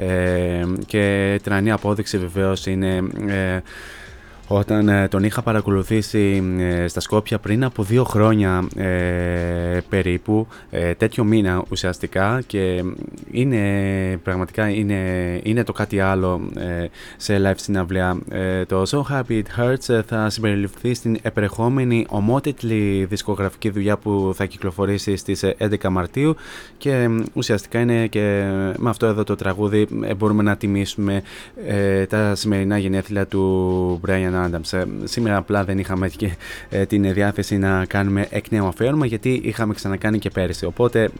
Ε, 0.00 0.62
και 0.86 1.38
τρανή 1.42 1.70
απόδειξη 1.70 2.18
βεβαίως 2.18 2.66
είναι 2.66 2.96
ε, 3.28 3.60
όταν 4.48 4.88
ε, 4.88 5.08
τον 5.08 5.24
είχα 5.24 5.42
παρακολουθήσει 5.42 6.42
ε, 6.58 6.88
στα 6.88 7.00
Σκόπια 7.00 7.38
πριν 7.38 7.64
από 7.64 7.82
δύο 7.82 8.04
χρόνια 8.04 8.68
ε, 8.76 9.78
περίπου, 9.88 10.46
ε, 10.70 10.94
τέτοιο 10.94 11.24
μήνα 11.24 11.62
ουσιαστικά 11.70 12.42
και 12.46 12.84
είναι 13.30 13.58
πραγματικά 14.22 14.68
είναι, 14.68 15.00
είναι 15.42 15.64
το 15.64 15.72
κάτι 15.72 16.00
άλλο 16.00 16.40
ε, 16.56 16.86
σε 17.16 17.40
live 17.44 17.56
συναυλία. 17.56 18.18
Ε, 18.30 18.64
το 18.64 18.82
So 18.88 19.02
Happy 19.12 19.42
It 19.42 19.60
Hurts 19.60 19.88
ε, 19.94 20.02
θα 20.02 20.30
συμπεριληφθεί 20.30 20.94
στην 20.94 21.18
επερχόμενη 21.22 22.06
ομότιτλη 22.08 23.06
δισκογραφική 23.10 23.70
δουλειά 23.70 23.96
που 23.96 24.32
θα 24.34 24.44
κυκλοφορήσει 24.44 25.16
στις 25.16 25.42
ε, 25.42 25.56
11 25.58 25.88
Μαρτίου 25.88 26.36
και 26.78 26.92
ε, 26.92 27.08
ουσιαστικά 27.32 27.80
είναι 27.80 28.06
και 28.06 28.44
με 28.76 28.90
αυτό 28.90 29.06
εδώ 29.06 29.24
το 29.24 29.34
τραγούδι 29.34 29.86
ε, 30.04 30.14
μπορούμε 30.14 30.42
να 30.42 30.56
τιμήσουμε 30.56 31.22
ε, 31.66 32.06
τα 32.06 32.34
σημερινά 32.34 32.78
γενέθλια 32.78 33.26
του 33.26 34.00
Brian 34.06 34.37
Adams. 34.46 34.78
Ε, 34.78 34.84
σήμερα 35.04 35.36
απλά 35.36 35.64
δεν 35.64 35.78
είχαμε 35.78 36.08
και 36.08 36.30
ε, 36.68 36.86
την 36.86 37.12
διάθεση 37.12 37.58
να 37.58 37.84
κάνουμε 37.84 38.26
εκ 38.30 38.50
νέου 38.50 38.66
αφιέρωμα 38.66 39.06
γιατί 39.06 39.40
είχαμε 39.44 39.74
ξανακάνει 39.74 40.18
και 40.18 40.30
πέρυσι. 40.30 40.64
Οπότε 40.64 41.10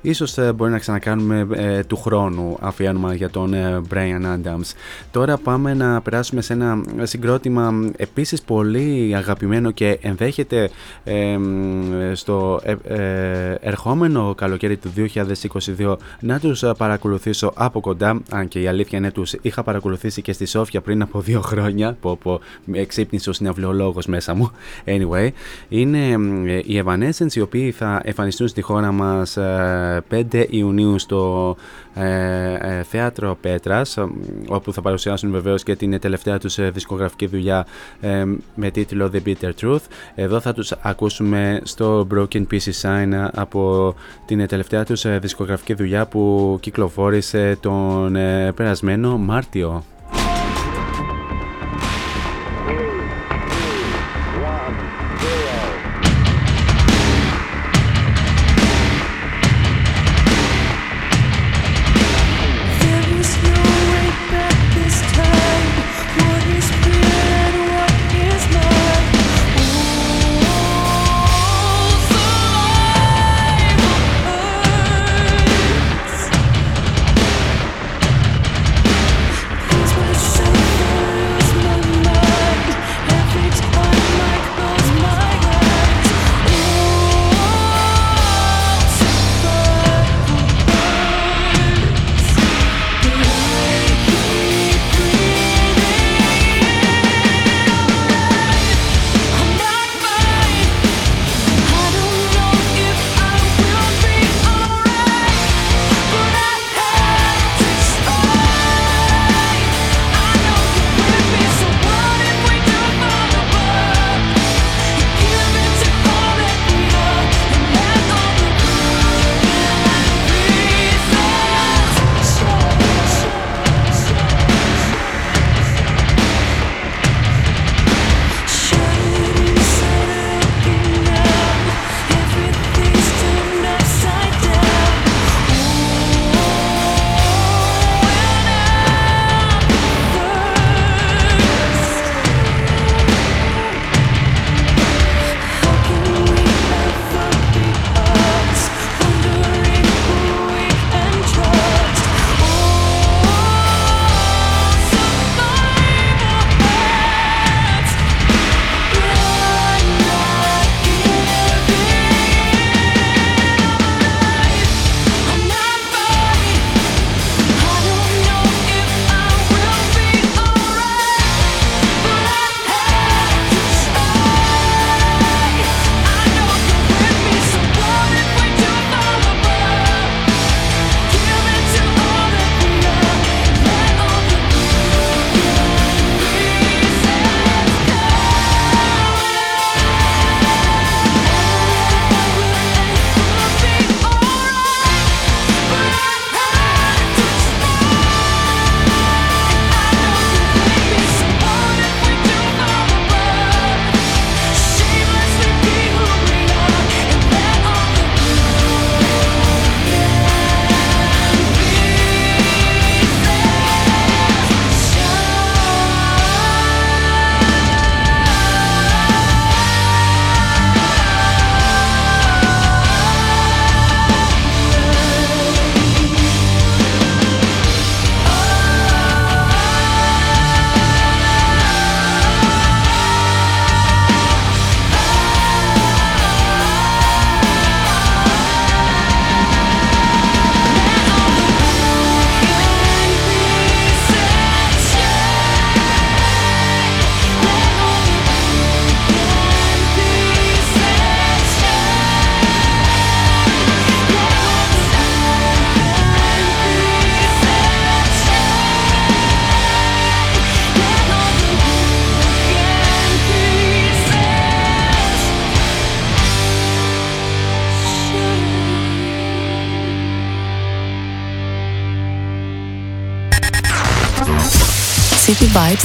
ίσως 0.00 0.38
ε, 0.38 0.52
μπορεί 0.52 0.70
να 0.70 0.78
ξανακάνουμε 0.78 1.46
ε, 1.54 1.82
του 1.82 1.96
χρόνου 1.96 2.56
αφιέρωμα 2.60 3.14
για 3.14 3.30
τον 3.30 3.54
ε, 3.54 3.80
Brian 3.94 4.22
Adams. 4.22 4.72
Τώρα 5.10 5.36
πάμε 5.36 5.74
να 5.74 6.00
περάσουμε 6.00 6.40
σε 6.40 6.52
ένα 6.52 6.82
συγκρότημα 7.02 7.90
επίσης 7.96 8.42
πολύ 8.42 9.12
αγαπημένο 9.16 9.70
και 9.70 9.98
ενδέχεται 10.02 10.70
ε, 11.04 11.36
μ, 11.36 12.14
στο 12.14 12.60
ε, 12.62 12.74
ε, 12.84 13.54
ερχόμενο 13.60 14.34
καλοκαίρι 14.34 14.76
του 14.76 14.92
2022 15.78 15.96
να 16.20 16.40
τους 16.40 16.62
ε, 16.62 16.72
παρακολουθήσω 16.76 17.52
από 17.54 17.80
κοντά 17.80 18.22
αν 18.30 18.48
και 18.48 18.60
η 18.60 18.66
αλήθεια 18.66 18.98
είναι 18.98 19.10
τους 19.10 19.34
είχα 19.40 19.62
παρακολουθήσει 19.62 20.22
και 20.22 20.32
στη 20.32 20.46
Σόφια 20.46 20.80
πριν 20.80 21.02
από 21.02 21.20
δύο 21.20 21.40
χρόνια 21.40 21.96
που, 22.00 22.18
που 22.18 22.40
με 22.64 22.67
εξύπνησε 22.72 23.30
ο 23.30 23.32
συναυλιολόγος 23.32 24.06
μέσα 24.06 24.34
μου. 24.34 24.50
Anyway 24.84 25.28
είναι 25.68 26.16
μ, 26.16 26.46
ε, 26.46 26.56
οι 26.56 26.82
Evanescence 26.84 27.34
οι 27.34 27.40
οποίοι 27.40 27.70
θα 27.70 28.00
εμφανιστούν 28.04 28.48
στη 28.48 28.60
χώρα 28.60 28.92
μας 28.92 29.36
ε, 29.36 30.02
5 30.32 30.44
Ιουνίου 30.48 30.98
στο 30.98 31.56
ε, 31.94 32.54
ε, 32.60 32.82
Θέατρο 32.82 33.36
Πέτρας 33.40 33.96
ε, 33.96 34.06
όπου 34.48 34.72
θα 34.72 34.82
παρουσιάσουν 34.82 35.30
βεβαίως 35.30 35.62
και 35.62 35.76
την 35.76 36.00
τελευταία 36.00 36.38
τους 36.38 36.58
ε, 36.58 36.70
δισκογραφική 36.70 37.26
δουλειά 37.26 37.66
ε, 38.00 38.24
με 38.54 38.70
τίτλο 38.70 39.10
The 39.12 39.28
Bitter 39.28 39.50
Truth. 39.60 39.82
Εδώ 40.14 40.40
θα 40.40 40.52
τους 40.52 40.72
ακούσουμε 40.82 41.60
στο 41.62 42.06
Broken 42.14 42.44
Pieces 42.50 42.80
Sign 42.82 43.28
από 43.34 43.94
την 44.26 44.40
ε, 44.40 44.46
τελευταία 44.46 44.84
τους 44.84 45.04
ε, 45.04 45.18
δισκογραφική 45.18 45.74
δουλειά 45.74 46.06
που 46.06 46.56
κυκλοφόρησε 46.60 47.56
τον 47.60 48.16
ε, 48.16 48.52
περασμένο 48.52 49.18
Μάρτιο 49.18 49.84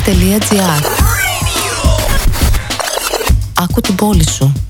cityvibes.gr 0.05 0.83
Άκου 3.53 3.81
την 3.81 3.95
πόλη 3.95 4.29
σου. 4.29 4.62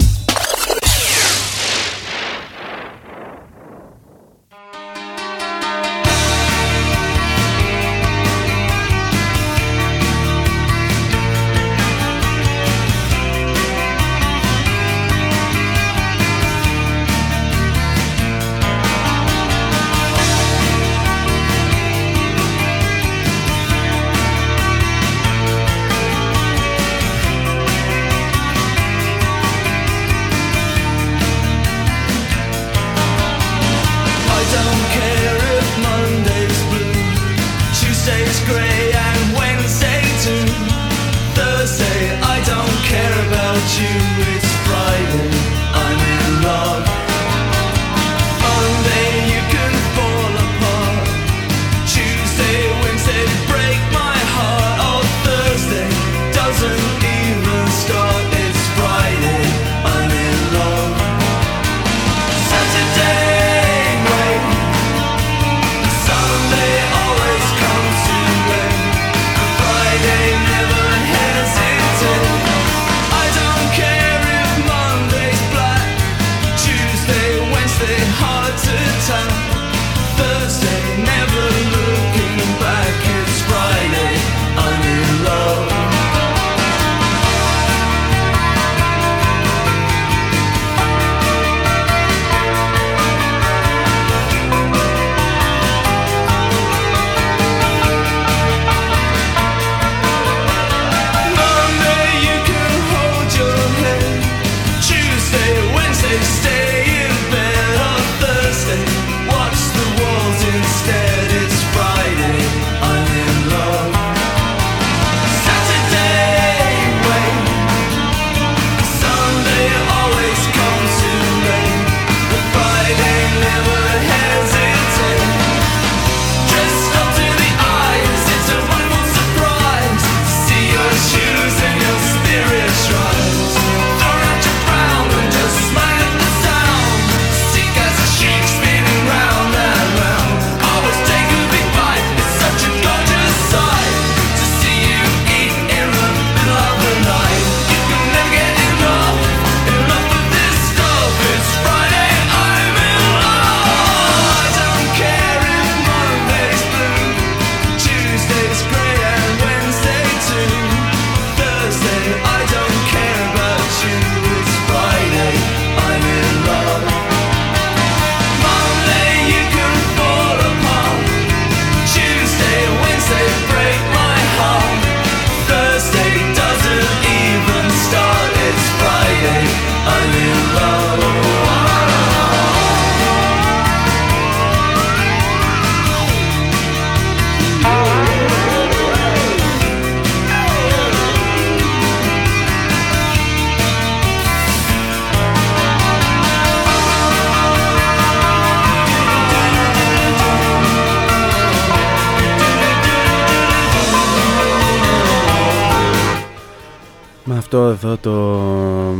Εδώ 207.83 207.97
το 207.97 208.11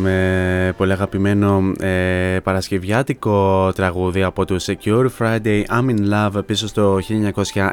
με 0.02 0.74
πολύ 0.78 0.92
αγαπημένο 0.92 1.72
ε, 1.80 2.23
παρασκευιάτικο 2.44 3.72
τραγούδι 3.76 4.24
από 4.24 4.46
τους 4.46 4.66
Secure 4.66 5.06
Friday 5.20 5.64
I'm 5.68 5.90
in 5.90 6.14
Love 6.14 6.46
πίσω 6.46 6.68
στο 6.68 7.00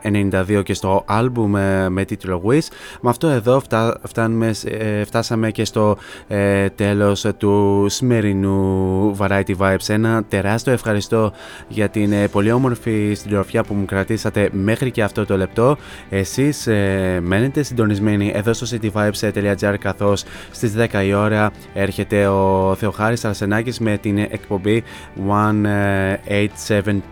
1992 0.03 0.63
και 0.65 0.75
στο 0.75 1.05
άλμπουμ 1.07 1.57
ε, 1.57 1.89
με 1.89 2.05
τίτλο 2.05 2.43
Wish. 2.47 2.67
Με 3.01 3.11
αυτό 3.11 3.27
εδώ 3.29 3.61
φτά, 3.61 4.01
φτάνουμε, 4.03 4.55
ε, 4.65 5.05
φτάσαμε 5.05 5.51
και 5.51 5.65
στο 5.65 5.97
ε, 6.29 6.69
τέλος 6.69 7.27
του 7.37 7.87
σημερινού 7.89 9.17
Variety 9.19 9.57
Vibes. 9.59 9.89
Ένα 9.89 10.25
τεράστιο 10.29 10.73
ευχαριστώ 10.73 11.33
για 11.69 11.89
την 11.89 12.13
ε, 12.13 12.29
πολύ 12.29 12.53
όμορφη 12.53 13.15
συντροφιά 13.15 13.63
που 13.65 13.75
μου 13.75 13.85
κρατήσατε 13.85 14.49
μέχρι 14.53 14.91
και 14.91 15.03
αυτό 15.03 15.27
το 15.27 15.37
λεπτό. 15.37 15.77
Εσείς 16.11 16.67
ε, 16.67 17.21
μένετε 17.23 17.63
συντονισμένοι 17.63 18.33
εδώ 18.35 18.53
στο 18.53 18.67
cityvibes.gr 18.71 19.75
καθώς 19.81 20.25
στις 20.51 20.75
10 20.93 21.05
η 21.07 21.15
ώρα 21.15 21.53
έρχεται 21.75 22.27
ο 22.27 22.75
Θεοχάρης 22.79 23.25
Αρσενάκης 23.25 23.79
με 23.79 23.97
την 23.97 24.19
εκπομπή 24.19 24.60
187 24.65 24.81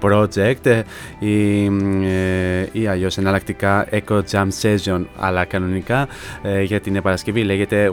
Project. 0.02 0.66
Ε, 0.66 0.82
ή, 1.18 1.64
ε, 1.64 2.68
ή 2.72 2.86
αλλιώς 2.86 3.18
εναλλακτικά 3.18 3.86
Echo 3.90 4.20
Jam 4.30 4.48
Session 4.62 5.04
αλλά 5.18 5.44
κανονικά 5.44 6.08
ε, 6.42 6.62
για 6.62 6.80
την 6.80 7.02
Παρασκευή 7.02 7.42
λέγεται 7.42 7.92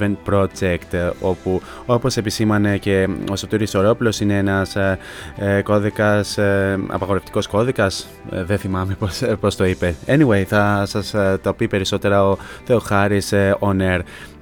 187 0.00 0.12
Project 0.30 1.10
όπου 1.20 1.60
όπως 1.86 2.16
επισήμανε 2.16 2.78
και 2.78 3.08
ο 3.30 3.36
Σωτήρης 3.36 3.70
Σορόπουλος 3.70 4.20
είναι 4.20 4.36
ένας 4.36 4.76
ε, 4.76 4.98
ε, 5.36 5.62
κώδικας, 5.62 6.38
ε, 6.38 6.78
απαγορευτικός 6.86 7.46
κώδικας. 7.46 8.08
Ε, 8.30 8.44
δεν 8.44 8.58
θυμάμαι 8.58 8.94
πώς, 8.98 9.22
ε, 9.22 9.36
πώς 9.40 9.56
το 9.56 9.64
είπε. 9.64 9.94
Anyway 10.06 10.42
θα 10.46 10.84
σας 10.86 11.14
ε, 11.14 11.38
το 11.42 11.52
πει 11.52 11.68
περισσότερα 11.68 12.24
ο 12.24 12.36
Θεοχάρης 12.64 13.32
ε, 13.32 13.56
on 13.60 13.80
air 13.80 14.00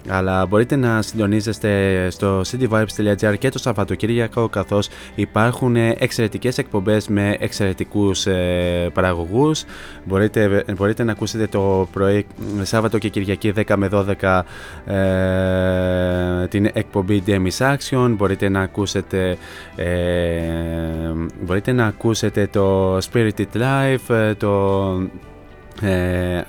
αλλά 0.08 0.46
μπορείτε 0.46 0.76
να 0.76 1.02
συντονίζεστε 1.02 2.06
στο 2.10 2.40
cityvibes.gr 2.40 3.34
και 3.38 3.48
το 3.48 3.58
Σαββατοκύριακο 3.58 4.48
καθώς 4.48 4.88
υπάρχουν 5.14 5.76
εξαιρετικές 5.76 6.58
εκπομπές 6.58 7.08
με 7.08 7.36
εξαιρετικούς 7.40 8.26
ε, 8.26 8.90
παραγωγούς. 8.92 9.64
Μπορείτε, 10.04 10.64
μπορείτε 10.76 11.04
να 11.04 11.12
ακούσετε 11.12 11.46
το 11.46 11.88
πρωί 11.92 12.26
Σάββατο 12.62 12.98
και 12.98 13.08
Κυριακή 13.08 13.52
10 13.56 13.74
με 13.76 13.88
12 13.92 14.42
ε, 14.92 16.46
την 16.48 16.70
εκπομπή 16.72 17.22
Demis 17.26 17.74
Action 17.76 18.14
μπορείτε 18.16 18.48
να 18.48 18.60
ακούσετε 18.60 19.36
ε, 19.76 19.90
μπορείτε 21.40 21.72
να 21.72 21.86
ακούσετε 21.86 22.46
το 22.46 22.96
Spirited 22.96 23.46
Life 23.54 24.34
το 24.38 24.92
ε, 25.02 25.39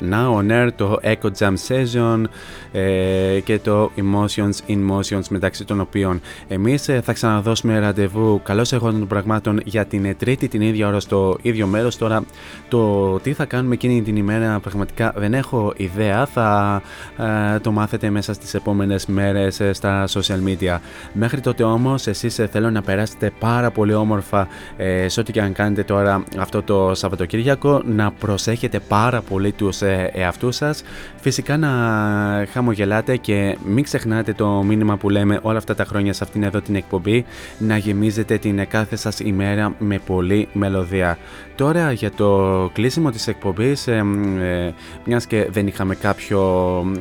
Now 0.09 0.35
on 0.35 0.51
Air, 0.51 0.69
το 0.75 0.99
Echo 1.03 1.29
Jam 1.39 1.53
Session 1.67 2.23
ε, 2.71 3.39
και 3.43 3.59
το 3.59 3.91
Emotions 3.95 4.69
in 4.71 4.77
Motions 4.91 5.27
μεταξύ 5.29 5.65
των 5.65 5.79
οποίων 5.79 6.21
εμείς 6.47 6.87
ε, 6.87 7.01
θα 7.03 7.13
ξαναδώσουμε 7.13 7.79
ραντεβού 7.79 8.41
καλώς 8.43 8.73
εγώ 8.73 8.91
των 8.91 9.07
πραγμάτων 9.07 9.61
για 9.65 9.85
την 9.85 10.05
ε, 10.05 10.13
τρίτη 10.13 10.47
την 10.47 10.61
ίδια 10.61 10.87
ώρα 10.87 10.99
στο 10.99 11.37
ίδιο 11.41 11.67
μέρος. 11.67 11.97
Τώρα 11.97 12.23
το 12.67 13.19
τι 13.19 13.33
θα 13.33 13.45
κάνουμε 13.45 13.73
εκείνη 13.73 14.01
την 14.01 14.15
ημέρα 14.15 14.59
πραγματικά 14.59 15.13
δεν 15.15 15.33
έχω 15.33 15.73
ιδέα. 15.77 16.25
Θα 16.25 16.81
ε, 17.17 17.59
το 17.59 17.71
μάθετε 17.71 18.09
μέσα 18.09 18.33
στις 18.33 18.53
επόμενες 18.53 19.05
μέρες 19.05 19.59
ε, 19.59 19.73
στα 19.73 20.07
social 20.07 20.39
media. 20.47 20.77
Μέχρι 21.13 21.41
τότε 21.41 21.63
όμως 21.63 22.07
εσείς 22.07 22.39
ε, 22.39 22.47
θέλω 22.47 22.69
να 22.69 22.81
περάσετε 22.81 23.31
πάρα 23.39 23.71
πολύ 23.71 23.93
όμορφα 23.93 24.47
ε, 24.77 25.07
σε 25.07 25.19
ό,τι 25.19 25.31
και 25.31 25.41
αν 25.41 25.53
κάνετε 25.53 25.83
τώρα 25.83 26.23
αυτό 26.37 26.61
το 26.61 26.91
Σαββατοκύριακο. 26.95 27.81
Να 27.85 28.11
προσέχετε 28.11 28.79
πάρα 28.79 29.20
πολύ 29.21 29.51
τους 29.51 29.81
ε, 29.81 30.09
εαυτούς 30.13 30.55
σας. 30.55 30.83
Φυσικά 31.15 31.57
να 31.57 31.69
χαμογελάτε 32.51 33.17
και 33.17 33.57
μην 33.65 33.83
ξεχνάτε 33.83 34.33
το 34.33 34.47
μήνυμα 34.47 34.97
που 34.97 35.09
λέμε 35.09 35.39
όλα 35.41 35.57
αυτά 35.57 35.75
τα 35.75 35.85
χρόνια 35.85 36.13
σε 36.13 36.23
αυτήν 36.23 36.43
εδώ 36.43 36.61
την 36.61 36.75
εκπομπή 36.75 37.25
να 37.57 37.77
γεμίζετε 37.77 38.37
την 38.37 38.67
κάθε 38.67 38.95
σας 38.95 39.19
ημέρα 39.19 39.75
με 39.79 39.99
πολλή 40.05 40.47
μελωδία. 40.53 41.17
Τώρα 41.55 41.91
για 41.91 42.11
το 42.11 42.69
κλείσιμο 42.73 43.09
της 43.11 43.27
εκπομπής, 43.27 43.87
ε, 43.87 44.03
ε, 44.39 44.73
μιας 45.05 45.25
και 45.25 45.47
δεν 45.51 45.67
είχαμε 45.67 45.95
κάποιο 45.95 46.41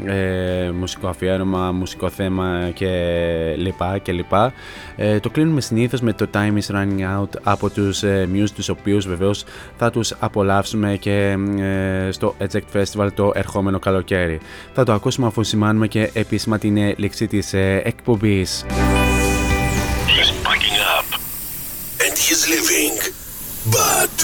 ε, 0.04 0.70
μουσικό 0.78 1.08
αφιέρωμα, 1.08 1.72
μουσικό 1.72 2.08
θέμα 2.08 2.70
και 2.74 2.88
λοιπά 3.56 3.98
και 3.98 4.12
λοιπά, 4.12 4.52
ε, 4.96 5.20
το 5.20 5.30
κλείνουμε 5.30 5.60
συνήθως 5.60 6.00
με 6.00 6.12
το 6.12 6.26
Time 6.34 6.58
is 6.58 6.74
Running 6.74 7.20
Out 7.20 7.28
από 7.42 7.70
τους 7.70 8.02
ε, 8.02 8.28
Muse, 8.34 8.50
τους 8.54 8.68
οποίους 8.68 9.06
βεβαίως 9.06 9.44
θα 9.76 9.90
τους 9.90 10.14
απολαύσουμε 10.18 10.96
και 11.00 11.36
ε, 11.58 12.09
στο 12.12 12.34
Eject 12.38 12.76
Festival 12.80 13.08
το 13.14 13.32
ερχόμενο 13.34 13.78
καλοκαίρι. 13.78 14.40
Θα 14.74 14.84
το 14.84 14.92
ακούσουμε 14.92 15.26
αφού 15.26 15.42
σημάνουμε 15.42 15.86
και 15.86 16.10
επίσημα 16.12 16.58
την 16.58 16.76
ε, 16.76 16.94
λήξη 16.96 17.26
της 17.26 17.52
ε, 17.52 17.82
εκπομπής. 17.84 18.64
He's 20.16 20.30
packing 20.46 20.78
up 20.96 21.06
and 22.04 22.14
he's 22.24 22.42
leaving. 22.52 22.96
But 23.78 24.14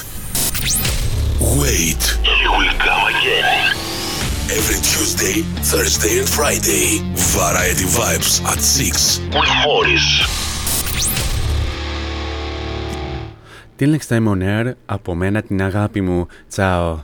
wait, 1.61 2.03
he 2.41 2.47
will 2.57 2.75
come 2.87 3.05
again. 3.15 3.47
Every 4.59 4.81
Tuesday, 4.93 5.37
Thursday, 5.73 6.15
and 6.21 6.29
Friday, 6.29 6.87
Variety 7.37 7.85
Vibes 7.85 8.33
at 8.51 8.61
6 8.61 9.21
with 9.35 9.51
Morris. 9.65 10.07
Till 13.77 13.91
next 13.91 14.09
time 14.09 14.27
on 14.29 14.43
air, 14.43 14.75
από 14.87 15.15
μένα 15.15 15.43
την 15.43 15.63
αγάπη 15.63 16.01
μου. 16.01 16.27
Τσάω. 16.49 16.99